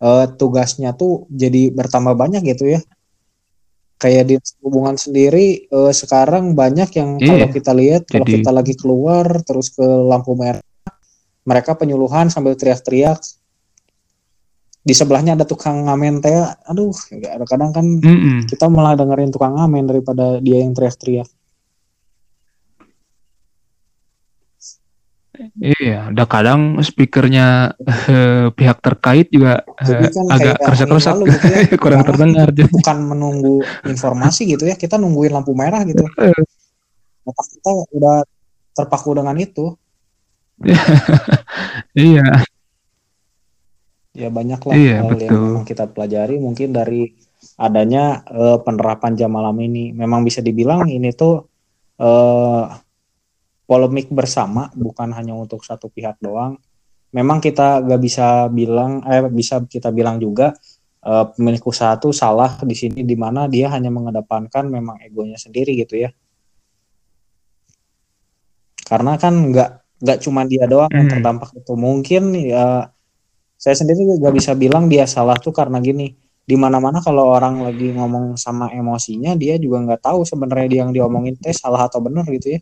uh, 0.00 0.24
tugasnya 0.30 0.94
tuh 0.96 1.26
jadi 1.28 1.74
bertambah 1.74 2.14
banyak 2.16 2.40
gitu 2.54 2.78
ya 2.78 2.80
kayak 4.00 4.24
di 4.26 4.36
perhubungan 4.40 4.96
sendiri 4.98 5.68
uh, 5.70 5.92
sekarang 5.94 6.58
banyak 6.58 6.90
yang 6.96 7.18
yeah. 7.22 7.28
kalau 7.34 7.48
kita 7.50 7.72
lihat 7.76 8.02
kalau 8.08 8.26
kita 8.26 8.50
lagi 8.50 8.74
keluar 8.74 9.26
terus 9.44 9.70
ke 9.70 9.84
lampu 9.84 10.34
merah 10.34 10.62
mereka 11.42 11.74
penyuluhan 11.74 12.30
sambil 12.30 12.54
teriak-teriak 12.54 13.18
di 14.82 14.94
sebelahnya 14.98 15.38
ada 15.38 15.46
tukang 15.46 15.86
ngamen 15.86 16.18
teh 16.18 16.34
aduh 16.66 16.90
kadang 17.46 17.70
kan 17.70 17.86
mm 17.86 18.02
-mm. 18.02 18.38
kita 18.50 18.66
malah 18.66 18.98
dengerin 18.98 19.30
tukang 19.30 19.54
ngamen 19.54 19.86
daripada 19.86 20.42
dia 20.42 20.58
yang 20.58 20.74
teriak-teriak 20.74 21.30
Iya, 25.56 26.12
ada 26.12 26.24
kadang 26.28 26.76
speakernya 26.84 27.72
eh, 27.88 28.52
pihak 28.52 28.78
terkait 28.84 29.32
juga 29.32 29.64
eh, 29.80 30.12
kan 30.12 30.26
agak 30.28 30.60
kerasa-kerasa 30.60 31.16
gitu 31.24 31.46
ya, 31.48 31.60
kurang 31.82 32.04
terdengar. 32.04 32.52
Bukan 32.52 32.98
menunggu 33.00 33.64
informasi 33.88 34.44
gitu 34.52 34.68
ya, 34.68 34.76
kita 34.76 35.00
nungguin 35.00 35.32
lampu 35.32 35.56
merah 35.56 35.88
gitu. 35.88 36.04
Otak 37.24 37.46
kita 37.48 37.70
udah 37.96 38.16
terpaku 38.76 39.16
dengan 39.16 39.36
itu. 39.40 39.72
iya. 41.96 42.44
Ya 44.12 44.28
banyak 44.28 44.60
lah 44.60 44.76
iya, 44.76 45.00
hal 45.00 45.16
betul. 45.16 45.24
yang 45.24 45.40
memang 45.40 45.64
kita 45.64 45.88
pelajari 45.88 46.36
mungkin 46.36 46.68
dari 46.76 47.16
adanya 47.56 48.20
uh, 48.28 48.60
penerapan 48.60 49.16
jam 49.16 49.32
malam 49.32 49.56
ini. 49.56 49.96
Memang 49.96 50.20
bisa 50.20 50.44
dibilang 50.44 50.84
ini 50.84 51.16
tuh 51.16 51.48
uh, 51.96 52.64
polemik 53.64 54.12
bersama, 54.12 54.68
bukan 54.76 55.16
hanya 55.16 55.32
untuk 55.32 55.64
satu 55.64 55.88
pihak 55.88 56.20
doang. 56.20 56.60
Memang 57.12 57.40
kita 57.40 57.80
gak 57.84 58.00
bisa 58.00 58.52
bilang, 58.52 59.00
eh 59.08 59.24
bisa 59.32 59.64
kita 59.64 59.88
bilang 59.88 60.20
juga 60.20 60.52
uh, 61.08 61.32
pemilik 61.32 61.64
usaha 61.64 61.96
tuh 61.96 62.12
salah 62.12 62.60
di 62.68 62.76
sini, 62.76 63.00
di 63.08 63.16
mana 63.16 63.48
dia 63.48 63.72
hanya 63.72 63.88
mengedepankan 63.88 64.68
memang 64.68 65.00
egonya 65.00 65.40
sendiri 65.40 65.72
gitu 65.72 66.04
ya. 66.04 66.12
Karena 68.84 69.16
kan 69.16 69.32
nggak 69.32 70.04
nggak 70.04 70.18
cuma 70.20 70.44
dia 70.44 70.68
doang 70.68 70.92
hmm. 70.92 70.98
yang 71.00 71.08
terdampak 71.08 71.50
itu. 71.56 71.72
Mungkin 71.72 72.22
ya 72.44 72.92
saya 73.62 73.78
sendiri 73.78 74.18
gak 74.18 74.34
bisa 74.34 74.58
bilang 74.58 74.90
dia 74.90 75.06
salah 75.06 75.38
tuh 75.38 75.54
karena 75.54 75.78
gini 75.78 76.18
di 76.42 76.58
mana-mana 76.58 76.98
kalau 76.98 77.30
orang 77.30 77.62
lagi 77.62 77.94
ngomong 77.94 78.34
sama 78.34 78.66
emosinya 78.74 79.38
dia 79.38 79.54
juga 79.62 79.78
nggak 79.86 80.02
tahu 80.02 80.26
sebenarnya 80.26 80.66
dia 80.66 80.80
yang 80.82 80.90
diomongin 80.90 81.38
teh 81.38 81.54
salah 81.54 81.86
atau 81.86 82.02
benar 82.02 82.26
gitu 82.26 82.58
ya 82.58 82.60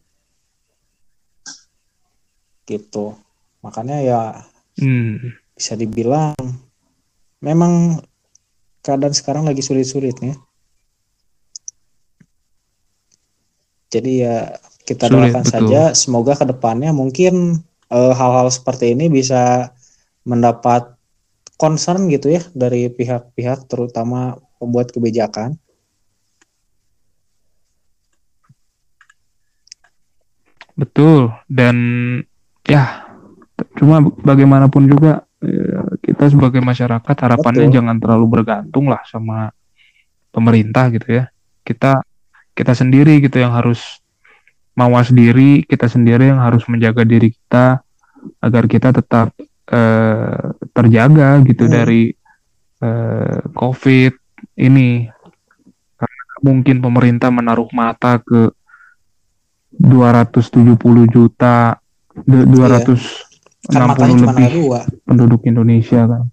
gitu 2.69 3.17
makanya 3.65 3.97
ya 4.05 4.21
hmm. 4.77 5.33
bisa 5.57 5.81
dibilang 5.81 6.37
memang 7.41 8.05
keadaan 8.85 9.17
sekarang 9.17 9.49
lagi 9.49 9.65
sulit-sulitnya 9.65 10.37
jadi 13.89 14.13
ya 14.13 14.37
kita 14.85 15.09
Sulit, 15.09 15.33
doakan 15.33 15.45
betul. 15.49 15.53
saja 15.57 15.83
semoga 15.97 16.37
ke 16.37 16.45
depannya 16.45 16.93
mungkin 16.93 17.65
eh, 17.89 18.13
hal-hal 18.13 18.47
uh, 18.47 18.53
seperti 18.53 18.93
ini 18.93 19.09
bisa 19.09 19.73
mendapat 20.31 20.95
concern 21.59 22.07
gitu 22.07 22.31
ya 22.31 22.43
dari 22.55 22.87
pihak-pihak 22.87 23.67
terutama 23.67 24.39
pembuat 24.63 24.95
kebijakan? 24.95 25.59
Betul 30.79 31.35
dan 31.51 31.77
ya 32.65 33.11
cuma 33.77 34.01
bagaimanapun 34.01 34.89
juga 34.89 35.27
ya, 35.43 35.85
kita 36.01 36.33
sebagai 36.33 36.63
masyarakat 36.63 37.17
harapannya 37.19 37.69
Betul. 37.69 37.77
jangan 37.77 37.97
terlalu 38.01 38.27
bergantung 38.41 38.89
lah 38.89 39.03
sama 39.05 39.53
pemerintah 40.33 40.89
gitu 40.95 41.21
ya. 41.21 41.25
Kita 41.67 42.01
kita 42.55 42.73
sendiri 42.73 43.21
gitu 43.21 43.43
yang 43.43 43.53
harus 43.53 44.01
mawas 44.73 45.13
diri, 45.13 45.61
kita 45.67 45.91
sendiri 45.91 46.33
yang 46.33 46.41
harus 46.41 46.65
menjaga 46.65 47.05
diri 47.05 47.35
kita 47.37 47.85
agar 48.41 48.65
kita 48.65 48.97
tetap 48.97 49.33
uh, 49.71 50.55
terjaga 50.75 51.41
gitu 51.47 51.65
hmm. 51.67 51.73
dari 51.73 52.03
uh, 52.83 53.41
COVID 53.55 54.13
ini 54.61 55.09
karena 55.97 56.25
mungkin 56.45 56.77
pemerintah 56.83 57.31
menaruh 57.33 57.71
mata 57.73 58.19
ke 58.21 58.53
270 59.81 60.77
juta 61.09 61.79
260 62.27 63.71
iya. 63.71 63.87
lebih 64.19 64.51
penduduk 65.07 65.41
Indonesia 65.47 66.05
kan 66.05 66.29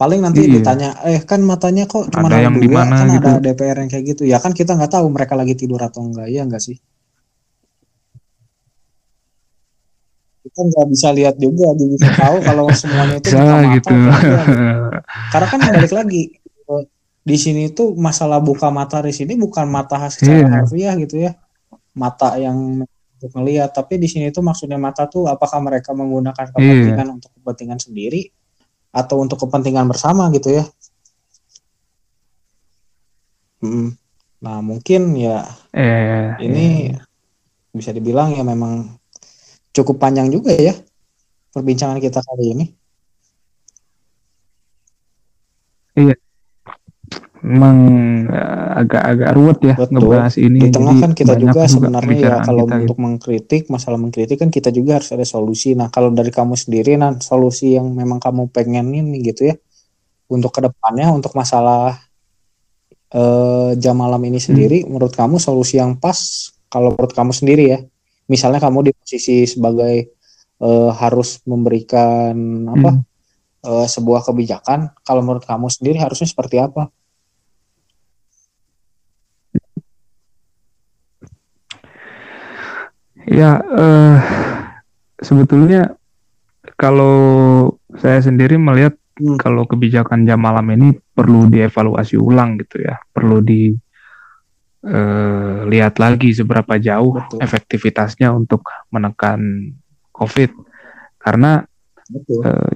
paling 0.00 0.24
nanti 0.24 0.48
iya. 0.48 0.52
ditanya 0.56 0.90
eh 1.04 1.20
kan 1.28 1.44
matanya 1.44 1.84
kok 1.84 2.08
cuma 2.08 2.32
ada 2.32 2.48
yang 2.48 2.56
dua 2.56 2.64
di 2.64 2.68
mana 2.72 3.04
kan 3.04 3.06
gitu. 3.12 3.28
ada 3.28 3.32
DPR 3.44 3.76
yang 3.84 3.90
kayak 3.92 4.04
gitu 4.16 4.22
ya 4.24 4.40
kan 4.40 4.56
kita 4.56 4.72
nggak 4.72 4.96
tahu 4.96 5.12
mereka 5.12 5.36
lagi 5.36 5.52
tidur 5.52 5.76
atau 5.76 6.00
enggak 6.08 6.32
ya 6.32 6.40
enggak 6.40 6.64
sih 6.64 6.80
kita 10.40 10.60
nggak 10.64 10.86
bisa 10.88 11.08
lihat 11.12 11.36
juga 11.36 11.76
bisa 11.76 12.08
tahu 12.16 12.36
kalau 12.40 12.64
semuanya 12.80 13.16
itu 13.20 13.28
buka 13.36 13.44
mata 13.44 13.74
gitu. 13.76 13.94
karena 15.32 15.46
kan 15.46 15.60
balik 15.60 15.92
lagi 15.92 16.22
di 17.20 17.36
sini 17.36 17.68
tuh 17.70 17.92
masalah 17.94 18.40
buka 18.40 18.72
mata 18.72 19.04
di 19.04 19.12
sini 19.12 19.36
bukan 19.36 19.68
mata 19.68 20.08
secara 20.08 20.40
yeah. 20.40 20.50
harfiah 20.50 20.94
gitu 20.96 21.16
ya 21.20 21.36
mata 21.92 22.40
yang 22.40 22.80
untuk 23.20 23.30
melihat 23.36 23.68
tapi 23.76 24.00
di 24.00 24.08
sini 24.08 24.32
tuh 24.32 24.40
maksudnya 24.40 24.80
mata 24.80 25.04
tuh 25.04 25.28
apakah 25.28 25.60
mereka 25.60 25.92
menggunakan 25.92 26.48
iya. 26.48 26.54
kepentingan 26.56 27.06
yeah. 27.06 27.16
untuk 27.20 27.30
kepentingan 27.36 27.78
sendiri 27.78 28.32
atau 28.90 29.20
untuk 29.20 29.38
kepentingan 29.44 29.84
bersama 29.84 30.32
gitu 30.32 30.56
ya 30.56 30.64
hmm. 33.60 33.92
nah 34.40 34.64
mungkin 34.64 35.12
ya 35.20 35.44
eh, 35.76 36.40
ini 36.40 36.96
eh. 36.96 37.04
bisa 37.76 37.92
dibilang 37.92 38.32
ya 38.32 38.42
memang 38.42 38.99
cukup 39.70 39.96
panjang 40.02 40.28
juga 40.30 40.50
ya 40.54 40.74
perbincangan 41.50 41.98
kita 41.98 42.22
kali 42.22 42.44
ini. 42.54 42.66
Iya. 45.98 46.16
Memang 47.40 47.76
eh, 48.28 48.70
agak-agak 48.84 49.30
ruwet 49.32 49.58
ya 49.64 49.74
Betul. 49.74 49.92
ngebahas 49.96 50.34
ini. 50.36 50.58
Di 50.60 50.70
tengah 50.70 50.96
kan 51.00 51.12
kita 51.16 51.34
juga 51.40 51.64
sebenarnya 51.66 52.16
ya 52.20 52.34
kalau 52.44 52.68
kita 52.68 52.76
untuk 52.84 52.96
gitu. 52.96 53.04
mengkritik, 53.04 53.62
masalah 53.72 53.98
mengkritik 53.98 54.38
kan 54.38 54.50
kita 54.52 54.70
juga 54.70 55.00
harus 55.00 55.10
ada 55.10 55.24
solusi. 55.24 55.72
Nah, 55.72 55.88
kalau 55.88 56.12
dari 56.12 56.30
kamu 56.30 56.54
sendiri 56.54 57.00
nah 57.00 57.16
solusi 57.18 57.74
yang 57.74 57.90
memang 57.90 58.20
kamu 58.20 58.52
pengen 58.52 58.92
ini 58.92 59.24
gitu 59.24 59.50
ya 59.50 59.54
untuk 60.30 60.54
ke 60.54 60.60
depannya 60.62 61.10
untuk 61.10 61.34
masalah 61.34 61.98
eh, 63.10 63.70
jam 63.80 63.96
malam 63.98 64.20
ini 64.22 64.38
sendiri, 64.38 64.84
hmm. 64.84 64.92
menurut 64.92 65.14
kamu 65.16 65.40
solusi 65.42 65.80
yang 65.80 65.98
pas 65.98 66.52
kalau 66.70 66.94
menurut 66.94 67.10
kamu 67.16 67.32
sendiri 67.34 67.64
ya 67.66 67.78
misalnya 68.30 68.62
kamu 68.62 68.86
di 68.86 68.92
posisi 68.94 69.42
sebagai 69.42 70.14
uh, 70.62 70.94
harus 70.94 71.42
memberikan 71.42 72.34
apa 72.70 72.90
hmm. 72.94 73.02
uh, 73.66 73.86
sebuah 73.90 74.22
kebijakan 74.22 74.94
kalau 75.02 75.26
menurut 75.26 75.42
kamu 75.42 75.66
sendiri 75.66 75.98
harusnya 75.98 76.30
seperti 76.30 76.62
apa 76.62 76.86
ya 83.26 83.58
uh, 83.58 84.16
sebetulnya 85.18 85.98
kalau 86.78 87.18
saya 87.98 88.22
sendiri 88.22 88.56
melihat 88.56 88.94
hmm. 89.18 89.42
kalau 89.42 89.66
kebijakan 89.66 90.22
jam 90.22 90.38
malam 90.38 90.70
ini 90.70 90.94
perlu 91.12 91.50
dievaluasi 91.50 92.14
ulang 92.14 92.62
gitu 92.62 92.78
ya 92.86 92.94
perlu 93.10 93.42
di 93.42 93.74
uh, 94.84 95.64
lihat 95.68 95.98
lagi 95.98 96.32
seberapa 96.32 96.76
jauh 96.80 97.18
Betul. 97.18 97.38
efektivitasnya 97.40 98.32
untuk 98.32 98.68
menekan 98.92 99.72
COVID 100.14 100.50
karena 101.20 101.64
Uh, 102.10 102.74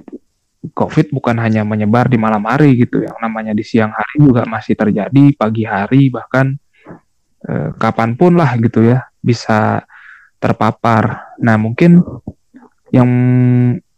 COVID 0.71 1.11
bukan 1.11 1.35
hanya 1.43 1.67
menyebar 1.67 2.07
di 2.07 2.15
malam 2.15 2.47
hari 2.47 2.79
gitu 2.79 3.03
yang 3.03 3.19
namanya 3.19 3.51
di 3.51 3.67
siang 3.67 3.91
hari 3.91 4.23
juga 4.23 4.47
masih 4.47 4.79
terjadi 4.79 5.35
pagi 5.35 5.67
hari 5.67 6.07
bahkan 6.07 6.55
uh, 7.43 7.75
kapan 7.75 8.15
pun 8.15 8.39
lah 8.39 8.55
gitu 8.55 8.79
ya 8.87 9.03
bisa 9.19 9.83
terpapar. 10.39 11.35
Nah 11.43 11.59
mungkin 11.59 11.99
yang 12.95 13.11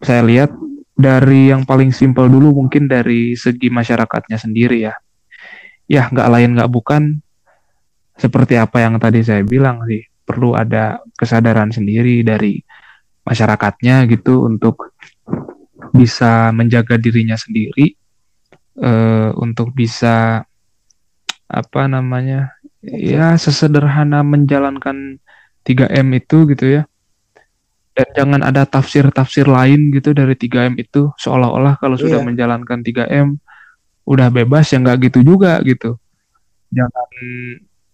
saya 0.01 0.25
lihat 0.25 0.51
dari 0.97 1.53
yang 1.53 1.63
paling 1.69 1.93
simpel 1.93 2.25
dulu 2.25 2.65
mungkin 2.65 2.89
dari 2.89 3.37
segi 3.37 3.69
masyarakatnya 3.69 4.41
sendiri 4.41 4.89
ya. 4.89 4.97
Ya 5.85 6.09
nggak 6.09 6.29
lain 6.33 6.57
nggak 6.57 6.71
bukan 6.73 7.21
seperti 8.17 8.57
apa 8.57 8.81
yang 8.81 8.97
tadi 8.97 9.21
saya 9.21 9.45
bilang 9.45 9.85
sih 9.85 10.01
perlu 10.27 10.57
ada 10.57 10.99
kesadaran 11.15 11.71
sendiri 11.71 12.25
dari 12.25 12.59
masyarakatnya 13.23 14.09
gitu 14.11 14.43
untuk 14.43 14.97
bisa 15.95 16.51
menjaga 16.51 16.99
dirinya 16.99 17.39
sendiri 17.39 17.95
uh, 18.81 19.31
untuk 19.39 19.71
bisa 19.71 20.43
apa 21.47 21.81
namanya 21.87 22.59
ya 22.83 23.39
sesederhana 23.39 24.19
menjalankan 24.21 25.19
3M 25.67 26.07
itu 26.15 26.37
gitu 26.55 26.65
ya. 26.79 26.83
Dan 27.97 28.07
jangan 28.13 28.41
ada 28.45 28.63
tafsir-tafsir 28.63 29.49
lain 29.49 29.89
gitu 29.89 30.13
dari 30.13 30.37
3M 30.37 30.77
itu. 30.77 31.09
Seolah-olah 31.17 31.81
kalau 31.81 31.97
sudah 31.97 32.21
iya. 32.21 32.27
menjalankan 32.27 32.79
3M 32.85 33.35
udah 34.07 34.27
bebas 34.31 34.71
ya 34.71 34.79
nggak 34.79 35.11
gitu 35.11 35.19
juga 35.25 35.59
gitu. 35.65 35.99
Jangan 36.71 37.07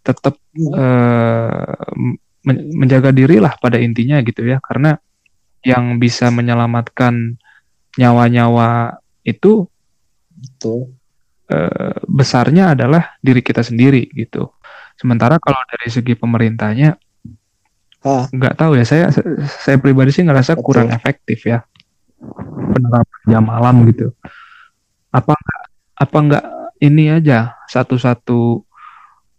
tetap 0.04 0.36
uh, 0.76 1.88
menjaga 2.76 3.16
diri 3.16 3.40
lah 3.40 3.56
pada 3.58 3.80
intinya 3.80 4.20
gitu 4.22 4.44
ya. 4.44 4.60
Karena 4.60 5.00
yang 5.64 5.96
bisa 5.98 6.28
menyelamatkan 6.28 7.40
nyawa-nyawa 7.96 9.00
itu 9.24 9.64
itu 10.44 10.92
uh, 11.48 11.98
besarnya 12.04 12.76
adalah 12.76 13.16
diri 13.24 13.40
kita 13.40 13.64
sendiri 13.64 14.12
gitu. 14.12 14.52
Sementara 15.00 15.40
kalau 15.40 15.58
dari 15.72 15.88
segi 15.90 16.14
pemerintahnya 16.20 17.00
nggak 18.04 18.56
tahu 18.60 18.76
ya. 18.76 18.84
Saya 18.84 19.06
saya 19.64 19.80
pribadi 19.80 20.12
sih 20.12 20.28
ngerasa 20.28 20.60
Betul. 20.60 20.66
kurang 20.68 20.90
efektif 20.92 21.48
ya. 21.48 21.64
Penerapan 22.76 23.22
jam 23.32 23.44
malam 23.48 23.88
gitu. 23.88 24.12
Apa 25.16 25.32
enggak 25.32 25.64
apa 25.94 26.18
enggak 26.20 26.46
ini 26.84 27.08
aja 27.08 27.56
satu-satu 27.72 28.68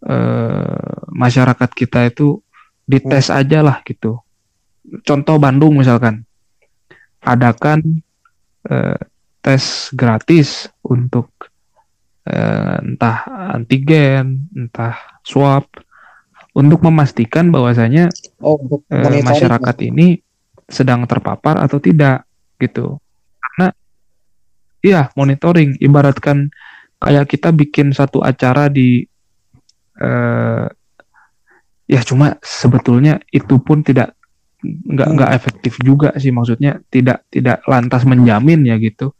eh, 0.05 0.97
masyarakat 1.11 1.69
kita 1.73 2.09
itu 2.09 2.39
dites 2.85 3.27
hmm. 3.33 3.39
aja 3.41 3.59
lah 3.65 3.77
gitu 3.83 4.21
contoh 5.01 5.35
Bandung 5.41 5.81
misalkan 5.81 6.23
adakan 7.25 8.05
eh, 8.69 8.99
tes 9.41 9.93
gratis 9.93 10.69
untuk 10.85 11.29
eh, 12.25 12.77
entah 12.81 13.25
antigen 13.53 14.49
entah 14.53 14.97
swab 15.25 15.65
untuk 16.55 16.79
memastikan 16.87 17.51
bahwasanya 17.51 18.07
oh, 18.39 18.57
eh, 18.87 19.21
masyarakat 19.21 19.75
ini 19.91 20.23
sedang 20.65 21.05
terpapar 21.05 21.59
atau 21.61 21.77
tidak 21.77 22.25
gitu. 22.57 22.97
Karena 23.43 23.67
iya 24.81 25.01
monitoring 25.13 25.77
ibaratkan 25.83 26.49
kayak 27.03 27.27
kita 27.27 27.51
bikin 27.51 27.91
satu 27.91 28.23
acara 28.23 28.71
di 28.71 29.03
eh, 29.99 30.65
ya 31.85 32.01
cuma 32.01 32.35
sebetulnya 32.41 33.21
itu 33.29 33.61
pun 33.61 33.85
tidak 33.85 34.17
nggak 34.65 35.09
nggak 35.13 35.29
hmm. 35.29 35.37
efektif 35.37 35.73
juga 35.85 36.09
sih 36.17 36.33
maksudnya 36.33 36.81
tidak 36.89 37.21
tidak 37.29 37.61
lantas 37.69 38.01
menjamin 38.03 38.65
ya 38.65 38.75
gitu. 38.81 39.13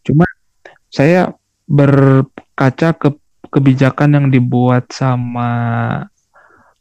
Cuma 0.00 0.24
saya 0.88 1.32
berkaca 1.68 2.96
ke 2.96 3.08
kebijakan 3.52 4.08
yang 4.16 4.26
dibuat 4.32 4.88
sama 4.92 5.50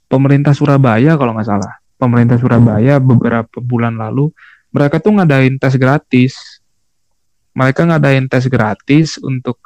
pemerintah 0.07 0.55
Surabaya 0.55 1.19
kalau 1.19 1.35
nggak 1.35 1.47
salah. 1.47 1.73
Pemerintah 1.97 2.37
Surabaya 2.39 3.01
beberapa 3.01 3.57
bulan 3.59 3.97
lalu 3.97 4.31
mereka 4.71 5.01
tuh 5.01 5.17
ngadain 5.17 5.55
tes 5.59 5.75
gratis. 5.75 6.61
Mereka 7.57 7.89
ngadain 7.89 8.29
tes 8.29 8.45
gratis 8.45 9.17
untuk 9.17 9.57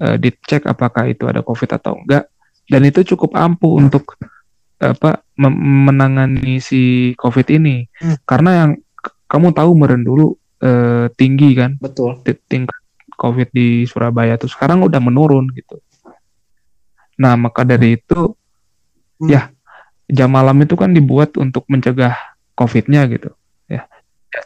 uh, 0.00 0.16
dicek 0.16 0.64
apakah 0.64 1.04
itu 1.06 1.28
ada 1.28 1.44
COVID 1.44 1.70
atau 1.76 2.00
enggak. 2.00 2.26
Dan 2.66 2.82
itu 2.86 3.06
cukup 3.14 3.38
ampuh 3.38 3.78
untuk 3.78 4.18
apa 4.76 5.22
menangani 5.38 6.60
si 6.60 7.14
COVID 7.16 7.46
ini. 7.54 7.86
Hmm. 8.02 8.16
Karena 8.26 8.50
yang 8.64 8.70
kamu 9.30 9.54
tahu 9.54 9.70
meren 9.78 10.02
dulu 10.02 10.34
uh, 10.62 11.06
tinggi 11.14 11.54
kan? 11.54 11.78
Betul. 11.78 12.20
Tingkat 12.50 12.78
COVID 13.16 13.48
di 13.54 13.86
Surabaya 13.88 14.36
tuh 14.36 14.50
sekarang 14.50 14.82
udah 14.84 15.00
menurun 15.00 15.48
gitu. 15.54 15.78
Nah 17.22 17.38
maka 17.38 17.64
dari 17.64 17.96
itu 17.96 18.34
hmm. 19.22 19.30
ya 19.30 19.48
jam 20.06 20.30
malam 20.30 20.58
itu 20.62 20.74
kan 20.78 20.94
dibuat 20.94 21.34
untuk 21.38 21.66
mencegah 21.66 22.14
COVID-nya 22.54 23.10
gitu 23.10 23.30
ya 23.66 23.82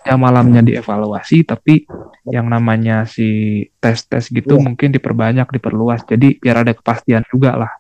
jam 0.06 0.18
malamnya 0.20 0.64
dievaluasi 0.64 1.44
tapi 1.44 1.84
yang 2.28 2.48
namanya 2.48 3.04
si 3.04 3.64
tes 3.80 4.04
tes 4.08 4.32
gitu 4.32 4.56
ya. 4.56 4.62
mungkin 4.62 4.94
diperbanyak 4.94 5.48
diperluas 5.50 6.04
jadi 6.08 6.36
biar 6.40 6.64
ada 6.64 6.72
kepastian 6.72 7.24
juga 7.28 7.56
lah 7.56 7.72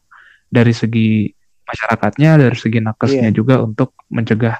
dari 0.50 0.74
segi 0.74 1.30
masyarakatnya 1.64 2.30
dari 2.36 2.56
segi 2.58 2.78
nakesnya 2.82 3.30
ya. 3.30 3.34
juga 3.34 3.62
untuk 3.62 3.94
mencegah 4.10 4.58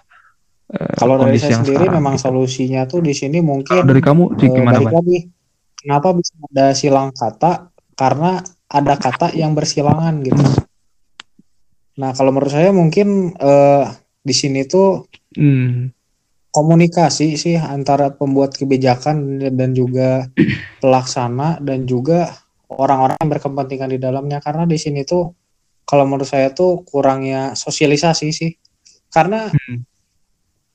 uh, 0.71 0.95
kalau 0.97 1.19
dari 1.19 1.37
saya 1.43 1.61
sendiri 1.61 1.91
memang 1.91 2.15
gitu. 2.15 2.31
solusinya 2.31 2.87
tuh 2.87 3.03
di 3.03 3.13
sini 3.13 3.43
mungkin 3.43 3.83
dari 3.83 4.01
kamu 4.01 4.39
sih 4.39 4.49
uh, 4.49 4.55
gimana 4.55 4.79
lagi, 4.79 5.27
kenapa 5.75 6.15
bisa 6.15 6.33
ada 6.55 6.67
silang 6.73 7.11
kata 7.11 7.69
karena 7.99 8.39
ada 8.71 8.95
kata 8.95 9.35
yang 9.35 9.53
bersilangan 9.53 10.23
gitu 10.23 10.71
Nah, 12.01 12.17
kalau 12.17 12.33
menurut 12.33 12.53
saya 12.53 12.73
mungkin 12.73 13.37
uh, 13.37 13.85
di 14.25 14.33
sini 14.33 14.65
tuh 14.65 15.05
hmm. 15.37 15.93
komunikasi 16.49 17.37
sih 17.37 17.61
antara 17.61 18.09
pembuat 18.17 18.57
kebijakan 18.57 19.43
dan 19.53 19.77
juga 19.77 20.25
pelaksana 20.83 21.61
dan 21.61 21.85
juga 21.85 22.33
orang-orang 22.73 23.21
yang 23.21 23.31
berkepentingan 23.37 23.91
di 23.93 23.99
dalamnya 24.01 24.39
karena 24.41 24.65
di 24.65 24.81
sini 24.81 25.05
tuh 25.05 25.40
kalau 25.91 26.07
menurut 26.07 26.31
saya 26.31 26.55
tuh 26.55 26.87
kurangnya 26.87 27.59
sosialisasi 27.59 28.29
sih. 28.31 28.55
Karena 29.11 29.51
hmm. 29.51 29.79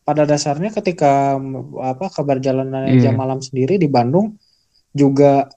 pada 0.04 0.28
dasarnya 0.28 0.76
ketika 0.76 1.40
apa 1.80 2.12
keberjalanan 2.12 2.92
yeah. 2.92 3.08
jam 3.08 3.16
malam 3.16 3.40
sendiri 3.40 3.80
di 3.80 3.88
Bandung 3.88 4.36
juga 4.92 5.48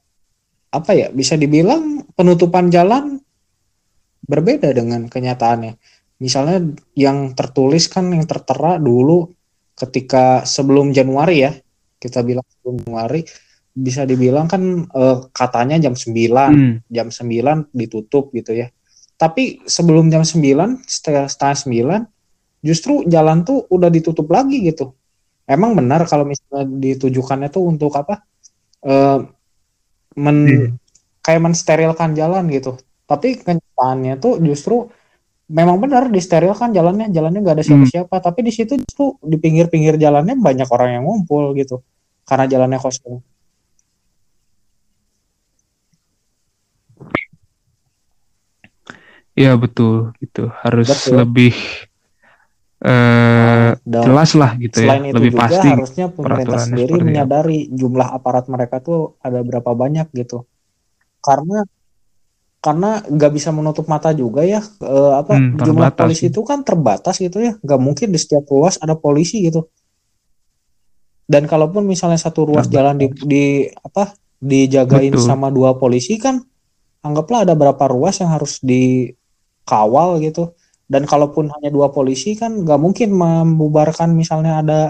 apa 0.71 0.95
ya 0.95 1.11
bisa 1.11 1.35
dibilang 1.35 2.07
penutupan 2.15 2.71
jalan 2.71 3.19
berbeda 4.23 4.71
dengan 4.71 5.11
kenyataannya. 5.11 5.75
Misalnya 6.23 6.63
yang 6.95 7.35
tertulis 7.35 7.91
kan 7.91 8.15
yang 8.15 8.31
tertera 8.31 8.79
dulu 8.79 9.27
ketika 9.75 10.47
sebelum 10.47 10.95
Januari 10.95 11.43
ya, 11.43 11.53
kita 11.99 12.23
bilang 12.23 12.47
sebelum 12.47 12.87
Januari 12.87 13.27
bisa 13.79 14.03
dibilang 14.03 14.51
kan 14.51 14.87
uh, 14.91 15.31
katanya 15.31 15.79
jam 15.79 15.95
9, 15.95 16.11
hmm. 16.15 16.75
jam 16.91 17.09
9 17.11 17.75
ditutup 17.75 18.31
gitu 18.35 18.55
ya. 18.55 18.71
Tapi 19.19 19.67
sebelum 19.67 20.15
jam 20.15 20.23
9, 20.23 20.87
setengah, 20.87 21.27
setengah 21.27 22.07
9, 22.07 22.63
justru 22.63 23.03
jalan 23.11 23.43
tuh 23.43 23.67
udah 23.67 23.91
ditutup 23.91 24.31
lagi 24.31 24.63
gitu. 24.63 24.95
Emang 25.43 25.75
benar 25.75 26.07
kalau 26.07 26.23
misalnya 26.23 26.71
ditujukannya 26.71 27.51
tuh 27.51 27.67
untuk 27.67 27.91
apa? 27.99 28.23
Uh, 28.79 29.27
men 30.15 30.39
hmm. 30.47 30.69
kayak 31.19 31.43
mensterilkan 31.43 32.15
jalan 32.15 32.47
gitu. 32.47 32.79
Tapi 33.11 33.43
kenyataannya 33.43 34.23
tuh 34.23 34.39
justru 34.39 34.87
memang 35.49 35.81
benar 35.81 36.13
disterilkan 36.13 36.71
jalannya, 36.77 37.09
jalannya 37.11 37.41
nggak 37.43 37.57
ada 37.59 37.65
hmm. 37.65 37.71
siapa-siapa. 37.75 38.17
Hmm. 38.21 38.25
Tapi 38.29 38.41
di 38.45 38.53
situ 38.55 38.73
justru 38.79 39.19
di 39.25 39.35
pinggir-pinggir 39.41 39.99
jalannya 39.99 40.39
banyak 40.39 40.69
orang 40.71 41.01
yang 41.01 41.05
ngumpul 41.09 41.57
gitu, 41.59 41.83
karena 42.29 42.47
jalannya 42.47 42.79
kosong. 42.79 43.19
Iya 49.39 49.55
betul, 49.55 50.11
gitu 50.19 50.51
harus 50.51 50.91
betul. 50.91 51.15
lebih 51.23 51.55
uh, 52.83 53.79
jelas 53.87 54.35
lah 54.35 54.59
gitu 54.59 54.83
ya, 54.83 54.99
itu 54.99 55.15
lebih 55.15 55.33
juga, 55.39 55.43
pasti. 55.47 55.69
Harusnya 55.71 56.07
pemerintah 56.11 56.59
sendiri 56.67 56.95
menyadari 56.99 57.71
jumlah 57.71 58.09
aparat 58.11 58.51
mereka 58.51 58.83
tuh 58.83 59.15
ada 59.23 59.39
berapa 59.47 59.71
banyak 59.79 60.11
gitu, 60.11 60.43
karena 61.23 61.63
karena 62.59 62.99
nggak 63.07 63.33
bisa 63.39 63.55
menutup 63.55 63.87
mata 63.87 64.11
juga 64.11 64.43
ya 64.43 64.59
uh, 64.83 65.23
apa 65.23 65.39
hmm, 65.39 65.63
jumlah 65.63 65.95
polisi 65.95 66.27
itu 66.27 66.43
kan 66.43 66.67
terbatas 66.67 67.23
gitu 67.23 67.39
ya 67.39 67.55
nggak 67.63 67.81
mungkin 67.81 68.11
di 68.11 68.19
setiap 68.19 68.51
ruas 68.51 68.83
ada 68.83 68.99
polisi 68.99 69.47
gitu 69.47 69.71
dan 71.31 71.47
kalaupun 71.47 71.87
misalnya 71.87 72.19
satu 72.19 72.51
ruas 72.51 72.67
terbatas. 72.67 72.75
jalan 72.75 72.95
di, 72.99 73.07
di 73.23 73.45
apa 73.71 74.11
dijagain 74.43 75.15
Betul. 75.15 75.23
sama 75.23 75.55
dua 75.55 75.79
polisi 75.79 76.19
kan 76.19 76.43
anggaplah 77.07 77.47
ada 77.47 77.55
berapa 77.55 77.85
ruas 77.95 78.19
yang 78.19 78.35
harus 78.35 78.59
dikawal 79.69 80.17
gitu 80.25 80.57
dan 80.89 81.05
kalaupun 81.05 81.53
hanya 81.53 81.69
dua 81.69 81.93
polisi 81.93 82.33
kan 82.33 82.65
nggak 82.65 82.81
mungkin 82.81 83.13
membubarkan 83.13 84.17
misalnya 84.17 84.65
ada 84.65 84.81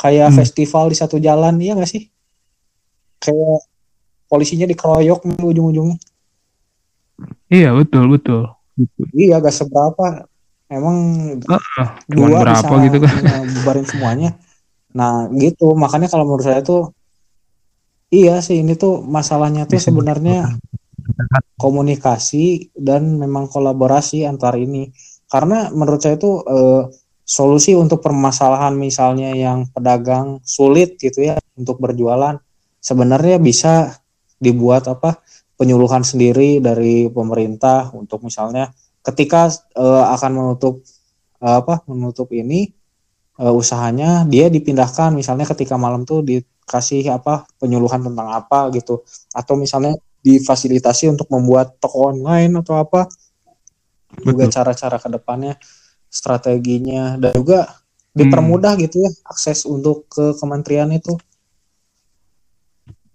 kayak 0.00 0.32
hmm. 0.32 0.38
festival 0.40 0.88
di 0.88 0.96
satu 0.96 1.20
jalan 1.20 1.60
iya 1.60 1.76
nggak 1.76 1.92
sih 1.92 2.08
kayak 3.20 3.60
polisinya 4.32 4.64
dikeroyok 4.64 5.28
nih 5.28 5.44
ujung-ujungnya 5.44 6.00
Iya 7.52 7.70
betul 7.76 8.10
betul. 8.10 8.42
Iya 9.14 9.38
gak 9.38 9.54
seberapa. 9.54 10.26
Emang 10.66 10.96
uh, 11.44 11.54
uh, 11.54 11.88
dua 12.10 12.42
berapa 12.42 12.66
bisa 12.66 12.84
gitu 12.90 12.98
kan? 13.04 13.14
bubarin 13.60 13.86
semuanya. 13.86 14.30
Nah 14.94 15.30
gitu 15.30 15.78
makanya 15.78 16.10
kalau 16.10 16.26
menurut 16.26 16.46
saya 16.46 16.64
tuh 16.64 16.90
iya 18.10 18.42
sih 18.42 18.62
ini 18.62 18.74
tuh 18.74 19.02
masalahnya 19.02 19.66
tuh 19.70 19.78
sebenarnya 19.78 20.58
komunikasi 21.60 22.74
dan 22.76 23.16
memang 23.20 23.48
kolaborasi 23.48 24.24
antar 24.24 24.56
ini. 24.56 24.90
Karena 25.28 25.72
menurut 25.72 26.00
saya 26.00 26.16
tuh 26.16 26.44
eh, 26.44 26.82
solusi 27.24 27.72
untuk 27.72 28.04
permasalahan 28.04 28.76
misalnya 28.76 29.32
yang 29.32 29.64
pedagang 29.72 30.44
sulit 30.44 31.00
gitu 31.00 31.24
ya 31.24 31.40
untuk 31.56 31.80
berjualan 31.80 32.36
sebenarnya 32.84 33.40
bisa 33.40 33.96
dibuat 34.36 34.84
apa 34.92 35.24
penyuluhan 35.56 36.04
sendiri 36.04 36.60
dari 36.60 37.08
pemerintah 37.08 37.88
untuk 37.96 38.20
misalnya 38.28 38.68
ketika 39.00 39.48
uh, 39.72 40.12
akan 40.12 40.30
menutup 40.36 40.84
uh, 41.40 41.64
apa 41.64 41.80
menutup 41.88 42.28
ini 42.36 42.68
uh, 43.40 43.56
usahanya 43.56 44.28
dia 44.28 44.52
dipindahkan 44.52 45.16
misalnya 45.16 45.48
ketika 45.48 45.80
malam 45.80 46.04
tuh 46.04 46.20
dikasih 46.20 47.08
apa 47.08 47.48
penyuluhan 47.56 48.04
tentang 48.04 48.36
apa 48.36 48.68
gitu 48.76 49.00
atau 49.32 49.56
misalnya 49.56 49.96
difasilitasi 50.24 51.12
untuk 51.12 51.28
membuat 51.28 51.76
toko 51.76 52.08
online 52.08 52.64
atau 52.64 52.80
apa 52.80 53.04
Betul. 54.16 54.24
juga 54.32 54.44
cara-cara 54.48 54.96
ke 54.96 55.08
depannya 55.12 55.54
strateginya 56.08 57.20
dan 57.20 57.36
juga 57.36 57.68
dipermudah 58.14 58.78
hmm. 58.78 58.82
gitu 58.88 58.96
ya 59.04 59.10
akses 59.26 59.66
untuk 59.66 60.06
ke 60.06 60.38
kementerian 60.38 60.88
itu 60.94 61.18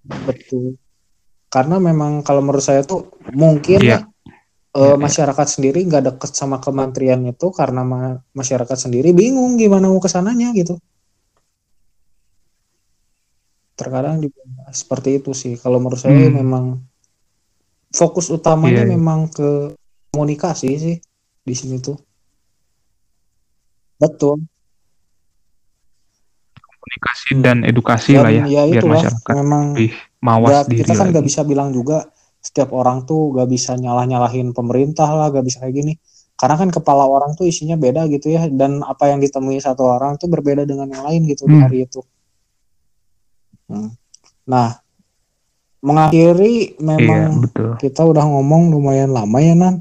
betul 0.03 0.75
karena 1.47 1.79
memang 1.79 2.21
kalau 2.21 2.43
menurut 2.43 2.61
saya 2.61 2.83
tuh 2.83 3.09
mungkin 3.31 3.79
yeah. 3.79 4.03
uh, 4.75 4.99
masyarakat 4.99 5.47
ya. 5.47 5.53
sendiri 5.55 5.79
nggak 5.87 6.13
deket 6.13 6.31
sama 6.35 6.59
kementerian 6.59 7.23
itu 7.25 7.49
karena 7.55 7.81
ma 7.81 8.19
masyarakat 8.35 8.77
sendiri 8.77 9.15
bingung 9.15 9.55
gimana 9.55 9.87
mau 9.87 10.03
ke 10.03 10.11
sananya 10.11 10.51
gitu 10.51 10.75
terkadang 13.79 14.19
juga 14.19 14.43
seperti 14.75 15.23
itu 15.23 15.31
sih 15.31 15.55
kalau 15.55 15.79
menurut 15.79 16.03
saya 16.03 16.27
hmm. 16.27 16.35
memang 16.35 16.83
fokus 17.89 18.29
utamanya 18.29 18.85
yeah. 18.85 18.87
Iya. 18.89 18.93
memang 18.95 19.19
ke 19.29 19.73
komunikasi 20.13 20.67
sih 20.77 20.97
di 21.45 21.55
sini 21.57 21.81
tuh 21.81 21.97
betul 23.99 24.39
komunikasi 26.59 27.29
dan 27.43 27.57
edukasi 27.67 28.15
dan 28.15 28.23
lah 28.23 28.31
ya, 28.31 28.43
ya 28.47 28.61
biar 28.69 28.85
masyarakat 28.85 29.33
memang 29.35 29.63
lebih 29.75 29.93
mawas 30.23 30.65
diri 30.69 30.85
kita 30.85 30.93
kan 30.95 31.11
nggak 31.11 31.25
bisa 31.25 31.41
bilang 31.43 31.69
juga 31.75 32.07
setiap 32.39 32.71
orang 32.71 33.03
tuh 33.03 33.35
gak 33.35 33.51
bisa 33.51 33.75
nyalah 33.75 34.07
nyalahin 34.07 34.55
pemerintah 34.55 35.11
lah 35.11 35.27
gak 35.27 35.43
bisa 35.43 35.59
kayak 35.59 35.75
gini 35.75 35.93
karena 36.39 36.55
kan 36.55 36.71
kepala 36.71 37.03
orang 37.03 37.35
tuh 37.35 37.43
isinya 37.43 37.75
beda 37.75 38.07
gitu 38.07 38.31
ya 38.31 38.47
dan 38.47 38.79
apa 38.79 39.11
yang 39.11 39.19
ditemui 39.19 39.59
satu 39.59 39.83
orang 39.83 40.15
tuh 40.15 40.31
berbeda 40.31 40.63
dengan 40.63 40.87
yang 40.87 41.03
lain 41.03 41.27
gitu 41.27 41.43
hmm. 41.43 41.51
di 41.51 41.55
hari 41.59 41.77
itu 41.83 42.01
hmm. 43.67 43.91
nah 44.47 44.79
mengakhiri 45.79 46.75
memang 46.83 47.21
iya, 47.31 47.39
betul. 47.39 47.69
kita 47.79 48.01
udah 48.03 48.23
ngomong 48.27 48.75
lumayan 48.75 49.15
lama 49.15 49.37
ya 49.39 49.55
nan 49.55 49.75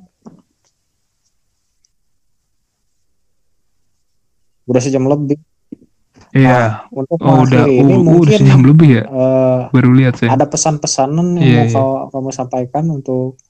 udah 4.69 4.81
sejam 4.85 5.09
lebih 5.09 5.41
Iya. 6.29 6.45
Nah, 6.45 6.71
untuk 6.93 7.19
oh, 7.25 7.41
udah, 7.41 7.65
ini 7.65 7.95
uh, 7.97 8.01
mungkin 8.05 8.21
udah 8.29 8.37
sejam 8.37 8.61
lebih 8.61 8.89
ya. 9.01 9.05
Uh, 9.09 9.61
Baru 9.73 9.97
lihat 9.97 10.21
sih. 10.21 10.29
Ada 10.29 10.45
pesan-pesanan 10.45 11.41
yang 11.41 11.73
yeah, 11.73 11.73
mau 11.73 12.05
yeah. 12.05 12.13
kamu 12.13 12.31
sampaikan 12.37 12.85
untuk 12.93 13.41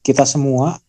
kita 0.00 0.24
semua. 0.24 0.80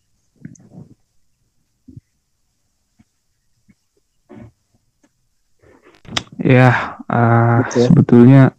Ya, 6.40 6.96
uh, 7.12 7.60
okay. 7.66 7.92
sebetulnya 7.92 8.56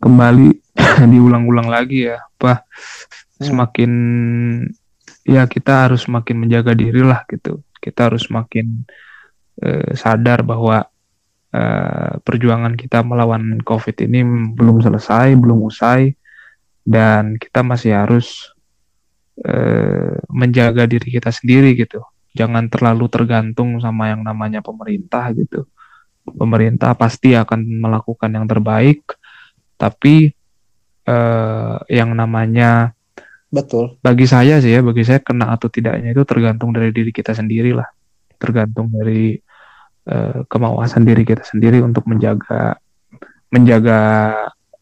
kembali 0.00 0.48
diulang-ulang 1.12 1.68
lagi 1.68 2.08
ya, 2.08 2.18
apa 2.18 2.64
hmm. 2.64 3.44
semakin 3.44 3.92
ya 5.28 5.44
kita 5.46 5.86
harus 5.88 6.08
semakin 6.08 6.36
menjaga 6.40 6.72
diri 6.72 7.04
lah 7.04 7.22
gitu. 7.28 7.60
Kita 7.80 8.08
harus 8.08 8.26
semakin 8.28 8.84
uh, 9.62 9.92
sadar 9.96 10.44
bahwa 10.44 10.88
uh, 11.54 12.12
perjuangan 12.24 12.74
kita 12.74 13.04
melawan 13.04 13.60
COVID 13.60 13.96
ini 14.08 14.24
belum 14.56 14.80
selesai, 14.80 15.36
belum 15.36 15.58
usai, 15.64 16.16
dan 16.84 17.36
kita 17.36 17.60
masih 17.60 17.94
harus 17.94 18.52
uh, 19.44 20.16
menjaga 20.32 20.88
diri 20.88 21.08
kita 21.08 21.30
sendiri 21.30 21.76
gitu. 21.76 22.00
Jangan 22.34 22.70
terlalu 22.70 23.10
tergantung 23.10 23.78
sama 23.82 24.12
yang 24.12 24.22
namanya 24.22 24.62
pemerintah 24.62 25.34
gitu. 25.34 25.66
Pemerintah 26.22 26.94
pasti 26.94 27.34
akan 27.34 27.80
melakukan 27.80 28.30
yang 28.30 28.46
terbaik, 28.46 29.02
tapi 29.80 30.36
uh, 31.08 31.80
yang 31.88 32.12
namanya 32.12 32.92
betul. 33.48 33.96
Bagi 34.04 34.28
saya 34.28 34.60
sih 34.60 34.76
ya, 34.76 34.84
bagi 34.84 35.02
saya 35.02 35.18
kena 35.24 35.56
atau 35.56 35.72
tidaknya 35.72 36.12
itu 36.12 36.22
tergantung 36.28 36.70
dari 36.76 36.92
diri 36.92 37.10
kita 37.10 37.32
sendiri 37.32 37.72
lah, 37.72 37.88
tergantung 38.36 38.92
dari 38.92 39.40
uh, 40.06 40.44
kemauan 40.46 41.02
diri 41.02 41.24
kita 41.24 41.42
sendiri 41.42 41.80
untuk 41.80 42.04
menjaga 42.04 42.76
menjaga 43.50 43.98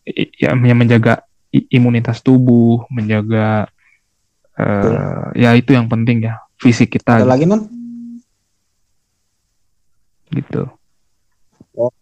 ya, 0.05 0.53
ya 0.53 0.74
menjaga 0.76 1.24
imunitas 1.72 2.20
tubuh, 2.20 2.84
menjaga 2.92 3.70
uh, 4.59 5.32
ya 5.32 5.57
itu 5.57 5.72
yang 5.72 5.88
penting 5.88 6.28
ya 6.28 6.42
fisik 6.61 6.99
kita. 6.99 7.22
Ada 7.22 7.24
gitu. 7.24 7.30
lagi 7.32 7.44
non? 7.49 7.61
Gitu. 10.28 10.62
Oh. 11.78 11.92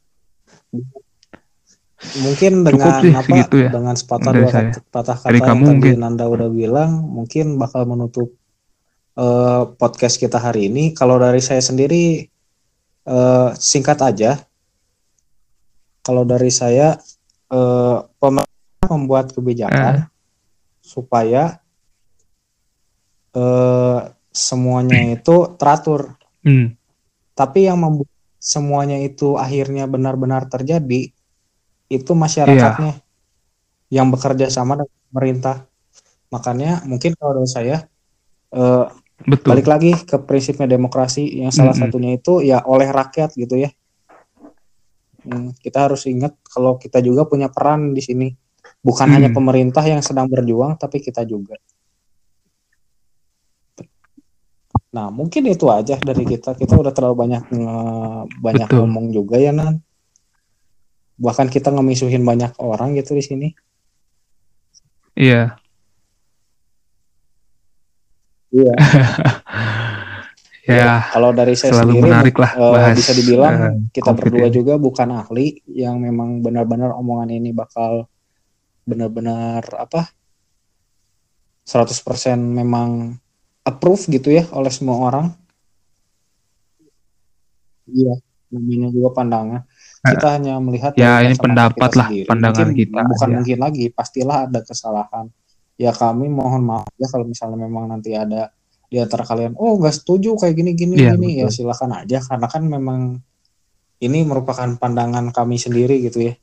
Mungkin 1.96 2.60
dengan 2.60 3.00
sih, 3.00 3.12
apa? 3.16 3.24
Segitu 3.24 3.56
ya, 3.64 3.70
dengan 3.72 3.96
sepatah 3.96 4.32
dua 4.36 4.50
kata, 4.52 4.78
patah 4.92 5.16
kata 5.16 5.32
yang 5.32 5.48
kamu 5.48 5.64
tadi 5.64 5.70
mungkin. 5.72 5.94
Nanda 5.96 6.24
udah 6.28 6.48
bilang, 6.52 6.90
mungkin 7.08 7.56
bakal 7.56 7.88
menutup 7.88 8.36
uh, 9.16 9.64
podcast 9.80 10.20
kita 10.20 10.36
hari 10.36 10.68
ini. 10.68 10.92
Kalau 10.92 11.16
dari 11.16 11.40
saya 11.40 11.64
sendiri 11.64 12.28
uh, 13.08 13.56
singkat 13.56 13.96
aja. 14.04 14.36
Kalau 16.04 16.28
dari 16.28 16.52
saya, 16.52 17.00
uh, 17.48 17.98
pemerintah 18.20 18.88
membuat 18.92 19.32
kebijakan 19.32 20.04
uh. 20.04 20.06
supaya 20.84 21.64
uh, 23.32 24.04
semuanya 24.28 25.16
itu 25.16 25.56
teratur. 25.56 26.12
Hmm. 26.44 26.76
Tapi 27.32 27.72
yang 27.72 27.80
membuat 27.80 28.12
semuanya 28.36 29.00
itu 29.00 29.40
akhirnya 29.40 29.88
benar-benar 29.88 30.46
terjadi 30.52 31.15
itu 31.86 32.12
masyarakatnya 32.12 32.92
yeah. 32.98 33.94
yang 34.02 34.10
bekerja 34.10 34.50
sama 34.50 34.80
dengan 34.80 34.98
pemerintah. 35.12 35.56
Makanya 36.30 36.82
mungkin 36.84 37.14
kalau 37.14 37.42
dari 37.42 37.50
saya 37.50 37.76
uh, 38.54 38.90
Betul. 39.16 39.56
Balik 39.56 39.64
lagi 39.64 39.96
ke 39.96 40.20
prinsipnya 40.20 40.68
demokrasi 40.68 41.40
yang 41.40 41.48
salah 41.48 41.72
mm 41.72 41.80
-hmm. 41.80 41.88
satunya 41.88 42.10
itu 42.20 42.44
ya 42.44 42.60
oleh 42.68 42.92
rakyat 42.92 43.32
gitu 43.32 43.56
ya. 43.56 43.72
Hmm, 45.24 45.56
kita 45.56 45.88
harus 45.88 46.04
ingat 46.04 46.36
kalau 46.44 46.76
kita 46.76 47.00
juga 47.00 47.24
punya 47.24 47.48
peran 47.48 47.96
di 47.96 48.04
sini. 48.04 48.28
Bukan 48.84 49.08
mm. 49.08 49.14
hanya 49.16 49.30
pemerintah 49.32 49.80
yang 49.88 50.04
sedang 50.04 50.28
berjuang 50.28 50.76
tapi 50.76 51.00
kita 51.00 51.24
juga. 51.24 51.56
Nah, 54.92 55.08
mungkin 55.08 55.48
itu 55.48 55.64
aja 55.72 55.96
dari 55.96 56.24
kita. 56.28 56.52
Kita 56.52 56.76
udah 56.76 56.92
terlalu 56.92 57.16
banyak 57.26 57.42
banyak 58.36 58.68
Betul. 58.68 58.84
ngomong 58.84 59.16
juga 59.16 59.40
ya, 59.40 59.50
Nan. 59.50 59.80
Bahkan 61.16 61.48
kita 61.48 61.72
ngemisuhin 61.72 62.22
banyak 62.22 62.52
orang 62.60 62.96
gitu 62.96 63.16
di 63.16 63.24
sini. 63.24 63.48
Iya. 65.16 65.56
Iya. 68.52 68.74
ya, 70.68 70.76
ya, 70.76 70.94
kalau 71.14 71.30
dari 71.30 71.54
saya 71.54 71.78
sendiri 71.78 72.02
menarik 72.02 72.36
lah 72.42 72.52
eh, 72.58 72.72
bahas, 72.74 72.96
bisa 72.98 73.12
dibilang 73.14 73.54
uh, 73.54 73.74
kita 73.94 74.10
berdua 74.12 74.48
ini. 74.50 74.54
juga 74.54 74.74
bukan 74.76 75.08
ahli 75.14 75.62
yang 75.70 76.02
memang 76.02 76.42
benar-benar 76.42 76.90
omongan 76.96 77.30
ini 77.30 77.54
bakal 77.54 78.10
benar-benar 78.86 79.62
apa 79.78 80.10
100% 81.66 81.98
memang 82.38 83.18
approve 83.66 84.06
gitu 84.06 84.30
ya 84.30 84.46
oleh 84.54 84.70
semua 84.70 85.10
orang. 85.10 85.26
Iya, 87.90 88.14
namanya 88.54 88.88
juga 88.94 89.10
pandangan. 89.14 89.62
Kita 90.02 90.26
uh, 90.28 90.32
hanya 90.36 90.54
melihat 90.60 90.92
ya 90.94 91.24
ini 91.24 91.34
pendapat 91.38 91.90
lah 91.96 92.08
sendiri. 92.12 92.28
pandangan 92.28 92.68
mungkin, 92.72 92.78
kita. 92.84 93.00
Bukan 93.06 93.28
ya. 93.28 93.34
mungkin 93.40 93.58
lagi, 93.58 93.84
pastilah 93.90 94.36
ada 94.46 94.60
kesalahan 94.60 95.26
ya 95.76 95.92
kami 95.92 96.32
mohon 96.32 96.64
maaf 96.64 96.88
ya 96.96 97.06
kalau 97.08 97.28
misalnya 97.28 97.60
memang 97.60 97.88
nanti 97.92 98.16
ada 98.16 98.48
di 98.88 98.96
antara 98.96 99.28
kalian 99.28 99.52
oh 99.60 99.76
nggak 99.76 99.92
setuju 100.02 100.40
kayak 100.40 100.56
gini 100.56 100.70
gini 100.72 100.94
ya, 100.96 101.12
gini 101.14 101.44
ya 101.44 101.52
silakan 101.52 102.00
aja 102.04 102.18
karena 102.24 102.46
kan 102.48 102.62
memang 102.64 103.00
ini 104.00 104.18
merupakan 104.24 104.68
pandangan 104.80 105.28
kami 105.36 105.60
sendiri 105.60 106.00
gitu 106.00 106.32
ya 106.32 106.34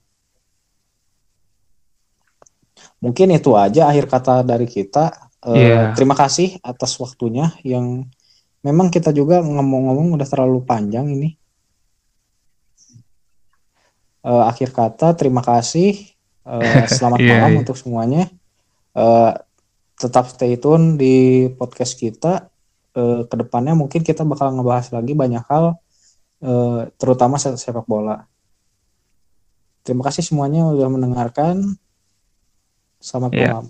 mungkin 3.01 3.34
itu 3.36 3.51
aja 3.58 3.89
akhir 3.89 4.06
kata 4.08 4.45
dari 4.45 4.70
kita 4.70 5.12
uh, 5.43 5.56
eh, 5.58 5.60
yeah. 5.60 5.86
terima 5.97 6.14
kasih 6.14 6.62
atas 6.62 6.93
waktunya 7.01 7.51
yang 7.66 8.06
memang 8.62 8.93
kita 8.93 9.10
juga 9.12 9.41
ngomong-ngomong 9.41 10.16
udah 10.16 10.28
terlalu 10.30 10.62
panjang 10.64 11.10
ini 11.10 11.36
uh, 14.26 14.49
akhir 14.49 14.71
kata 14.71 15.13
terima 15.13 15.43
kasih 15.45 16.11
uh, 16.47 16.88
selamat 16.95 17.19
yeah, 17.21 17.30
malam 17.38 17.51
yeah. 17.55 17.61
untuk 17.61 17.78
semuanya 17.78 18.32
uh, 18.97 19.34
tetap 19.97 20.30
stay 20.30 20.57
tune 20.57 20.97
di 20.97 21.47
podcast 21.53 21.97
kita. 21.97 22.49
Uh, 22.93 23.26
ke 23.26 23.34
depannya 23.34 23.74
mungkin 23.74 24.05
kita 24.05 24.21
bakal 24.21 24.53
ngebahas 24.53 24.93
lagi 24.93 25.17
banyak 25.17 25.41
hal, 25.49 25.82
uh, 26.45 26.86
terutama 27.01 27.41
sepak 27.41 27.89
bola. 27.89 28.30
Terima 29.82 30.05
kasih 30.05 30.21
semuanya 30.21 30.69
sudah 30.69 30.93
mendengarkan. 30.93 31.74
Selamat 33.01 33.32
yeah. 33.34 33.49
malam. 33.49 33.65